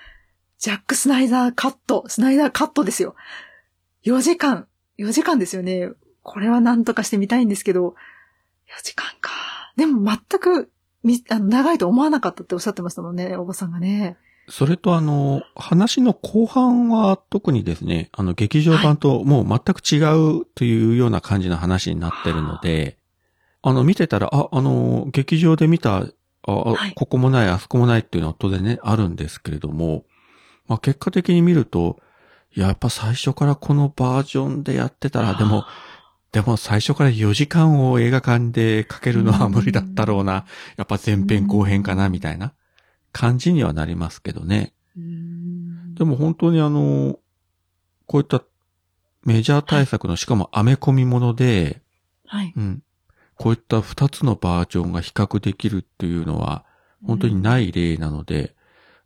[0.59, 3.15] ジャック・スナイダーカット、スナイダーカットですよ。
[4.05, 4.67] 4時間、
[4.99, 5.91] 4時間ですよね。
[6.23, 7.95] これは何とかしてみたいんですけど、
[8.79, 9.31] 4時間か。
[9.77, 10.71] でも全く
[11.03, 14.17] みあの長いと思わなかったっておっしゃってましたもんね、おばさんがね。
[14.49, 19.99] それとあの、話の後半は特にですね、あの、劇場版ともう全く違
[20.41, 22.99] うというような感じの話になってるので、
[23.63, 26.07] あの、見てたら、あ、あの、劇場で見た、あ、
[26.47, 26.93] あはい。
[26.95, 30.05] ここもない、あそこもないっていうのは当然ね、あるんですけれども、
[30.69, 31.99] まあ、結果的に見ると、
[32.55, 35.65] やっぱ最初からこのバージョンでやってたら、でも、
[36.33, 40.45] でも最初から4時間を映画館でかけるのは無理だったろうな。
[40.77, 42.53] やっぱ前編後編かな、みたいな
[43.15, 44.75] 感じにはなりますけどね。
[45.95, 47.19] でも本当にあの、
[48.07, 48.43] こういった
[49.25, 51.81] メジャー対策の、しかもアメコミもので、
[52.27, 52.53] はい。
[52.57, 52.83] うん。
[53.37, 56.65] こういった2つのバージョンが比較できるっていうのは、
[57.07, 58.55] 本当にない例なので、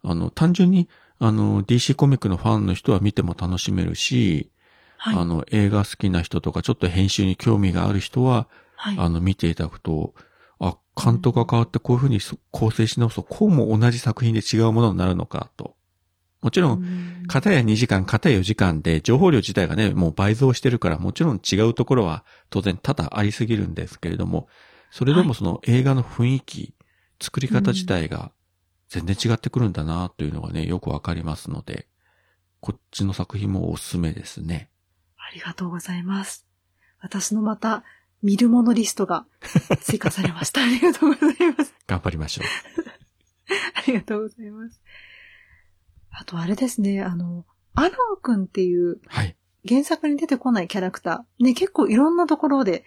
[0.03, 0.89] あの、単純に、
[1.19, 4.51] あの、DC コミックのファンの人は見ても楽しめるし、
[4.97, 5.17] はい。
[5.17, 8.97] あの、映画好きな人とか、ちょっと編集に興味がある人は、はい。
[8.99, 10.15] あの、見ていただくと、
[10.61, 15.77] あ、監督が変わってこういうふうにそ構成し直すと、こうも同じ作品で違うものになるのかと。
[16.41, 24.49] もちろん、ん片や2時間、片や4時間で、情報量自体がね、もう倍増してるから、もちろん違うところは当然多々ありすぎるんですけれども、
[24.91, 26.75] それでもその映画の雰囲気、
[27.21, 28.31] 作り方自体が
[28.89, 31.89] 全然違ってくるんだなというのがね、よくわかりますので、
[32.61, 34.71] こっちの作品もおすすめですね。
[35.17, 36.47] ありがとうございます。
[37.01, 37.85] 私のまた、
[38.23, 39.27] 見るものリストが
[39.81, 40.63] 追加されました。
[40.63, 41.75] ありがとうございます。
[41.87, 42.47] 頑張りましょう。
[43.75, 44.81] ありがとうございます。
[46.11, 47.45] あとあれですね、あの、
[47.75, 49.37] アラン君っていうはい。
[49.67, 51.45] 原作に出てこないキャラクター。
[51.45, 52.85] ね、結構いろんなところで、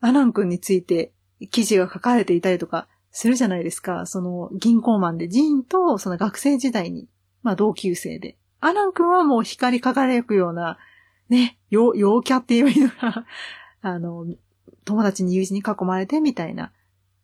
[0.00, 1.12] アラン君について
[1.50, 4.06] 記事が書かれていたりとかするじゃないですか。
[4.06, 7.08] その銀行マンでジーンとその学生時代に、
[7.42, 8.36] まあ同級生で。
[8.60, 10.78] アラン君はもう光り輝くような、
[11.28, 13.26] ね、陽、陽キャっていうのが、
[13.80, 14.26] あの、
[14.84, 16.72] 友達に友人に囲まれてみたいな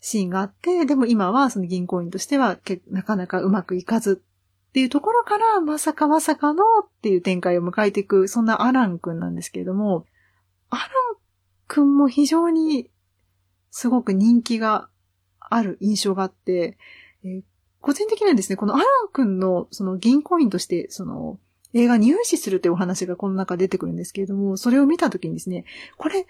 [0.01, 4.23] シーンがあって、でも今はその銀行員としてはけなかなかうまくいかず
[4.69, 10.07] っていうところから、まさかまさかのっていう展開を迎えていく、そんなアラン君なんですけれども、
[10.71, 10.89] アラン
[11.69, 12.91] 君も非常に
[13.71, 14.89] すごく人気が
[15.41, 16.79] ある印象があって、
[17.25, 17.43] えー
[17.85, 21.39] 個人的にはですね、このアラン君のその銀行員として、その
[21.75, 25.65] 映画入試するというお話がこの中出てくるんですけれども、それを見たときにですね、
[25.97, 26.27] これ、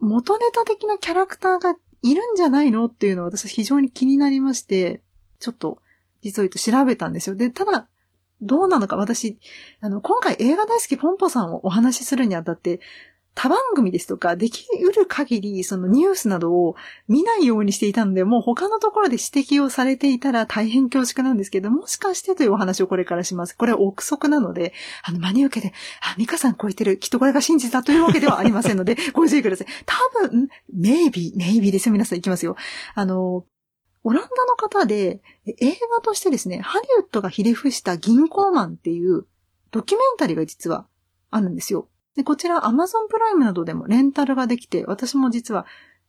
[0.00, 5.02] 元ネタ的なキャラクターがいるんじゃないのっていうのは私非常に気になりまして、
[5.38, 5.78] ちょっと
[6.22, 7.36] 実を言うと調べたんですよ。
[7.36, 7.88] で、ただ、
[8.42, 9.38] どうなのか私、
[9.80, 12.80] あの、今回映画大好きポンポさんをお話しするにあたって、
[13.36, 16.74] 他番組ですとか、できうる限り、そのニュースなどを
[17.06, 23.54] 見ないようにしていたので、もう他のところで指摘をされていたら大変恐縮なんですけど、もしかしてというお話をこれからします。
[23.54, 24.72] これは憶測なので、
[25.02, 29.66] あの、真に受けて、あ、ミカさん超えてる、きっとこれが真実だというわけではありませんので、 ご注意ください。
[29.84, 32.56] 多分、メイビー、メイビーですよ、皆さん行きますよ。
[32.94, 33.44] あの、
[34.02, 39.26] オランダの方で、映画としてですね、ハリウッドがひれ伏した銀行マンっていう
[39.72, 40.86] ドキュメンタリーが実は
[41.30, 41.88] あるんですよ。
[42.16, 45.66] で、こちら Amazon プライムなどでもレンタルができて、私も実は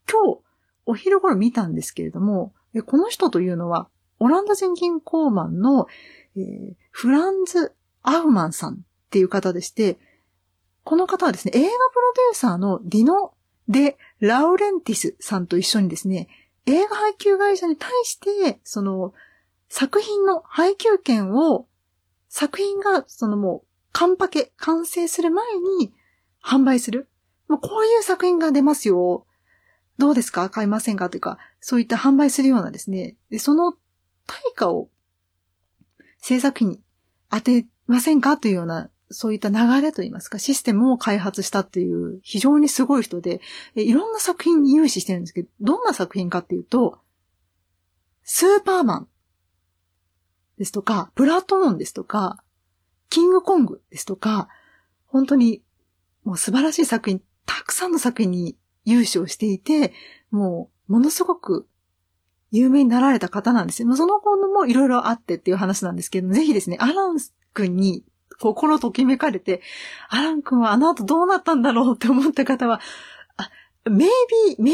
[0.10, 0.40] 今日
[0.86, 2.54] お昼頃見たんですけれども、
[2.86, 3.90] この人というのは、
[4.20, 5.88] オランダ人銀行マンの、
[6.36, 8.78] えーフランズ・アウマンさんっ
[9.12, 10.00] ていう方でして、
[10.84, 13.36] この方はですね、映画プロデューサーのディノ・
[13.68, 16.28] デ・ラウレンティスさんと一緒にですね、
[16.66, 19.14] 映画配給会社に対して、その、
[19.70, 21.68] 作品の配給権を、
[22.30, 25.46] 作品が、そのもう、完パケ、完成する前
[25.80, 25.94] に
[26.48, 27.10] 販売する？
[27.50, 29.26] もうこういう作品が出ますよ。
[29.98, 30.50] どうですか？
[30.50, 31.10] 買いませんか？
[31.10, 33.16] というか、そういった販売するようなですね。
[33.30, 33.74] で、その
[34.26, 34.90] 対価を
[36.20, 36.82] 制作費に
[37.30, 38.38] 当てませんか？
[38.38, 43.42] というような、そういった流れといいますか、システムを開発したっていう非常にすごい人で、
[43.76, 47.00] いろんな作品に融資してるんですけど、どんな作品かっていうと、
[48.24, 49.08] スーパーマン
[50.58, 52.44] ですとか、プラトーンですとか、
[53.10, 54.50] キングコングですとか、
[55.06, 55.62] 本当に
[56.28, 59.94] もう素晴らしい作品、たくさんの作品に融資をしていて、
[60.30, 61.70] もうものすごく
[62.52, 63.96] 有名になられた方なんですよ。
[63.96, 67.18] その後もいろいろあってっていう話なんですけど、ぜひですね、アラン
[67.54, 68.04] 君に
[68.42, 69.62] 心ときめかれて、
[70.10, 72.82] アラン君はあの後どうなったんだろうって思った方は、
[73.38, 73.50] あ、
[73.90, 74.10] メイ
[74.50, 74.74] ビー、メイ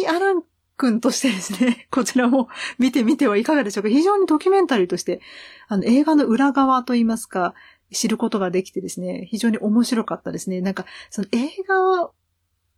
[0.00, 0.44] ビーアラン
[0.78, 3.90] 君としてですね、 こちらも見てみてはいかがでしょうか。
[3.90, 5.20] 非常にドキュメンタリーとして、
[5.68, 7.54] あの、映画の裏側といいますか、
[7.92, 10.60] 知ることができてですね、非常に面白かったですね。
[10.60, 12.10] なんか、その映画は、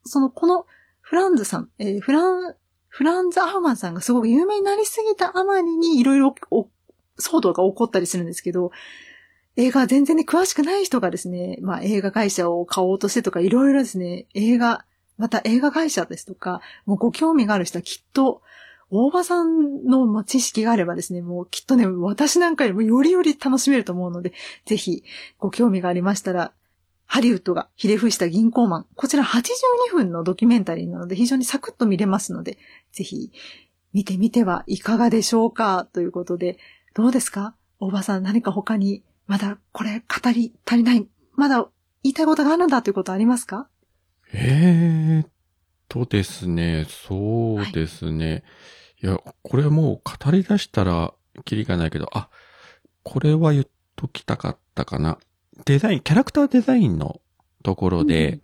[0.05, 0.67] その、この、
[1.01, 2.55] フランズさん、えー、フラン、
[2.89, 6.35] フランズ・アーマンさんがすごく有名になりすぎたあまりにいろいろ
[7.19, 8.73] 騒動が起こったりするんですけど、
[9.57, 14.85] 映画は全然ね、詳しくない人がですね、まあ映画会社を買おうとしてとかいろいろですね、映画、
[15.17, 18.43] また映画会社ですとか、もうご興味がある人はきっと、
[18.91, 24.32] 大場さんの知識があればですね、もうきっとね、私なんかよりもよりより楽しめると思うので、
[24.64, 25.05] ぜひ
[25.39, 26.53] ご興味がありましたら、
[27.07, 28.86] ハリウッドがひれ伏した銀行マン。
[28.95, 32.59] こちら82分のドキュメンタリーなので非常にサクッと見れますので、
[32.93, 33.32] ぜひ
[33.93, 36.59] 見てみてはいかがでしょうかということで、
[36.95, 37.55] どうですか？
[37.80, 41.68] 大場さん何か他にまだこれ語り足りない、まだ
[42.03, 43.68] 言いたいことがあるんだということありますか？
[44.32, 45.28] えー
[45.89, 48.30] とですね、そうですね。
[48.30, 48.43] はい、
[49.03, 52.28] いや、これもう語り出したらキリがないけど、あ、
[53.03, 55.18] これは言っときたかったかな。
[55.64, 57.20] デザイン、キャラクターデザインの
[57.62, 58.40] ところで、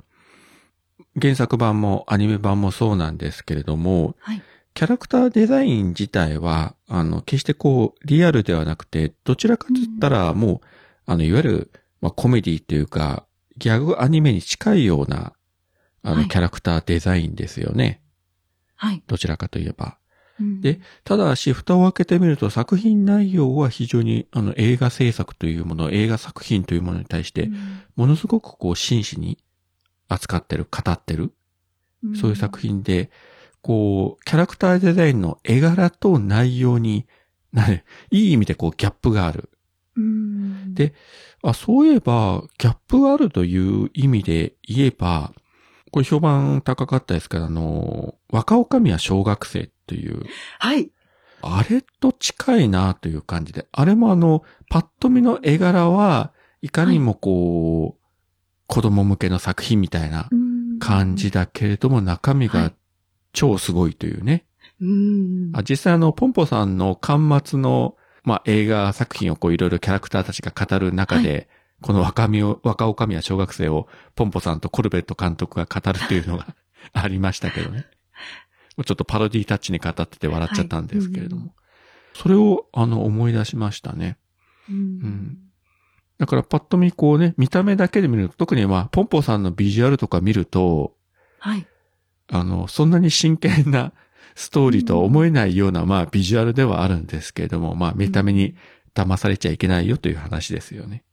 [1.15, 4.43] うん、原作版もアニメ版もそうなんですけれども、はい、
[4.75, 10.61] キャラクターデザイン自体は、あの、決してこう、リアルではなくて、どちらかと言ったらもう、うん、
[11.07, 13.27] あの、いわゆる、まあ、コメディっていうか、
[13.57, 15.33] ギャグアニメに近いような、
[16.03, 18.03] あの、はい、キャラクターデザインですよね。
[18.77, 19.03] はい。
[19.07, 19.99] どちらかといえば。
[20.61, 27.51] で、ただし、蓋を開けてみると作品内容は非常にあの映画制作というもの、映画作品というものに対して、
[27.97, 29.39] ものすごくこう真摯に
[30.09, 31.33] 扱ってる、語ってる、
[32.15, 33.11] そういう作品で、
[33.63, 37.07] こう、キャラクターデザインの絵柄と内容に、
[38.11, 39.49] いい意味でこうギャップがある。
[40.75, 40.95] で、
[41.43, 45.33] あ、そういえば、ギャップがあるという意味で言えば、
[45.93, 50.25] これ評判高かったですから、あの、若女将は小学生っていう。
[50.59, 50.91] はい。
[51.43, 53.67] あれと近いなという感じで。
[53.73, 56.33] あれもあの、パッと見の絵柄は、
[56.63, 57.95] いかにもこう、はい、
[58.67, 60.29] 子供向けの作品みたいな
[60.81, 62.73] 感じだけれども、中身が
[63.33, 64.47] 超すごいというね。
[65.53, 71.49] あ実際あの、ポンポさんの端末の、まあ、映画作品をこういろいろキャラクターたちが語る中で、はい
[71.85, 76.57] この若みを、若女将は小学生をポンポさんとコルベット監督が語るというのが
[76.95, 77.85] ありましたけどね。
[78.83, 81.43] ちょっとパロディタッチに語ってて笑っちゃったんですけれども。
[81.43, 84.19] はいうん、それを、あの、思い出しましたね。
[84.69, 85.39] うん、うん。
[86.19, 90.97] だからパッと見こうね、見た目だけで見ると、特にまあ、ポンポさんのビジュアルとか見ると、
[91.39, 91.67] はい。
[92.29, 93.93] あの、そんなに真剣な
[94.35, 98.57] ストーリーとは思えないような、うん、まあ、ビジュアルではあるんですけれども、まあ、見た目に
[98.95, 101.05] 騙されちゃいけないよという話ですよね。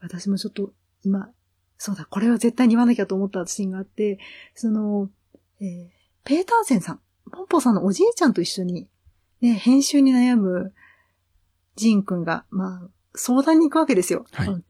[0.00, 0.72] 私もちょっと
[1.04, 1.30] 今、
[1.78, 4.18] そうだ、これは絶対に言わなきゃと思ったシーンがあって、
[4.54, 5.08] その、
[5.60, 5.88] えー、
[6.26, 7.00] ペーターセンさん、
[7.30, 8.88] ポンポさんのおじいちゃんと一緒に、
[9.40, 10.74] ね、編集に悩む
[11.76, 14.26] ジン君が、まあ、相談に行くわけですよ。
[14.32, 14.64] はい。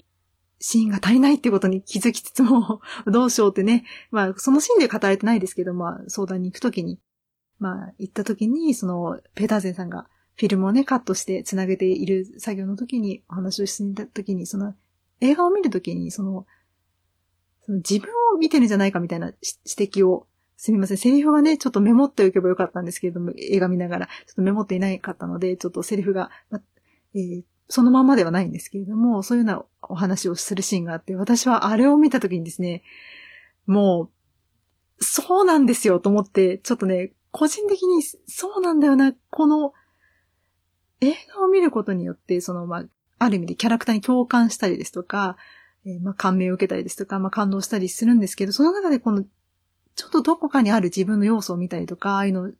[0.61, 3.87] シーンが足りないってことに気づきつつも、 どうしようってね。
[4.11, 7.01] まあ、そのシーンで語られてないですけど、まあ、相談に行くときに、
[7.59, 14.75] まあ、行ったときに、その、ペーターゼンさんがフィルムをね、カットして繋げている作業の時に、お話をしていた時に、その、
[15.21, 16.47] 映画を見るときに、その、
[17.65, 20.27] その自分を見てるんじゃないかみたいな指摘を、
[20.57, 20.97] すみません。
[20.97, 26.61] セリフがね、ちょっとメモっておけばよかったんですけれども、映画見ながら、ちょっとメモっていなかったので、ちょっとセリフが、ま
[27.15, 32.83] えー、そのままではないんですけれども、そういうようなお話をするシーンがあって、私はあれを見たときにですね、
[33.67, 34.11] も
[34.99, 39.75] う、そうなんですよと思って、ちょっとね、個人的にそうなんだよな、この
[41.01, 42.85] 映画を見ることによって、その、まあ、
[43.19, 45.37] ある意味でキャラクターに共感したりですとか、
[45.85, 49.25] えー、まあ、感銘を受けたりですとか、まあ、感動したりするんですけど、その中でこの、
[49.97, 52.53] ちょっとどこかにある自分の要素を見たりとか、ああいうの、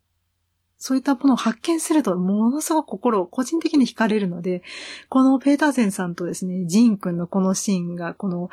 [0.79, 4.63] そういったものを発見すると、ものすごく心を個人的に惹かれるので、
[5.09, 8.49] このペーターゼンさんとですね、ジーン君のこのシーンが、この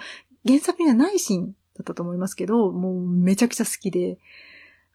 [0.45, 4.19] 原作にはないシーンだったと思いますけど、もうめちゃくちゃ好きで、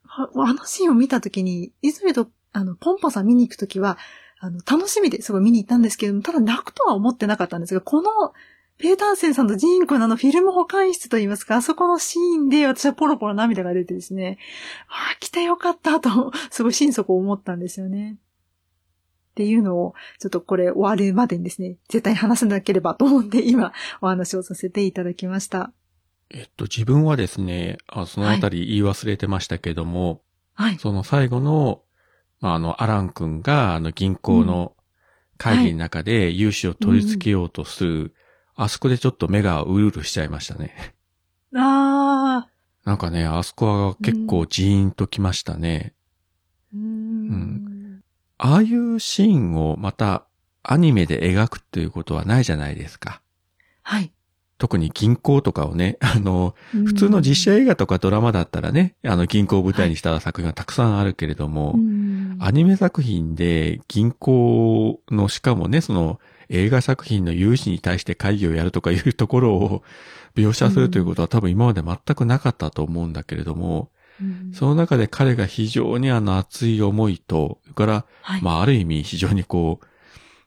[0.06, 3.98] あのシーンを見たときに、泉と、あの、ポンポさん見に行くときは、
[4.38, 8.10] あの、楽しみですごい見に行ったんですけれども、ただ泣くとは思ってなかったんですが、この、
[8.78, 14.38] ペーターセンさんとジーン君のあのフィルム保管室といいますか、あそこのシーンで私はポロポロ涙が出てですね、
[14.88, 18.18] ああ、来てよかったと、 すごい心底思ったんですよね。
[19.32, 25.72] っていうのを、ちょっとこれ終わるまでにですね、絶対話さなければと思って今お話をさせていただきました。
[26.30, 30.22] えっと、自分はですね、あそのあたり言い忘れてましたけども、
[30.54, 30.78] はい。
[30.78, 31.82] その最後の、
[32.40, 34.74] まあ、あの、アラン君が、あの、銀行の
[35.36, 38.14] 会議の中で融資を取り付けようとする、
[38.60, 40.74] あそこでちょっと目がうるうるしちゃいましたね。
[41.54, 42.48] ああ。
[42.84, 45.94] なんかね、あそこは結構ジーンときましたね。
[46.74, 48.00] うーん。
[48.36, 50.24] ああいうシーンをまた
[50.64, 53.22] アニメで描くっていうことはないじゃないですか。
[53.82, 54.12] はい。
[54.58, 62.08] 特に銀行とかをね、 あの、普通の実写映画とかドラマだったらね、あの銀行を舞台にした作品がたくさんあるけれども、うん
[62.40, 69.82] アニメ作品で銀行のしかもね、その映画作品の有志に対して会議をやるとかいうところを
[70.34, 73.90] 描写するということは多分今まで全くなかったと思うんだけれども、
[74.20, 78.42] うんその中で彼が非常にあの熱い思いと、それから、はい。
[78.42, 79.78] まあある意味非常にこ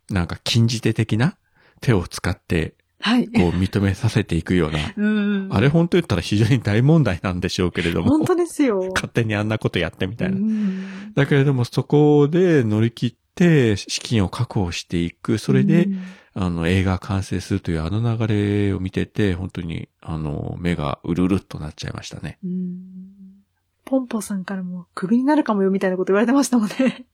[0.10, 1.38] う、なんか禁じ手的な
[1.80, 3.28] 手を使って、はい。
[3.28, 5.48] こう認めさせていくような、 うん。
[5.52, 8.92] あれ本当言ったら非常に大問題なんでしょうけれども本、当ですよ。
[8.94, 10.36] 勝手にあんなことやってみたいな。
[10.36, 15.38] うんだけれどもそこで乗り切って資金を確保していく。
[15.38, 16.04] それで、うん
[16.34, 18.28] あの映画完成するというあの流
[18.70, 22.38] れを見てて、本当にあの目がうるるっとなっちゃいましたね。
[22.44, 23.02] うん
[23.84, 26.76] ポンポさんからもクビになるかもよみたいなこと言われてましたもんね。
[26.78, 27.06] ね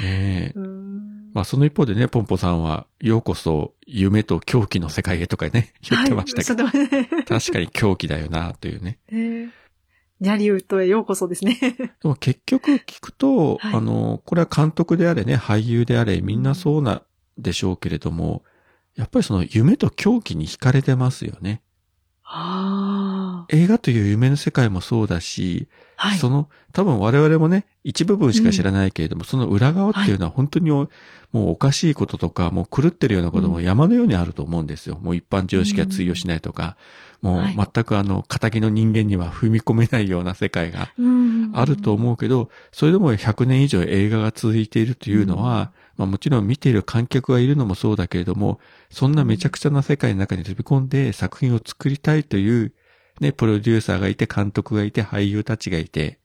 [0.00, 0.52] え。
[0.54, 8.98] うんまあその一方でね、ポンポさんは、ようこそ夢と狂気の世界へとかね、言ってましたけど、はい、確かに狂気だよな、というね。
[9.08, 9.50] すね。
[10.22, 11.58] ニャリウッドへようこそですね。
[11.76, 17.02] でも結局聞くと、はいあの、これは監督であれね、俳優であれ、みんなそうな、
[17.38, 18.44] でしょうけれども、
[18.94, 21.62] やっぱりその夢と狂気に惹かれてますよね。
[22.22, 26.10] あ映画という夢の世界もそうだし、あ。
[26.10, 26.18] はい。
[26.18, 30.88] その、多分我々もね、一部分しか知らないけれども、その裏側っていうのは本当にお
[31.32, 34.98] もうおかしいこととか、もう狂ってるようなことも山のようにあると思うんですよ。
[35.00, 36.76] もう一般常識は通用しないとか、
[37.22, 37.56] もうはい。
[37.56, 48.60] 全くあの、仇の人間には踏み込めないような世界がうんあると思うけど、それでも100年以上映画が続いているというのは、まあもちろん見ている観客がいるのもそうだけれども、
[48.90, 52.72] そんなめちゃくちゃな世界の中に飛び込んで作品を作りたいという、
[53.20, 56.18] ね、プロデューサーがいて、監督がいて、俳優たちがいて、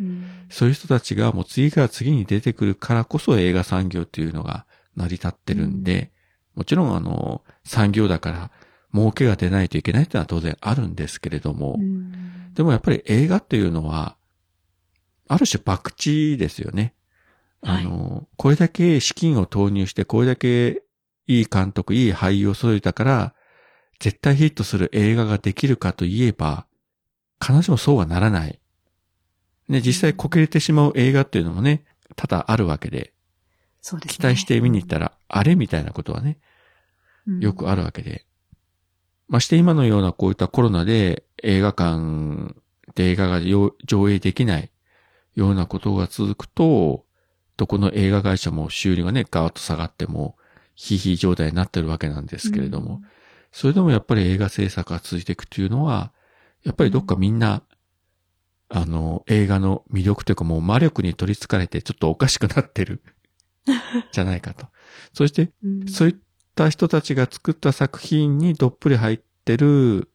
[0.00, 6.10] うんそういう人たちがもう次から次に出てくるからこそ映画産業っていうのが成り立ってるんで、
[6.54, 8.50] もちろんあの、産業だから
[8.92, 14.16] 儲けが出ないといけないっていうのは当然あるんですけれども、うんでもやっぱり映画っていうのは、
[15.28, 16.94] ある種博打ですよね。
[17.62, 20.82] はいあの、これだけ資金を投入して、これだけ
[21.26, 23.34] いい監督、いい俳優を揃えたから、
[24.00, 26.66] 絶対ヒットする映画ができるかといえば、
[27.40, 28.59] 必ずしもそうはならない。
[29.70, 31.84] ね、実際こけれてしまう映画っていうのもね、
[32.16, 33.12] 多々あるわけで、
[33.80, 34.16] そうですね。
[34.16, 36.38] 期待して見に行ったら、あれみたいなことはね、
[37.26, 38.26] うんよくあるわけで。
[39.28, 42.54] まして今のようなこういったコロナで映画館
[42.96, 44.70] で映画がよ上映できない
[45.36, 47.04] ようなことが続くと、
[47.56, 50.36] どこの映画会社も収入がね、ガーッと下がっても、
[50.74, 53.02] ヒーヒー状態になってるわけなんですけれども、
[53.52, 56.12] それでもやっぱり映画制作が続いていくというのは、
[56.64, 57.62] やっぱりどっかみんな、
[58.72, 63.02] あの、映画の魅力というかもう魔力に取り憑かれてちょっとおかしくなってる、
[64.12, 64.66] じゃないかと。
[65.12, 66.16] そして、うん、そういっ
[66.54, 70.08] た人たちが作った作品にどっぷり入ってる、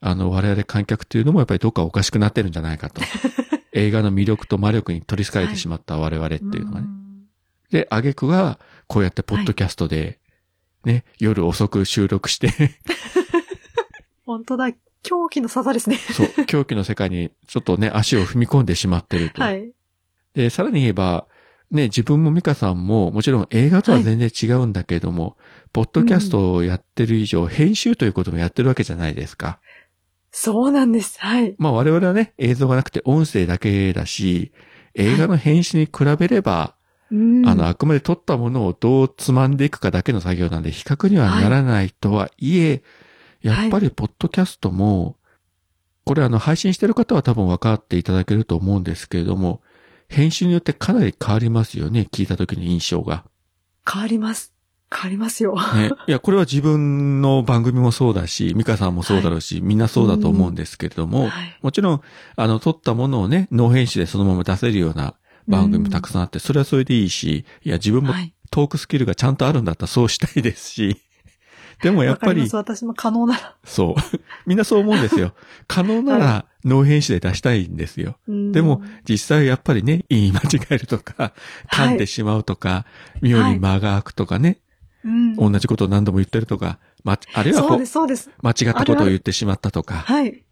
[0.00, 3.00] あの、我々観客というのもやっぱりどっかおかしくなってるんじゃないかと。
[3.72, 6.88] 映画の魅力と魔力に取り憑かれてしまった我々っていうのがね。
[7.70, 10.20] で、挙句が、こうやってポッドキャストで、
[10.84, 12.50] ね、夜遅く収録して、
[14.24, 14.72] 本当だ。
[15.08, 15.96] 狂気の沙汰ですね。
[15.96, 19.42] そう、狂気の世界にちょっとね、足を踏み込んでしまってると。
[19.42, 19.72] はい。
[20.34, 21.26] で、さらに言えば、
[21.70, 25.38] ね、自分もミカさんも、もちろん映画とは全然違うんだけれども、
[25.72, 29.60] ポッドキャストをやってる以上、編集ということもやってるわけじゃないですか。
[30.30, 31.18] そうなんです。
[31.20, 31.54] はい。
[31.58, 34.52] まあ我々はね、映像がなくて音声だけだし、
[34.94, 36.74] 映画の編集に比べれば、
[37.10, 42.82] うんあの、あくまで撮ったものをどうつまんでいくかだけの作業なんで、比較にはならないとはいえ、
[43.42, 45.16] やっぱりポッドキャストも、
[46.04, 49.60] これあの、配信してる方は多分分かっていただけると思うんですけれども、
[50.08, 53.24] 編集によってかなり変わりますよね、聞いた時の印象が。
[53.90, 54.54] 変わります。
[54.90, 55.54] 変わりますよ。
[55.74, 55.90] ね。
[56.06, 62.00] いや、これは自分の番組もそうだし、ミカさんもそうだろうし、みんなそうだと思うんですけれども、はいもちろん、
[62.36, 65.14] あの、撮ったものをね、ノー編集でそのまま出せるような
[65.46, 68.32] 番組もたくさんあって、それはそれでいいし、いや、自分もはい。
[68.50, 71.02] トークスキルがちゃんとあるんだったらそうしたいですし、
[71.82, 73.56] でもやっぱり私も可能なら。
[73.64, 74.18] そう。
[74.46, 75.32] みんなそう思うんですよ。
[75.68, 78.18] 可能なら、ノー編集で出したいんですよ。
[78.26, 81.32] うんでも、実際やっぱりね、言い間違えるとか、
[81.70, 82.84] 噛んでしまうとか、
[83.20, 84.58] 妙に間が空くとかね、
[85.04, 88.30] うん同じことを何度も言ってるとか、ま、あるいはこうそうです。
[88.42, 90.42] 間違ったことを言ってしまったとか、はい。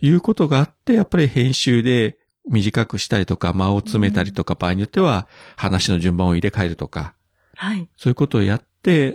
[0.00, 5.26] いうことがあって、やっぱり編集で短くしたりとか、間を詰めたりとか、場合によっては
[5.56, 7.14] 話の順番を入れ替えるとか、
[7.56, 7.88] はい。
[7.96, 8.66] そういうことをやって、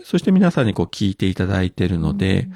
[0.03, 2.49] そして皆さんにこう聞いていただいているので、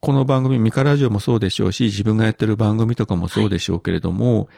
[0.00, 4.48] この番組、ミカラジオもそうでしょうし、自分がやってる番組とかもそうでしょうけれども、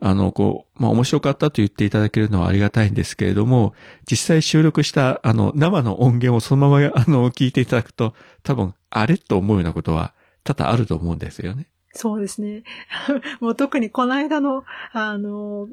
[0.00, 3.74] あの、こう、まあ、面白かったと言っていただけるのはありがたいんですけれども、
[4.10, 11.68] 実際収録した、あの、生の音源をそのまま、 あの、聞いていただくと、多分、あれと思うようなことは多々あると思うんですよね。
[11.92, 12.64] そうですね。
[13.40, 15.68] もう特にこの間の、あの、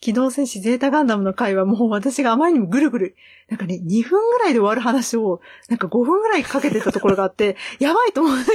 [0.00, 3.16] 機動戦士ゼータガンダムの回はもう私があまりにもぐるぐる、
[3.48, 8.52] なんかね、2分ぐらいで終わる話を、なんか5分ぐらいかけてたところがあって、 やばいと思って、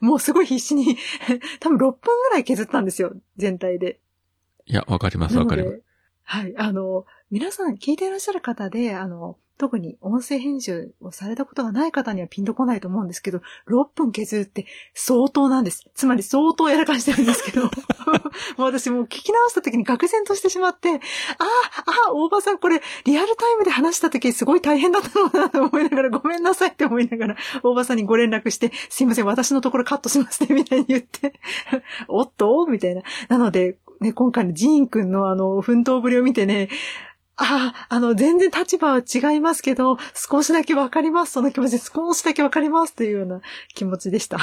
[0.00, 0.96] もうすごい必死に、
[1.60, 4.00] 多分6分ぐらい削ったんですよ、全体で。
[4.66, 5.82] いや、わかります、わかります。
[6.24, 6.54] はい。
[6.56, 15.84] あの、皆さん聞いていらっしゃる方で、あの、特に音声編集をされたことがない方にはピンとこないと思うんですけど、6分削るって相当なんです。
[15.94, 31.34] つまり相当やらかしてるんですけど、 もう私もう聞き直した時に愕然としてしまって、ああ、ああ、大場さんこれリアルタイムで話した時すごい大変だったのかなと思いながら、ごめんなさいって思いながら、大場さんにご連絡して、すいません、私のところカットしますね、みたいに言って、
[32.08, 32.66] おっと？
[32.66, 33.02] みたいな。
[33.28, 36.70] なので、ね、今回のジーン君のあの、奮闘ぶりを見てね、
[37.42, 41.32] ああ、あの、全然立場は違いますけど、少しだけわかります。
[41.32, 43.40] その気持ち、少しだけわかりますというような
[43.74, 44.38] 気持ちでした。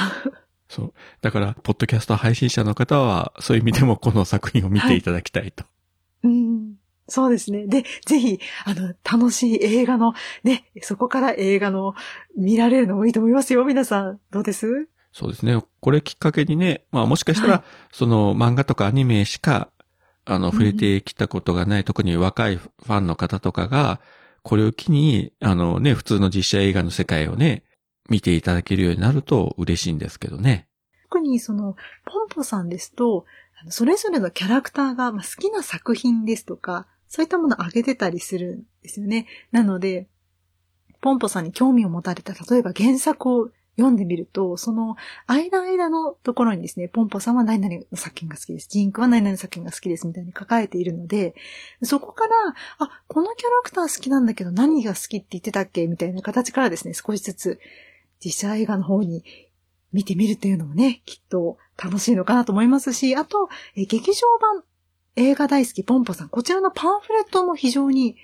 [0.68, 0.92] そう。
[1.22, 5.64] だから、ポッドキャスト配信者の方は、そういう意味でもこの作品を見ていただきたいと。
[6.24, 6.74] うん。
[7.08, 7.66] そうですね。
[7.66, 11.94] で、ぜひ、あの、楽しい映画の、ね、そこから映画の
[12.36, 14.20] 見られるのもいいと思いますよ、皆さん。
[14.30, 14.88] どうです？
[15.12, 15.62] そうですね。
[15.80, 19.70] これきっかけにね、まあもしかしたら、はいその漫画とかアニメしか、
[20.28, 24.00] あの、ん触れてきたことがない、特に若いファンの方とかが、
[24.42, 27.64] これを機に、あのね、普通の実写映画の世界をね、
[28.08, 30.68] 見ていただけるようになると嬉しいんですけどね。
[31.10, 33.24] 特にその、ポンポさんですと、
[33.68, 39.26] それぞれのキャラクターがまあ好きな作品ですとか、そういったものをあげてたりするんですよね。
[39.50, 40.08] なので、
[41.00, 48.68] ポンポさんに興味を持たれた、例えば原作を読んでみると、その間間のところにですね、ポンポさんは何々の作品が好きです。
[48.68, 51.34] ジンクは何々の作品が好きですみたいに書かれているので、
[51.82, 52.34] そこから、
[52.78, 55.86] あ、このキャラクター好きなんだけど何が好きって言ってたっけ？
[55.86, 57.60] みたいな形からですね、少しずつ
[58.22, 59.24] 実写映画の方に
[59.92, 64.64] 見てみるというのもね、きっと楽しいのかなと思いますし、あと、え劇場版
[65.16, 68.16] 映画大好きポンポさん、こちらのパンフレットも非常に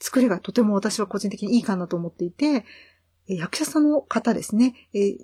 [0.00, 2.64] 作りがとても私は個人的にいいかなと思っていて、
[3.26, 5.16] 役者さんの方ですね、え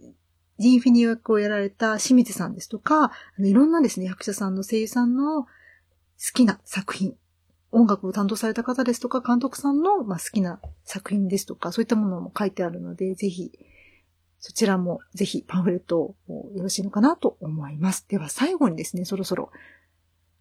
[0.59, 5.49] ジンフィニー役をやられた清水さんですとか、いろんなですね、役者さんの声優さんの好
[6.35, 7.15] きな作品、
[7.71, 13.53] 音楽を担当された方ですとか、監督さんの、ま、好きな作品ですとか、そういったものも書いてあるので、ぜひ、
[14.41, 16.17] そちらもぜひパンフレットを
[16.55, 18.07] よろしいのかなと思います。
[18.09, 19.51] では最後にですね、そろそろ、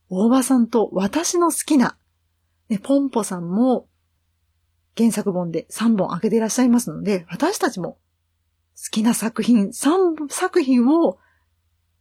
[0.09, 1.97] 大場さんと私の好きな、
[2.69, 3.87] ね、ポンポさんも
[4.97, 7.97] 原作本で3本開けていらっしゃいますので、私たちも
[8.75, 11.19] 好きな作品、3作品を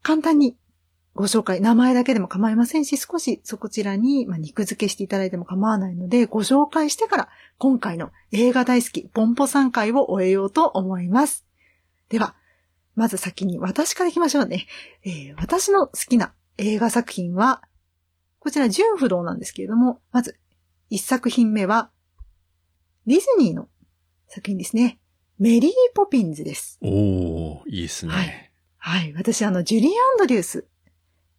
[0.02, 0.56] 簡単に
[1.16, 11.46] ご紹介、名前だけでも構いませんし、少しそこちらに、ま、肉付けしていただいても構わないので、ご紹介してから、今回の映画大好き、ポンポさん会を終えようと思います。
[12.10, 12.36] では、
[12.94, 14.66] まず先に私から行きましょうね。
[15.04, 17.62] えー私の好きな映画作品は、
[18.38, 20.38] こちら純不動なんですけれども、まず、
[20.90, 21.90] 一作品目は、
[23.06, 23.68] ディズニーの
[24.26, 24.98] 作品ですね。
[25.38, 26.78] メリーポピンズです。
[26.82, 28.12] おー、いいですね。
[28.12, 28.46] はい
[28.78, 29.12] はい。
[29.14, 30.66] 私、あの、ジュリー・アンドリュース。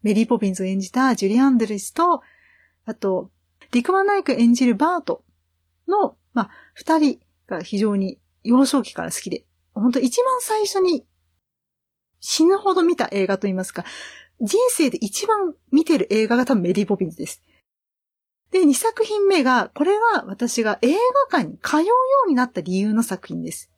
[0.03, 2.22] メリー・ポピンズを演じたジュリー・アンドリュースと、
[2.85, 3.31] あと、
[3.72, 5.23] リクマナイク演じるバート
[5.88, 11.06] の、まあ、二人が非常に幼少期から好きで、本当一番最初に
[12.19, 13.85] 死ぬほど見た映画といいますか、
[14.41, 17.44] 人生で一番見てる映画が多分メリー・ポピンズです。
[18.52, 20.94] で、二作品目が、これは私が映
[21.32, 21.94] 画館に通うよ
[22.26, 23.69] うになった理由の作品です。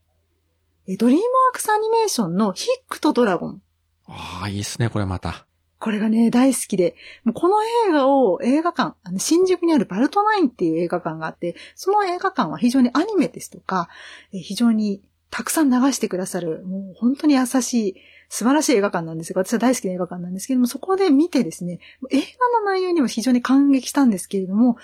[0.88, 3.62] え、ドリームワークスアニメーションのヒックとドラゴン。
[4.08, 5.46] ああ、いいですね、これまた。
[5.80, 13.88] これがね、大好きで、もうこの映画を映画館、あの新宿にあるバルトナインっていう映画館があって、その映画館は非常にアニメですとか、
[14.34, 17.96] えー非常にたくさん流してくださる、もう本当に優しい、
[18.30, 21.80] 素晴らしい映画館なんですが、私は大好きな映画館なんですけども、そこで見てですね、
[22.12, 24.78] 映画の内容にも非常に感激したんですけれども、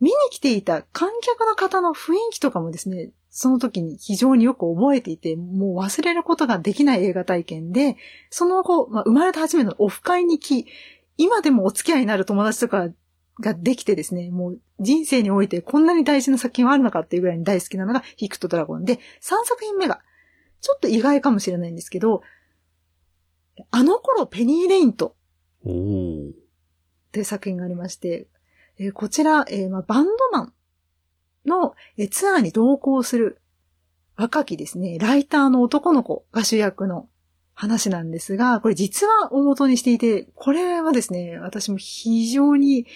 [0.00, 7.96] 見に来ていた観客の方の雰囲気とかもですね、その時に非常によく覚えていて、もう忘れることができない映画体験で、
[8.28, 10.66] その後、まあ、生まれて初めてのオフ会に来、
[11.16, 12.88] 今でもお付き合いになる友達とか
[13.40, 18.98] ができてですね、もう人生においてこんなに大事な作品はあるのかっていうぐらいに大好きなのがヒクとドラゴンで、3
[19.44, 20.00] 作品目が、
[20.60, 22.22] ちょっと意外かもしれないんですけど、
[23.70, 25.16] あの頃ペニー・レイント
[25.64, 26.32] おー。
[27.12, 28.26] という作品がありまして、
[28.78, 30.52] えーこちら、えーまあ、バンドマン
[31.46, 33.40] の、えーツアーに同行する
[34.16, 37.08] 若きですね、ライターの男の子が主役の
[37.54, 42.86] 話なんですが、これ実は大元にしていて、これはですね、私も非常に、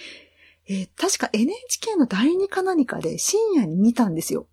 [0.67, 4.47] えー確か NHK の第2か何かで深夜に見たんですよ。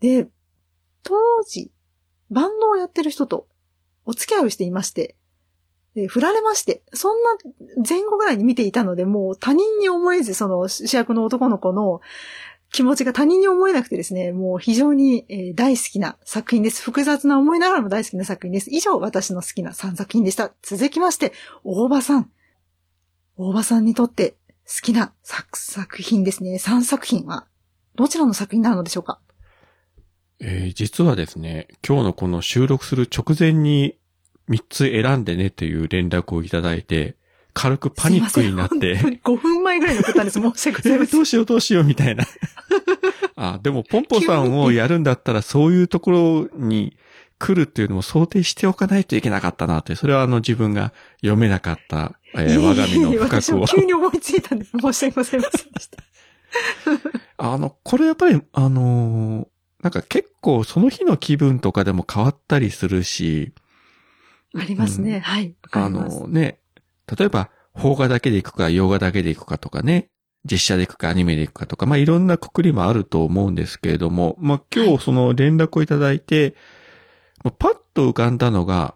[0.00, 0.28] で、
[1.02, 1.72] 当時、
[2.30, 3.47] バンドをやってる人と
[4.08, 5.16] お付き合いをしていまして、
[5.94, 7.30] で振られまして、そんな
[7.86, 12.00] 前後ぐらいに見ていたので、もう他人に思えず、その主役の男の子の
[12.72, 16.82] 気持ちが他人に思えなくてですね、もう非常にえ大好きな作品です。
[16.82, 18.70] 複雑な思いながらも大好きな作品です。
[18.70, 20.52] 以上、私の好きな3作品でした。
[20.62, 21.32] 続きまして、
[21.64, 22.30] 大場さん。
[23.36, 24.36] 大場さんにとって
[24.66, 26.54] 好きな作作品ですね。
[26.56, 27.46] 3作品は、
[27.94, 29.20] どちらの作品なのでしょうか？
[30.40, 33.97] えー実はですね、今日のこの収録する直前に
[34.48, 37.16] 3つ選んでねという連絡をいただいて、
[37.54, 40.40] 軽くパニックになって、すいません本当に5分前ぐらいに送ったんです。
[40.40, 41.26] 申し訳ございません どう。
[41.26, 42.24] しようどうしようみたいな。
[43.36, 46.96] あ、でもポンポさんをやるんだったらそういうところに
[47.38, 53.58] 来るっていうのも想定しておかないといけなかったなって、それはあの自分が読めなかった、えー我が身の深私くを。
[53.60, 55.98] も急に思いついたんで申し訳ございませんでした。
[57.38, 59.46] あの、これやっぱり、あのー
[59.80, 63.52] なんか結構その日の気分とかでも変わったりするし、
[64.54, 65.16] ありますね。
[65.16, 65.54] うんはい。
[65.72, 66.60] あのね、
[67.18, 70.10] 例えば、邦画だけで行くか、洋画だけで行くかとかね、
[70.44, 76.54] 実写で行くか、アニメで行くかとか、まあ、いろんなくくりもあると思うんですけれども、まあ、今はい日その連絡をいただいて、
[77.44, 78.94] まあパッと浮かんだのが、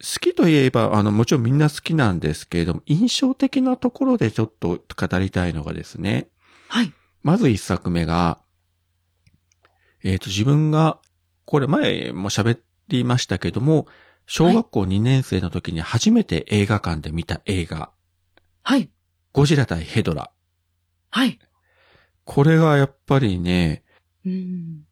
[0.00, 6.28] 好きといえば、あの、もちろんみんな好きなんですけれども、印象的なところでちょっと語りたいのがですね、
[6.68, 6.92] はい。
[7.22, 8.38] まず一作目が、
[10.02, 10.98] えっ、と、自分が、
[11.46, 12.58] これ前も喋
[12.88, 13.86] りましたけども、
[14.26, 17.90] 小学校2年生の時に初めて映画館で見た映画、
[18.62, 18.90] はい。
[19.32, 20.30] ゴジラ対ヘドラ。
[21.10, 21.38] はい。
[22.24, 23.84] これがやっぱりね、
[24.24, 24.84] うん。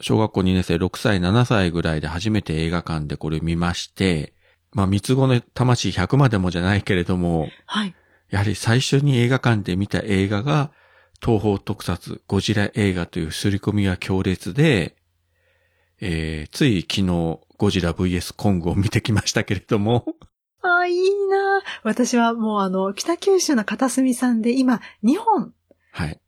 [0.00, 4.34] 小学校2年生6歳、7歳ぐらいで初めて映画館でこれ見まして、
[4.72, 7.94] まあ三つ子の魂100までもじゃないけれども、はい。
[8.30, 10.72] やはり最初に映画館で見た映画が、
[11.22, 14.96] 東方特撮ゴジラ映画という刷り込みは強烈で、
[16.00, 20.04] えー、つい昨日ゴジラ VS コングを見てきましたけれども、
[20.62, 20.96] ああ、いい
[21.30, 25.52] な私はもうあの、北九州の片隅さんで今、2本
[25.92, 26.20] はい。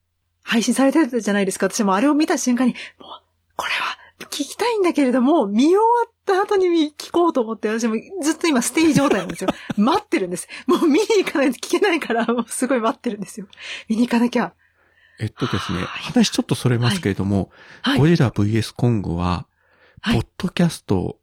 [0.43, 1.67] 配信されてるじゃないですか。
[1.67, 3.11] 私もあれを見た瞬間に、もう、
[3.57, 3.97] これは
[4.31, 9.51] 聞きたいんだけれども、見終わった後に見聞こうと思って、私もずっと今ステージ状態なんですよ。
[9.77, 10.49] 待ってるんです。
[10.67, 13.47] もう見に行かないと聞けないから、もうすごい待ってるんですよ。
[13.89, 14.55] 見に行かなきゃ。
[15.21, 17.51] えっとですね、はい話ちょっとそれますけれども、
[17.83, 17.99] はい。
[17.99, 19.47] ゴジラ VS コングは、
[20.05, 21.21] はいポッドキャスト、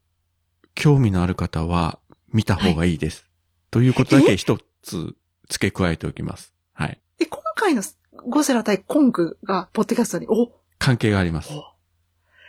[0.73, 1.99] 興味のある方は
[2.31, 3.25] 見た方がいいです。
[3.71, 5.15] ということだけ一つ
[5.49, 6.53] 付け加えておきます。
[6.71, 6.97] はい。
[7.17, 7.83] で、今回の
[8.29, 11.51] ゴジラ対コングが、ポッドキャストに、お、関係があります。
[11.51, 11.61] お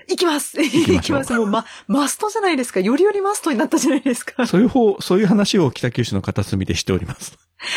[0.09, 1.33] 行きます行きます。
[1.35, 2.79] もう、ま、マストじゃないですか。
[2.79, 4.47] よりよりマストになったじゃないですか。
[4.47, 7.37] そういう方、そういう話を北九州の片隅でしております。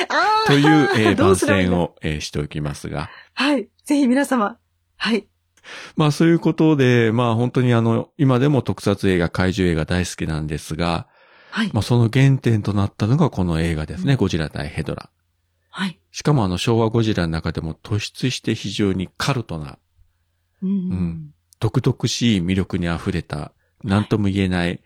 [0.10, 3.10] あーという、えーど番宣を、えーしておきますが。
[3.34, 3.68] はい。
[3.84, 4.60] ぜひ皆様。
[4.96, 5.28] はい。
[5.96, 11.08] まあそういうことで、まあ本当にあの、今でも特撮映画、怪獣映画大好きなんですが、
[11.52, 11.70] はい。
[11.74, 15.10] まあその原点となったのがこの映画ですね、うんゴジラ対ヘドラ。
[15.70, 16.00] はい。
[16.12, 19.78] しかもあの昭和ゴジラの中でも突出して非常にカルトな、
[20.62, 23.54] うんん独々しい魅力に溢れた、
[23.84, 24.82] 何とも言えない、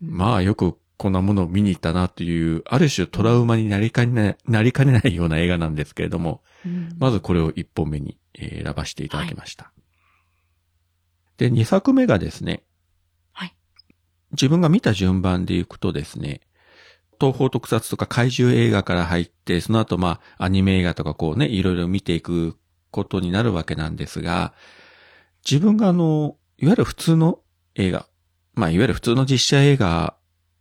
[0.00, 9.72] まあよくこんなものを見に行ったなという、ある種トラウマになりかねない、なりかねないような映画なんですけれども、うんまずこれを一本目にえー選ばせていただきました。
[11.40, 12.64] で、二作目がですね、
[13.32, 13.56] はい。
[14.32, 16.42] 自分が見た順番でいくとですね、
[17.18, 22.58] 東方特撮とか怪獣映画から入って、その後まあアニメ映画とかこうね、いろいろ見ていく
[22.90, 24.52] ことになるわけなんですが、
[25.50, 27.40] 自分があの、いわゆる普通の
[27.74, 28.06] 映画、
[28.52, 30.18] まあいわゆる普通の実写映画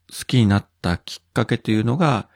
[0.09, 2.29] 好きになったきっかけというのが、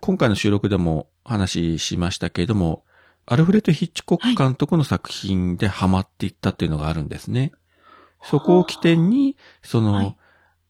[0.00, 2.84] 今回の収録でも話しましたけれども、
[3.26, 7.50] アルフレッド・ヒッチコック監督の作品でハマっていったっていうのがあるんですね。
[8.22, 10.16] そこを起点に、その、はい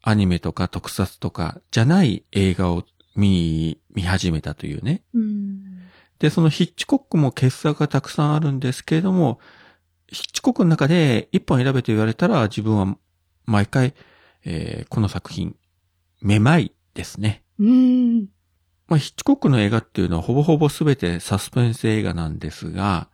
[0.01, 2.83] アニメとか特撮とかじゃない映画を
[3.15, 5.03] 見、見始めたというね。
[5.13, 5.83] うん。
[6.19, 9.39] で、そのヒッチコックも傑作がたくさんあるんですけれども、
[10.07, 12.97] ヒッチコックの中で一本選べと言われたら自分は
[13.45, 13.93] 毎回、
[14.45, 15.55] えーこの作品、
[16.21, 17.43] めまいですね。
[17.59, 18.27] うん。
[18.87, 23.09] まあ、ヒッチコックの映画っていうのはほぼほぼ全てサスペンス映画なんですが、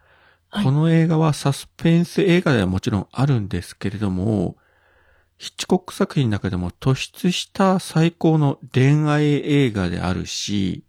[0.55, 4.55] はいこの映画はサスペンス映画ではもちろんあるんですけれども、
[5.37, 10.85] ヒッチコック作品の中でも突出した最高の恋愛映画であるし、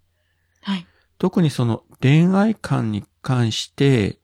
[0.62, 0.86] はい。
[1.18, 4.20] 特にその恋愛観に関して、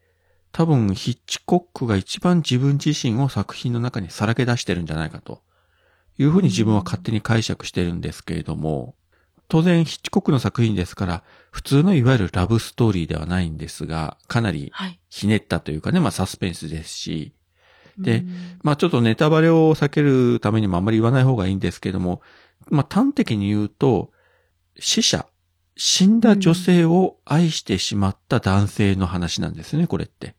[0.52, 5.42] 多分ヒッチコックが一番自分自身を作品の中にさらけ出してるんじゃないかと
[6.18, 8.94] いうふうに自分は勝手に解釈してるんですけれども、
[9.52, 14.98] 当然ヒッチコックの作品ですから、普通のいわゆるラブストーリーではないんですが、かなりはい。
[15.10, 17.34] ひねったというかね、まあサスペンスですし、
[17.98, 22.22] でうんまあちょっとネタバレを避けるためにもあんまり言わない方がいいんですけども、
[22.70, 24.10] まあ端的に言うと、
[24.78, 25.26] 死者、
[25.76, 30.34] 死んだ女性を愛してしまった男性の話なんですね、これって。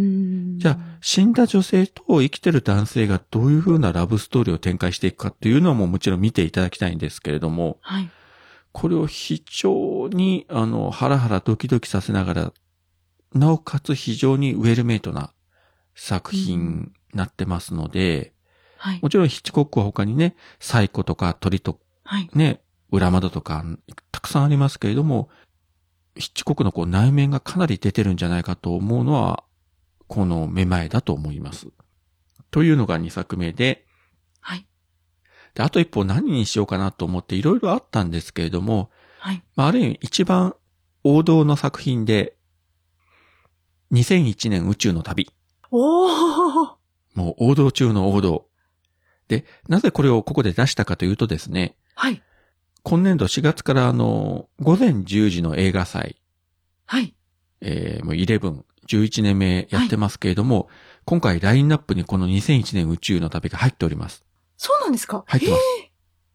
[0.00, 0.58] うん。
[0.58, 8.10] じゃあ、死んだ女性と生きてる男性がどういう風なラブストーリーを展開していくかっていうのももちろん見ていただきたいんですけれども、はい。
[8.72, 12.52] これを非常に、あの、ハラハラドキドキさせながら、
[13.34, 15.32] なおかつ非常にウェルメイトな
[15.94, 18.32] 作品になってますので、
[18.78, 19.00] はい。
[19.02, 22.30] もちろんヒッチコックは他にね、サイコとか鳥とはい。
[22.34, 22.60] ね、
[22.90, 23.64] 裏窓とか
[24.10, 25.28] たくさんありますけれども、
[26.16, 29.44] ヒッチコックのこう内面がかなり出てるんじゃないかと思うのは、
[30.10, 31.68] このめまいだと思います。
[32.50, 33.86] というのが2作目で、
[34.40, 34.66] はい。
[35.54, 39.42] で、あと一方何にしようかなと思っていろいろあったんですけれども、はい。
[39.54, 40.56] まあ、ある意味一番
[41.04, 42.34] 王道の作品で、
[43.92, 45.30] 2001年宇宙の旅。
[45.70, 46.74] おー
[47.14, 48.48] もう王道中の王道。
[49.28, 52.20] で、なぜこれをここで出したかというとですね、はい。
[52.82, 56.16] 今年度4月からあの、午前10時の映画祭、
[56.86, 57.14] はい。
[57.60, 58.64] えー、もう11、
[58.96, 60.68] 11年目やってますけれども、
[61.04, 64.24] 今回ラインナップにこの2001年宇宙の旅が入っております。
[64.56, 65.24] そうなんですか？
[65.26, 65.62] 入ってます。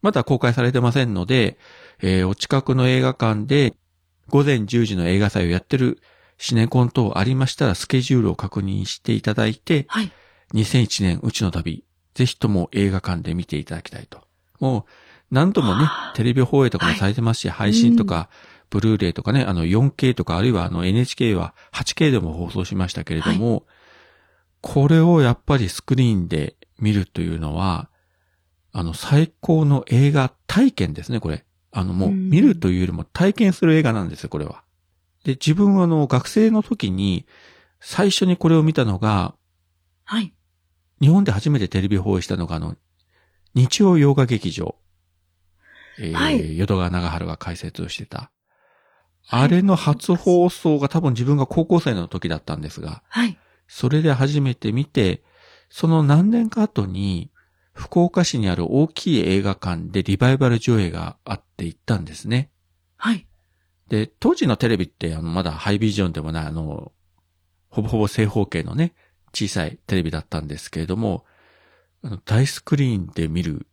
[0.02, 1.58] まだ公開されてませんので、
[2.00, 3.74] えーお近くの映画館で
[4.28, 6.00] 午前10時の映画祭をやってる
[6.38, 10.10] シネコン等ありましたらスケジュールを確認していただいて、はい。
[10.54, 11.84] 2001年宇宙の旅、
[12.14, 14.20] ぜひとも映画館で見ていただきたいと。
[14.60, 14.84] もう
[15.30, 18.28] 何度もねはあ、テレビ放映とかもされてますし、配信とか、
[18.70, 23.64] ブルーレイとかね、あの 4K とか、あるいはあの NHK は 8K でも放送しましたけれども、
[24.60, 27.88] これをやっぱりスクリーンで見るというのは、
[28.72, 31.44] あの最高の映画体験ですね、これ。
[31.72, 34.62] あのもううん見るというよりも体験する映画なんですよ、これは。
[35.24, 37.26] で、自分はあの学生の時に
[37.80, 39.34] 最初にこれを見たのが、
[40.04, 40.32] はい。
[41.00, 42.76] 日本で初めてテレビ放映したのがあの、
[43.54, 44.76] 日曜洋画劇場。
[45.98, 48.30] えーはい淀川長春が解説をしてた。
[49.28, 53.36] はいあれの初放送が多分自分が高校生の時だったんですが、はい。
[53.66, 55.22] それで初めて見て、
[55.68, 57.32] その何年か後に、
[57.72, 62.50] 福岡市にある大きい映画館でリバイバル上映があって行ったんですね。
[62.96, 63.26] はい。
[63.88, 66.92] で、当時のテレビって、あの、まだハイビジョンでもない、あの、
[67.68, 68.94] ほぼほぼ正方形のね、
[69.34, 71.24] 小さいテレビだったんですけれども、
[72.02, 73.66] あの大スクリーンで見る、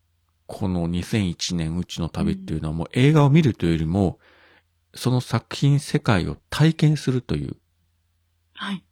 [0.47, 4.19] この2001年うちの旅っていうのはもう映画を見るというよりも、
[4.95, 7.55] その作品世界を体験するという。
[8.53, 8.83] はい。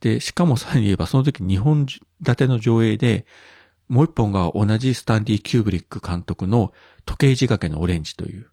[0.00, 2.02] で、しかもさらに言えば、その時2本立
[2.36, 3.24] ての上映で、
[3.88, 6.72] もう一本が同じスタンディ・キューブリック監督の
[7.04, 8.50] 時計仕掛けのオレンジという。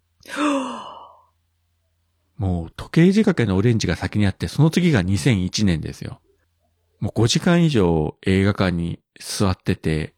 [2.36, 6.20] もう時計仕掛けのオレンジが先にあって、その次が2001年ですよ。
[7.00, 10.14] もう5時間以上映画館に座ってて、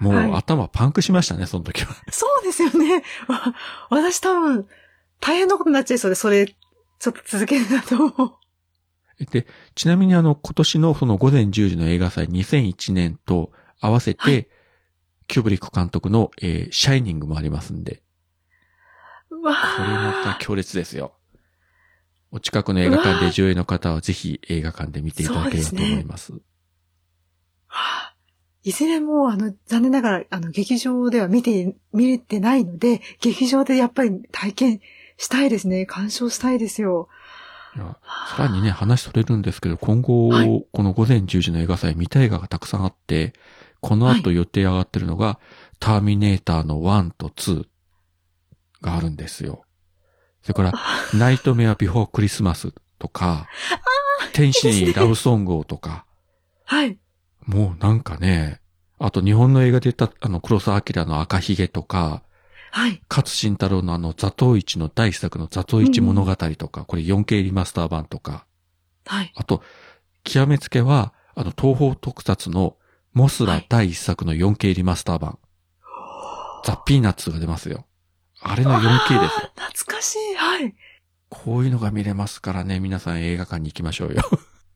[0.00, 1.94] もうはい頭パンクしましたね、その時は。
[2.10, 3.02] そうですよね。
[3.28, 3.54] わ
[3.90, 4.66] 私多分、
[5.22, 8.38] 大変なことになっちゃいそうで、それ、ちょっと続けるなと。
[9.30, 9.46] で、
[9.76, 14.48] ちなみにあの、今年のその午前10時の映画祭2001年と合わせて、はい
[15.28, 18.02] キューブリック監督の、えーシャイニングもありますんで、
[19.30, 21.14] うわこれまた強烈ですよ。
[22.32, 26.34] お近くの映画館で上映の方はぜひ映画館で見ていただければと思います。
[28.64, 34.80] いずれも、あの、残念ながら、あの、劇場では見て、見れてないので、劇場でやっぱり体験
[35.22, 35.86] したいですね。
[35.86, 37.08] 鑑賞したいですよ。
[37.76, 43.32] さらにね、話それるんですけど、今後、はいこの午前10時の映画祭見たい映画がたくさんあって、
[43.80, 45.38] この後予定上がってるのが、
[45.78, 47.66] ターミネーターの1と2
[48.82, 49.62] があるんですよ。
[50.42, 50.72] それから、
[51.14, 53.46] ナイトメアビフォークリスマスとか、
[54.32, 56.04] 天使にラブソングをとか、
[56.64, 56.98] はい。
[57.46, 58.60] もうなんかね、
[58.98, 62.24] あと日本の映画で言った、あの、黒沢明の赤ひげとか、
[62.74, 63.02] はい。
[63.08, 68.46] 勝慎太郎のあの、ザトウイチの第一作のザトウイチ物語とか、これ 4K リマスター版とか、
[69.04, 69.32] はい。
[69.36, 69.62] あと、
[70.24, 72.76] 極めつけは、あの、東方特撮の
[73.12, 75.38] モスラ第一作の 4K リマスター版。
[76.64, 77.84] ザ・ピーナッツが出ますよ。
[78.40, 79.28] あれの 4K ですよ。
[79.54, 80.34] 懐かしい。
[80.36, 80.74] はい。
[81.28, 84.22] こういうのが見れますからね、皆さん映画館に行きましょうよ。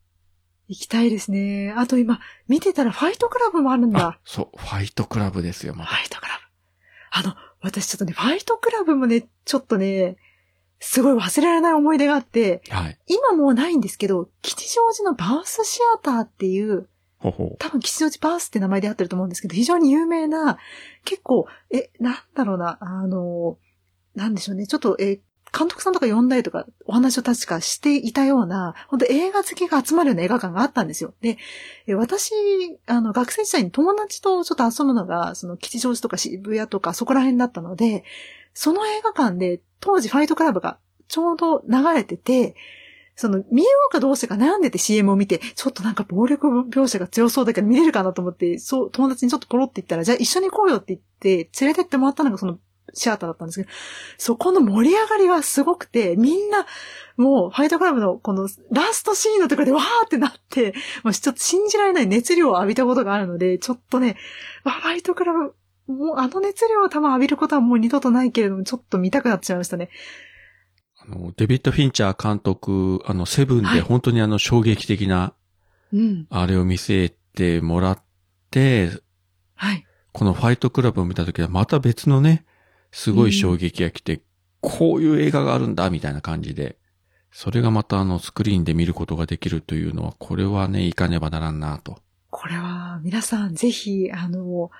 [0.68, 1.72] 行きたいですね。
[1.76, 5.94] あと今、見てたらファイトクラブもあるんあだ。、そう、ファイトクラブですよ、また。
[5.94, 6.46] ファイトクラブ。
[7.10, 10.16] あの、私ちょっとね、ファイトクラブもね、ちょっとね、
[10.80, 12.98] すごい忘れられない思い出があって、はい。
[13.06, 16.88] 今もうないんですけど、吉祥寺のバースシアターっていう、
[17.18, 20.58] ほほ多分吉祥寺バースって名前で合ってると思うんですけど、非常に有名な、
[21.04, 23.56] 結構、え、なんだろうな、あの、
[24.14, 25.20] なんでしょうね、ちょっと、え、
[25.56, 31.14] 監督さんとか呼んだりとか、お話を確かしていたような、本当映画好きが集まるような映画館があったんですよ。
[31.22, 31.38] で、
[31.96, 32.32] 私、
[32.86, 38.04] あの、学生時代に友達とちょっと遊ぶのが、その、吉祥寺とか渋谷とかそこら辺だったので、
[38.52, 40.78] その映画館で、当時ファイトクラブが
[41.08, 42.54] ちょうど流れてて、
[43.14, 52.58] その、見ようかどうしようか悩んでて CM を見て、ちょっとなんか暴力描写が強そうだけど見れるかなと思って、そう、友達にちょっとポロって言ったら、じゃあ一緒に行こうよって言って、連れてってもらったのがその
[52.94, 53.72] シアターだったんですけど、
[54.18, 56.66] そこの盛り上がりがすごくて、みんな、
[57.16, 64.16] もう、ファイトクラブのこのラストシーンのところでわーってなって、もうちょっと信じられない熱量を浴びたことがあるので、ちょっとね、
[64.64, 65.54] わファイトクラブ、
[65.92, 69.88] もうあの熱量を多分浴びることはもう二度とないけれども、ちょっと見たくなってしまいましたね。
[70.98, 75.34] あの、デビッド・フィンチャー監督、あの、セブンはいで本当にあの、衝撃的な、
[75.92, 76.26] うん。
[76.30, 78.02] あれを見せてもらっ
[78.50, 78.90] て、
[79.54, 79.86] はい。
[80.12, 82.44] このファイトクラブを見たときはまた別のね、
[82.96, 84.22] すごい衝撃が来て、
[84.62, 86.78] こういう映画があるんだ、みたいな感じで、
[87.30, 91.98] それがまたあの、スクリーンで見ることができるというのは、これはね、いかねばならんなと。
[92.30, 94.70] これは、皆さんぜひ、あの、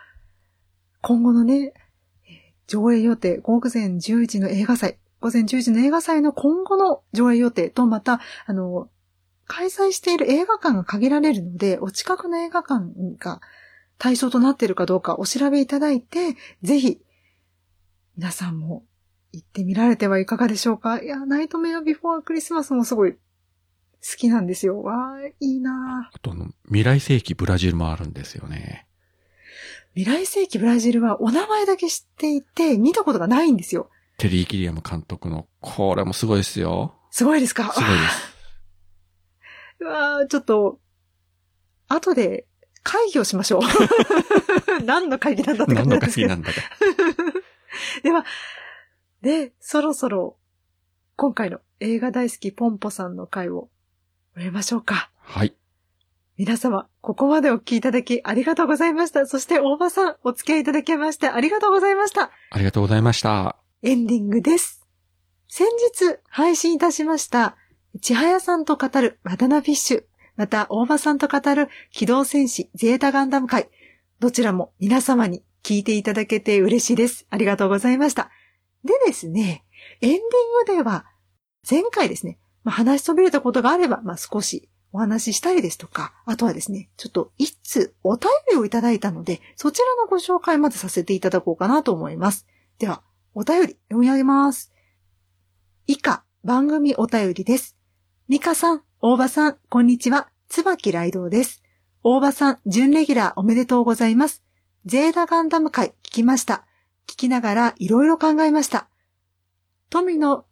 [1.03, 1.75] 今後のね、
[2.67, 8.89] 上映予定、午前10時の映画祭、午前10時の映画祭の今後の上映予定と、また、あの、
[9.47, 12.87] 開催している映画館が限られるので、お近くの映画館
[13.19, 13.43] が
[13.99, 17.03] 対象となっているかどうかお調べいただいて、ぜひ、
[18.17, 18.85] 皆さんも
[19.33, 21.03] 行ってみられてはいかがでしょうか？
[21.03, 23.19] いや、ナイトメアビフォークリスマスもすごい好
[24.17, 24.83] きなんですよ。
[24.83, 28.87] わー、いいなーあとあの、未来世紀ブラジルもあるんですよね。
[29.95, 33.91] 未来世紀ブラジルはお名前だけ知っていて、見たことがないんですよ。
[34.19, 36.95] テリー・ギリアム監督の、これもすごいですよ。
[37.11, 37.73] すごいですか？
[37.73, 38.37] すごいです。
[39.81, 40.81] うわーちょっと、
[41.89, 42.47] 後で
[42.83, 43.61] 会議をしましょう。
[44.85, 46.43] 何の会議なんだって感何のじですけど会議な。
[46.43, 46.61] んだか。
[48.03, 48.25] では、
[49.23, 50.37] で、そろそろ、
[51.17, 53.69] 今回の映画大好きポンポさんの回を
[54.35, 55.11] 終えましょうか。
[55.19, 55.55] はい。
[56.37, 59.27] 皆様、ここまでお聞きいただきありがとうございました。
[59.27, 62.31] そして大場さん、お付き合いいただきましてありがとうございました。
[62.51, 63.57] ありがとうございました。
[63.83, 64.87] エンディングです。
[65.49, 67.57] 先日配信いたしました、
[68.03, 70.05] 千早さんと語るマダナフィッシュ、
[70.37, 73.71] また大場さんと語る機動戦士ゼータガンダム会、
[74.21, 77.27] どちらも皆様に聞いていただけて嬉しいです。
[77.29, 78.31] ありがとうございました。
[78.85, 79.65] でですね、
[80.01, 80.21] エンディン
[80.65, 81.07] グでは、
[81.69, 92.47] 前回ですね、まあ、話しそびれたことがあれば、まあ、少しお話ししたりですとか、あとはですね、ちょっと一通お便りをいただいたので、そちらのご紹介まずさせていただこうかなと思います。
[92.79, 93.03] では、
[93.35, 94.73] お便り読み上げます。
[95.89, 97.77] 以下、番組お便りです。
[98.29, 100.29] ミカさん、大場さん、こんにちは。
[100.49, 101.65] 椿雷道です。
[102.05, 104.46] 大場さん、準レギュラーおめでとうございます。
[104.87, 106.65] ゼータガンダム会聞きました。
[107.09, 108.87] 聞きながらいろいろ考えました。
[109.91, 110.45] 富野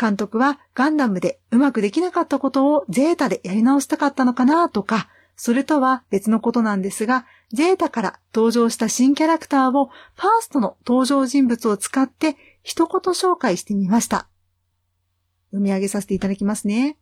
[0.00, 14.26] 監督はガンダムでうまくできなかったことをゼータでやり直したかったのかなとか、それとは別のことなんですが、ゼータから登場した新キャラクターをファーストの登場人物を使って一言紹介してみました。
[15.50, 16.96] 読み上げさせていただきますね。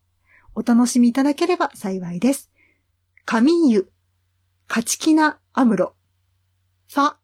[0.56, 2.50] お楽しみいただければ幸いです。
[3.24, 3.92] カミーユ、
[4.66, 5.94] カチキナ・アムロ、
[6.94, 7.16] ファ、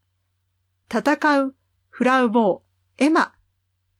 [0.92, 1.54] 戦う、
[1.90, 3.32] フラウボー、エマ、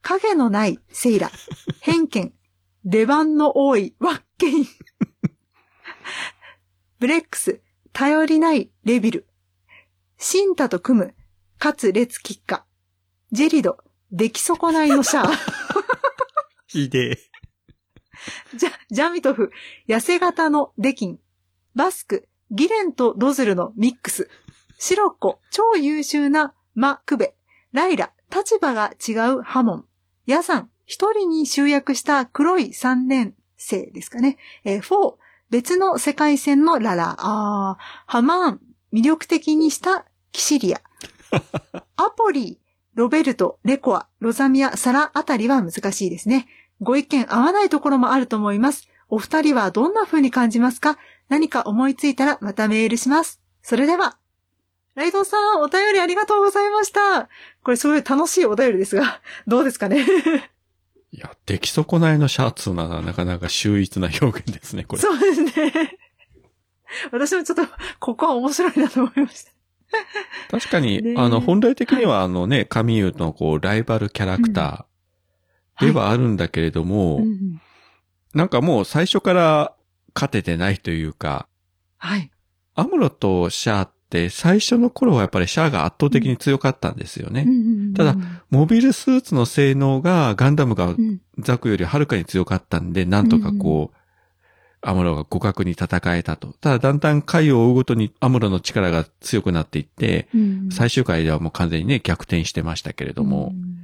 [0.01, 1.31] 影のないセイラ、
[1.79, 2.33] 偏見、
[2.83, 4.67] レバンの多いワッケイン、
[6.99, 7.61] ブレックス、
[7.93, 9.29] 頼りないレビル、
[10.17, 11.15] シンタと組む、
[11.57, 12.65] かつ列キッカ、
[13.31, 13.77] ジェリド、
[14.11, 15.31] 出来損ないのシャア、
[16.67, 17.17] ひで
[18.57, 19.53] ジャ、ジャミトフ、
[19.87, 21.21] 痩せ型のデキン、
[21.75, 24.29] バスク、ギレンとロズルのミックス、
[24.83, 27.35] シロッコ、超優秀なマ・クベ、
[27.71, 29.85] ライラ、立場が違うハモン、
[30.25, 34.39] ヤさん、一人に集約した黒い三年生ですかね。
[34.63, 35.13] えー、4、
[35.51, 37.15] 別の世界線のララ。
[37.19, 40.81] あーハマーン、魅力的にしたキシリア。
[41.95, 42.59] アポリ、
[42.95, 46.47] ロベルト、レコア、ロザミア、サラあたりは難しいですね。
[46.81, 48.87] ご意見合わないところもあると思います。
[49.09, 50.97] お二人はどんな風に感じますか？
[51.29, 53.39] 何か思いついたらまたメールします。
[53.61, 54.17] それでは。
[54.95, 57.29] ライドウさん、お便りありがとうございました。
[57.63, 60.05] これすごい楽しいお便りですが、 どうですかね？
[61.13, 65.01] いや、出来損ないのシャツならなかなか秀逸な表現ですね、これ。
[65.01, 65.97] そうですね。
[67.11, 69.51] 私もちょっと、ここは面白いなと思いました。
[70.49, 77.61] 確かに、ねあの、本来的にはあのね、カミユのこう、ライバルキャラクターではあるんだけれども、うんうん
[78.33, 79.75] なんかもう最初から
[80.15, 81.49] 勝ててないというか、
[81.97, 82.31] はい。
[82.75, 87.47] アムロとシャアって最初の頃はやっぱりシャアが圧倒的に強かったんですよね。
[87.95, 88.15] ただ
[88.49, 93.97] モビルスーツの性能がガンダムがうん、ザクよりはるかに強かったんで、なんとかこう、
[94.81, 96.53] アムロが互角に戦えたと。
[96.59, 100.69] ただだんだん回を追うごとにアムロの力が強くなっていって、うん。
[100.71, 103.77] 最終回ではもう完全にね、逆転してましたけれども、うん。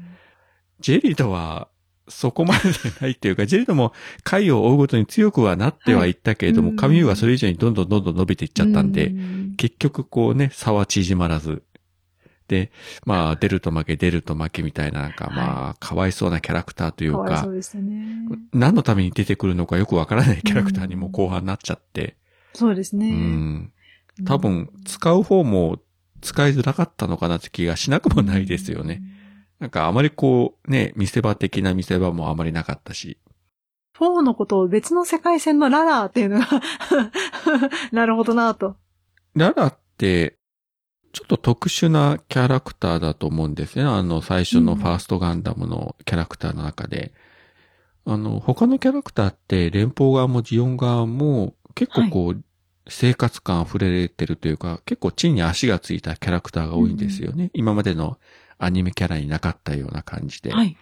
[0.80, 1.68] ジェリドは
[2.08, 3.94] そこまでじゃないっていうか、ジェリドも
[4.24, 11.64] 回を追うごとに強くはなってはいったけれども、はいカミューはそれ以上にどんどんどんどん伸びていっちゃったんで、うん結局こうね、差は縮まらず。
[12.48, 12.72] で、
[13.06, 18.20] まあ、出ると負け、出ると負けみたいな、なんかまあ、かわいそうなキャラクターというかう、ですね。
[18.54, 22.16] 何のために出てくるのかよくわからないキャラクターにも後半なっちゃって、
[22.54, 23.12] うそうですね。
[23.12, 23.72] ん。
[24.26, 25.80] 多分、使う方も
[26.22, 29.02] 使いづらかったのかなって気がしなくもないですよね。。
[29.60, 33.18] なんかあまりこう、ね、見せ場的な見せ場もあまりなかったし。
[33.96, 36.48] 4のことを別の世界線のララーっていうのが、
[37.92, 38.76] なるほどなと。
[39.34, 40.38] ララって、
[41.14, 43.84] ちょっと特殊なキャラクターだと思うんですね。
[43.84, 47.12] あの、最初のファーストガンダムのキャラクターの中で。
[48.06, 52.44] あの、他のキャラクターって、連邦側もジオン側も、結構こう、
[52.88, 57.50] 生活感溢れてるというか、結構地に足がついたキャラクターが多いんですよね。
[57.54, 58.18] 今までの
[58.58, 60.52] アニメキャラになかったような感じで。
[60.52, 60.78] はい。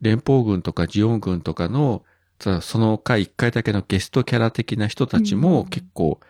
[0.00, 2.04] 連邦軍とかジオン軍とかの、
[2.40, 6.20] さその回一回だけのゲストキャラ的な人たちうんも結構、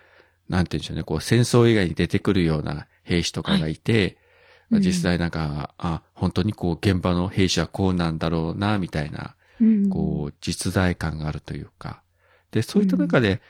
[0.48, 4.28] なんて言うんでしょうね、こう戦争以外に出てくるような兵士とかがいて、うん
[4.70, 12.02] 実際なんか、あ、本当にこう現場の兵士はこうなんだろうな、みたいな、うんこう実在感があるというか。
[12.50, 13.40] で、そういった中で、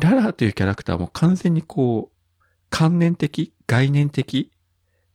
[0.00, 2.36] ララというキャラクターも完全にこう、
[2.70, 4.52] 観念的、概念的、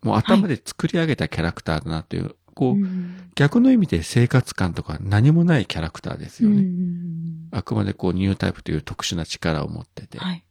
[0.02, 6.58] もう頭で作り上げたキャラクターだなという、こう、うん逆の意味で生活感とか何もないキャラクターですよね。
[6.58, 10.18] うんあくまでこうニュータイプという特殊な力を持ってて。
[10.18, 10.44] はい。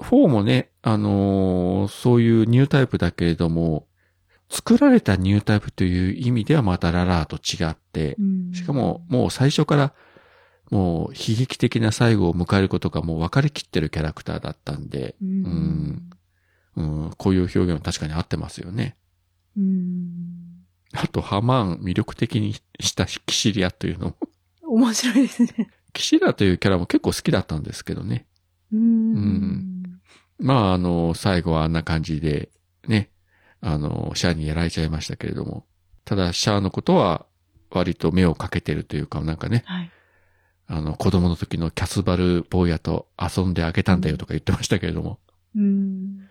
[0.00, 3.86] 4もね、あのーそういうニュータイプだけれども、
[4.50, 8.16] 作られたニュータイプという意味ではまたララーと違って、
[8.52, 9.94] しかももう最初から
[10.70, 16.10] もう悲劇的な最後を迎えることがもう分かりきってるキャラクターだったんで、ううん
[16.76, 18.96] うん、こういう表現は確かに合ってますよね。
[19.56, 20.44] うん
[20.96, 24.16] あと、ハマーン魅力的にしたキシリアというのも
[24.62, 25.68] 面白いですね。
[25.92, 28.26] キシラというキャラも結構好きだったんですけどね。
[28.72, 30.00] うん
[30.38, 32.50] まあ、あの、最後はあんな感じで、
[32.86, 33.10] ね、
[33.60, 35.64] あの、シャアにやられちゃいましたけれども。
[36.04, 37.26] ただ、シャアのことは
[37.70, 39.90] 割と目をかけてるというか、なんかね、はい。
[40.66, 45.18] あの、子供の時のキャスバル坊やと遊んであげたんだよとか言ってましたけれども。
[45.56, 46.28] うん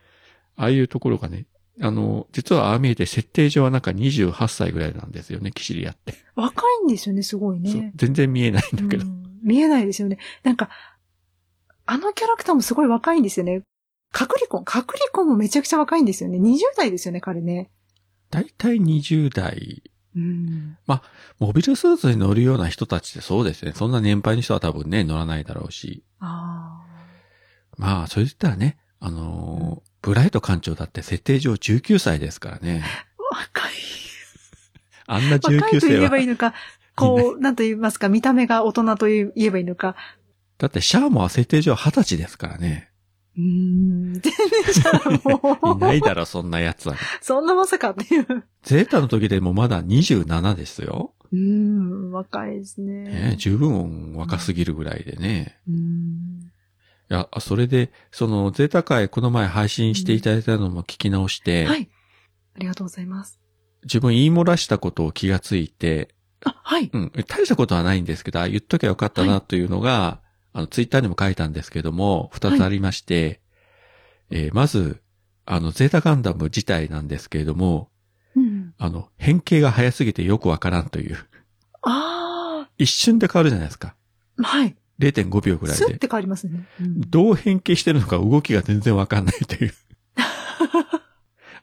[0.56, 1.46] ああいうところがね、
[1.82, 6.16] あの、実はああ見えて設定上はなんか28歳ぐらいなんですよね、キシリアって。
[6.36, 7.92] 若いんですよね、すごいね。
[7.96, 9.06] 全然見えないんだけど。
[9.06, 10.18] うん見えないですよね。
[10.44, 10.70] なんか、
[11.86, 13.62] あのキャラクターもすごい若いんですよね。
[14.12, 16.38] カクリコン、カクリコンもめちゃくちゃ若いんですよね。
[16.38, 17.70] 20代ですよね、彼ね。
[18.32, 19.84] だいたい20代
[20.16, 20.78] うん。
[21.40, 23.74] モビルスーツに乗るような人たちってそうですね。
[23.76, 26.04] そんな年配の人は多分ね、乗らないだろうし。
[26.20, 26.86] あ
[27.78, 32.84] まあ、それ言ったらね、あのーブライト艦長だって設定上19歳ですからね。
[33.10, 33.14] あ。
[33.34, 33.74] 若い。
[35.08, 36.28] あんな若い19歳はと言えばいい。
[36.28, 36.54] のか、
[36.96, 39.96] こう、なんと言いますか、見た目が大人と言えばいいのか。
[40.60, 42.90] だってシャアも設定上20歳ですからね。
[43.36, 44.14] うーん。
[44.14, 45.76] 全然じゃあもう。
[45.76, 46.96] いないだろ、そんな奴は。
[47.22, 48.44] そんなまさかっていう。
[48.62, 51.14] ゼータの時でもまだ27ですよ。
[51.32, 53.04] うーん、若いですね。
[53.04, 55.58] ね、十分若すぎるぐらいでね。
[55.68, 56.43] うーん。
[57.10, 61.90] いや、それで、その、ゼータ会この前配信していただいたのも聞き直して、はい。
[62.56, 63.40] ありがとうございます。
[63.84, 66.16] 自分言い漏らしたことを気がついて、
[66.46, 66.90] あ、はい。
[66.92, 70.22] うん、大したことはないんですけど、あ言っときゃよかったなというのが、
[70.54, 73.42] あの、ツイッターにも書いたんですけども、二つありまして、
[74.30, 75.02] えーまず、
[75.46, 77.90] あの、ゼータガンダム自体なんですけれども、
[78.36, 78.74] うん。
[78.78, 81.18] あの、変形が早すぎてよくわからんという。
[81.82, 83.96] あ一瞬で変わるじゃないですか。
[84.38, 84.76] はい。
[85.00, 85.86] 0.5秒ぐらいで。
[85.86, 86.68] スッて変わりますね。
[86.80, 87.02] うん。
[87.02, 89.74] どう変形してるのか動きが全然わかんないという。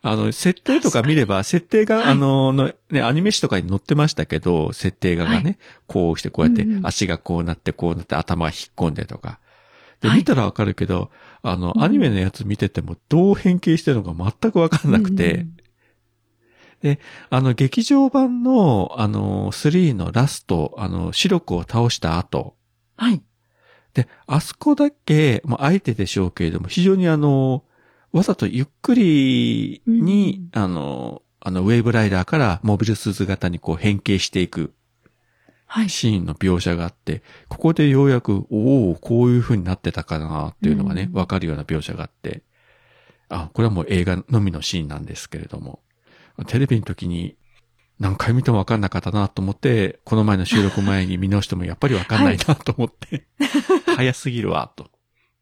[0.02, 2.05] あの、設定とか見れば、設定が、はい。
[2.07, 6.86] あの、の、ね、アニメ誌とかに載ってましたけど、設定画がね、はこうしてこうやってうんうん。
[6.86, 9.40] 足がこうなってこうなって頭が引っ込んでとか。
[10.01, 10.19] で、はい。
[10.19, 11.11] 見たらわかるけど、
[11.43, 11.82] あの、うん。
[11.82, 15.57] アニメのやつ見ててもどう変形してるのか全くわかんなくて、うん
[17.28, 22.57] あの、劇場版の、あの、3のラスト、あの、白くを倒した後、
[23.01, 23.22] はい。
[23.94, 27.64] で、あそこだけ、まあ、あえてでしょうけれども、非常にあの、
[28.12, 34.74] わざとゆっくりに、あの、あの、ウェーブライダーからモビルスーツ型にこう変形していく
[35.64, 35.89] はい。
[35.89, 42.43] シーンの描写があって、ここでようやく、おおこういう風になってたかなっていうのがね、うんわかるような描写があって、
[43.31, 45.81] あ、これはもう映画のみのシーンなんですけれども、
[46.48, 47.36] テレビの時に
[48.01, 53.27] 何回見てもわかんなかったなと思って、この前の収録前に見直してもやっぱりわかんないなと思って、
[53.94, 54.90] 早すぎるわ、と。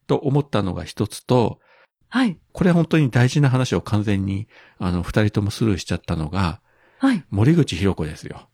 [0.09, 1.61] と思ったのが一つと、
[2.09, 2.37] はい。
[2.53, 4.49] これは本当に大事な話を完全に、
[4.79, 6.61] あの、二人ともスルーしちゃったのが、
[6.99, 7.25] はい。
[7.31, 8.49] 森口博子ですよ。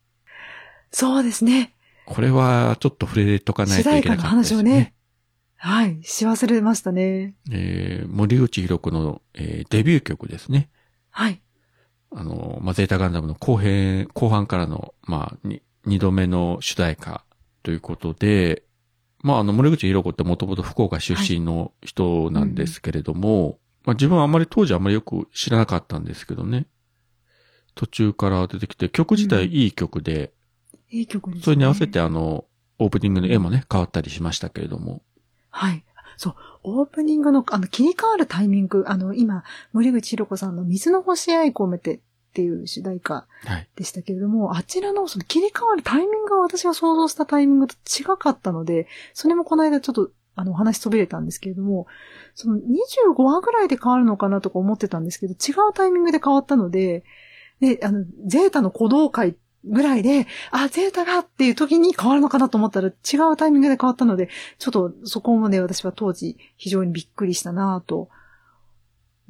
[0.91, 1.75] そうですね。
[2.05, 4.95] これはちょっと触れとかないといけなかったです主題歌の話をね
[5.57, 5.99] はい。
[6.03, 7.37] し忘れましたね。
[7.51, 10.69] えー森口博子の、えーデビュー曲ですね。
[11.09, 11.41] はい。
[12.15, 17.25] あの、まあ、ゼータガンダムの後編、後半からの、まあ、に二度目の主題歌
[17.63, 18.63] ということで、
[19.21, 26.67] まあ、あの、森口博子ってもともと福岡出身の人なんですけれども、まあ、自分はあんまり当時あんまりよく知らなかったんですけどね。
[27.75, 30.33] 途中から出てきて、曲自体いい曲で、
[30.91, 31.45] いい曲ですね。
[31.45, 32.45] それに合わせてあの、
[32.79, 35.03] オープニングの絵もね、変わったりしましたけれども。
[35.51, 35.85] はい。
[36.17, 36.35] そう。
[36.65, 42.01] オープニングの、あの、切り替わるタイミング、あの、今、森口博子さんの水の星愛込めてっ
[42.35, 43.69] ていう主題歌はい。
[43.77, 51.87] でしたけれども、あちらのその切り替わるタイミングが私が想像したタイミングと違かったので、それもこの間ちょっと、あの、お話飛びれたんですけれども、
[52.35, 57.05] その25話ぐらいで変わるのかなとか思ってたんですけど、違うタイミングで変わったので、
[57.61, 59.37] で、あの、ゼータの鼓動会
[59.67, 64.29] ぐらいで、あ、ゼータがっていう時に変わるのかなと思ったら違うタイミングで変わったので、
[64.59, 68.09] ちょっとそこもね、私は当時非常にびっくりしたなぁと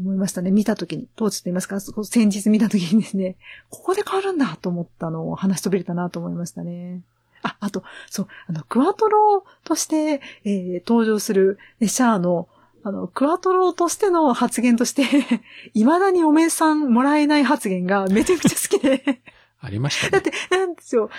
[0.01, 0.51] 思いましたね。
[0.51, 3.37] 見た時に、当時と言いますか、先日見た時にですね、
[3.71, 7.03] ここで変わるんだと思ったのを話し飛びれたなと思いましたね。
[7.43, 12.49] あ、あと、そう、あの、クワトロとして、えー登場する、ね、シャアの、
[12.83, 15.05] あの、クワトロとしての発言として、
[15.75, 19.21] 未だにおめさんもらえない発言がめちゃくちゃ好きで、
[19.65, 20.11] ありましたね。
[20.11, 21.11] だって、なんですよ。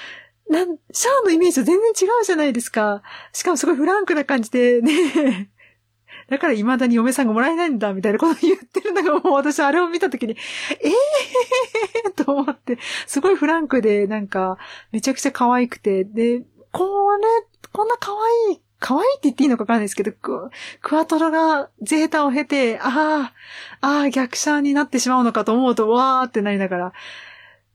[0.50, 3.02] なん、シャアのイメージと全然違うじゃないですか。
[3.34, 5.50] しかもすごいフランクな感じで、ね。
[6.30, 10.36] だから未だに嫁さんがもらえないんだ、みたいなことを言ってるのがもう私あれを見たときに、
[10.82, 12.78] ええー、 と思って、
[13.08, 14.58] すごいフランクで、なんか、
[14.92, 16.84] めちゃくちゃ可愛くて、で、こ
[17.18, 17.24] れ、
[17.72, 18.12] こんな可
[18.48, 20.50] 愛い、可愛いって言っていいのかわかんないですけど、ク
[20.82, 23.32] クワトロがゼータを経て、あ
[23.82, 26.94] あ、ああ、逆者になってしまうのかと思うと、わーってなりながら、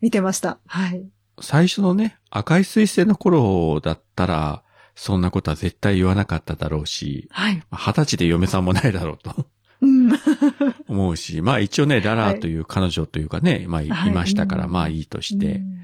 [0.00, 0.58] 見てました。
[0.66, 1.04] はい。
[1.40, 4.62] 最初のね、赤い彗星の頃だったら、
[4.94, 7.56] そんなことは絶対言わなかっただろうし、はい。
[7.56, 9.46] まあ二十歳で嫁さんもないだろうと
[9.80, 10.10] うん。
[10.88, 15.46] 思うし、まあ一応ね、ラはいラという彼女というかね、まあいはいいましたから、うんまあいいとして。
[15.56, 15.80] うん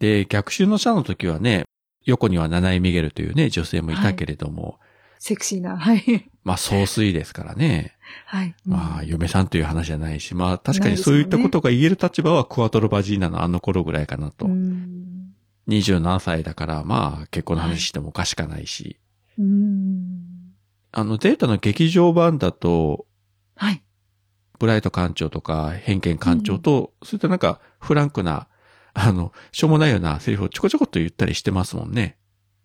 [0.00, 1.64] で、逆襲の者の時はね、
[2.04, 4.80] 横には七井ミゲルというね、女性もいたけれども、
[5.18, 6.30] セクシーな、はい。
[6.42, 7.96] まあ総帥ですからね。
[8.26, 8.54] はい。
[8.64, 14.46] まあ、うん嫁さんという話じゃないし、まあ確かにそういったことが言える立場はクワトロバジーナのあの頃ぐらいかなと。
[14.46, 15.34] うん。
[15.66, 18.98] 二十何歳だから、まあ結婚の話してもおかしかないし。
[19.38, 20.30] うん。
[20.92, 23.06] あの、データの劇場版だと、
[23.56, 23.82] はい。
[24.58, 28.48] ブライト館長とか、偏見館長と、そういったなんか、フランクな、
[28.92, 32.18] あの、しょうもないようなセリフをちょこちょこっと言ったりしてますもんね。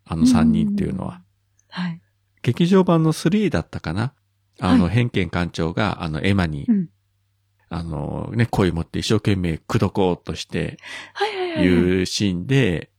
[0.04, 1.22] あの三人っていうのは。
[1.68, 2.00] はい。
[2.42, 4.14] 劇場版の3だったかな
[4.60, 6.88] あの、はい偏見館長が、あの、エマに、うん
[7.68, 10.78] あの、ね、恋持って一生懸命口説こうとして、
[11.14, 11.64] はいはいはい。
[11.64, 12.90] いうシーンで、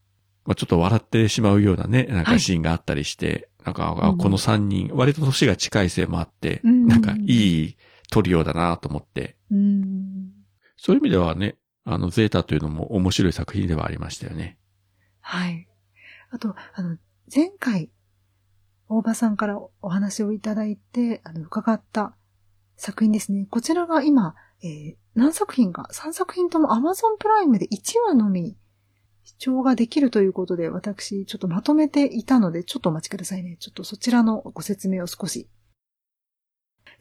[0.45, 7.77] まあ、ちょっと笑ってしまうようなね、なんはいかシーンがあったりして、なんか、この三人、割と年が近いせいもあって、うんなんかいい
[8.09, 10.31] トリオだなと思って、うん。
[10.77, 14.57] そういう意味ではね、あの、ゼータというのも面白い作品ではありましたよね。
[15.21, 15.67] はい。
[16.29, 16.97] あと、あの、
[17.33, 17.89] 前回、
[18.89, 22.15] 大場さんからお話をいただいて、あの、伺った
[22.75, 23.47] 作品ですね。
[23.49, 28.55] こちらが今、えー何作品か、3作品とも Amazon プライムで1話のみ
[29.23, 33.57] 視聴ができるということで、私、ちょっとまとめていたので、ちょっとお待ちくださいね。
[33.59, 35.49] ちょっとそちらのご説明を少し。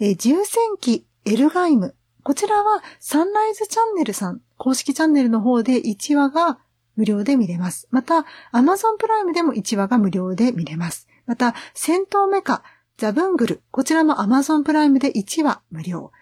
[0.00, 1.94] えー、重戦記エルガイム。
[2.22, 6.58] こちらはサンライズチャンネルさん、公式チャンネルの方で1話が
[6.96, 7.86] 無料で見れます。
[7.90, 11.06] また、Amazon プライムでも1話が無料で見れます。
[11.26, 12.62] また、戦闘メカ、
[12.96, 16.12] ザブングル、こちらも Amazon プライムで1話無料。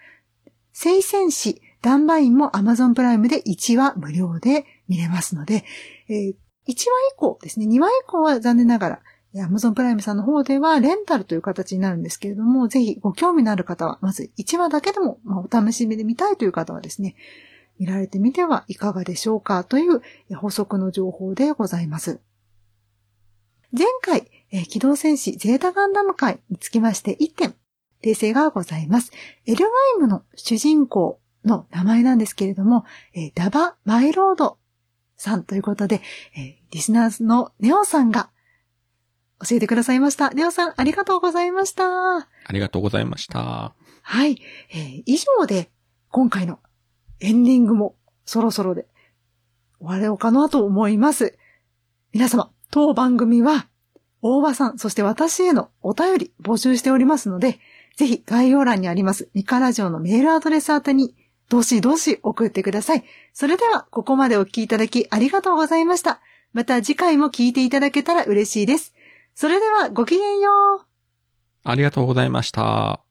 [0.73, 5.63] 聖戦士、ダンバインも Amazon プライムで1話無料で見れますので、
[6.09, 6.33] えー
[6.67, 9.01] 1話以降ですね、2話以降は残念ながら、
[9.35, 17.15] Amazon プライムさんの方ではレンタルという形になるんですけれども、ぜひご興味のある方は、まず1話だけでも、まあ、お試しみで見たいという方はですね、
[17.77, 20.01] 見られてみてはいかがでしょうかという
[20.35, 22.21] 補足の情報でございます。
[23.77, 27.55] 前回、えー機動戦士ゼータガンダム会につきまして1点、
[28.01, 29.11] 訂正がございます。
[29.45, 34.57] エルガイムの主人公の名前なんですけれども、えーダバ・マイロード
[35.17, 36.01] さんということで、
[36.37, 38.29] えーリスナーズのネオさんが
[39.45, 40.29] 教えてくださいました。
[40.31, 42.17] ネオさん、ありがとうございました。
[42.19, 43.75] ありがとうございました。
[44.03, 44.41] はい。
[44.71, 45.69] えー以上で、
[46.11, 46.59] 今回の
[47.19, 48.87] エンディングもそろそろで
[49.79, 51.37] 終わろうかなと思います。
[52.13, 53.67] 皆様、当番組は、
[54.27, 57.59] 大場さん、そして私へのお便り募集しておりますので、
[57.95, 61.13] ぜひ概要欄にありますミカラジオのメールアドレス宛に、
[61.47, 63.03] どしどし送ってください。
[63.33, 66.21] それでは、ここまでお聞きいただきありがとうございました。
[66.53, 68.95] また次回も聞いていただけたら嬉しいです。
[69.35, 70.85] それでは、ごきげんよう。
[71.63, 73.01] ありがとうございました。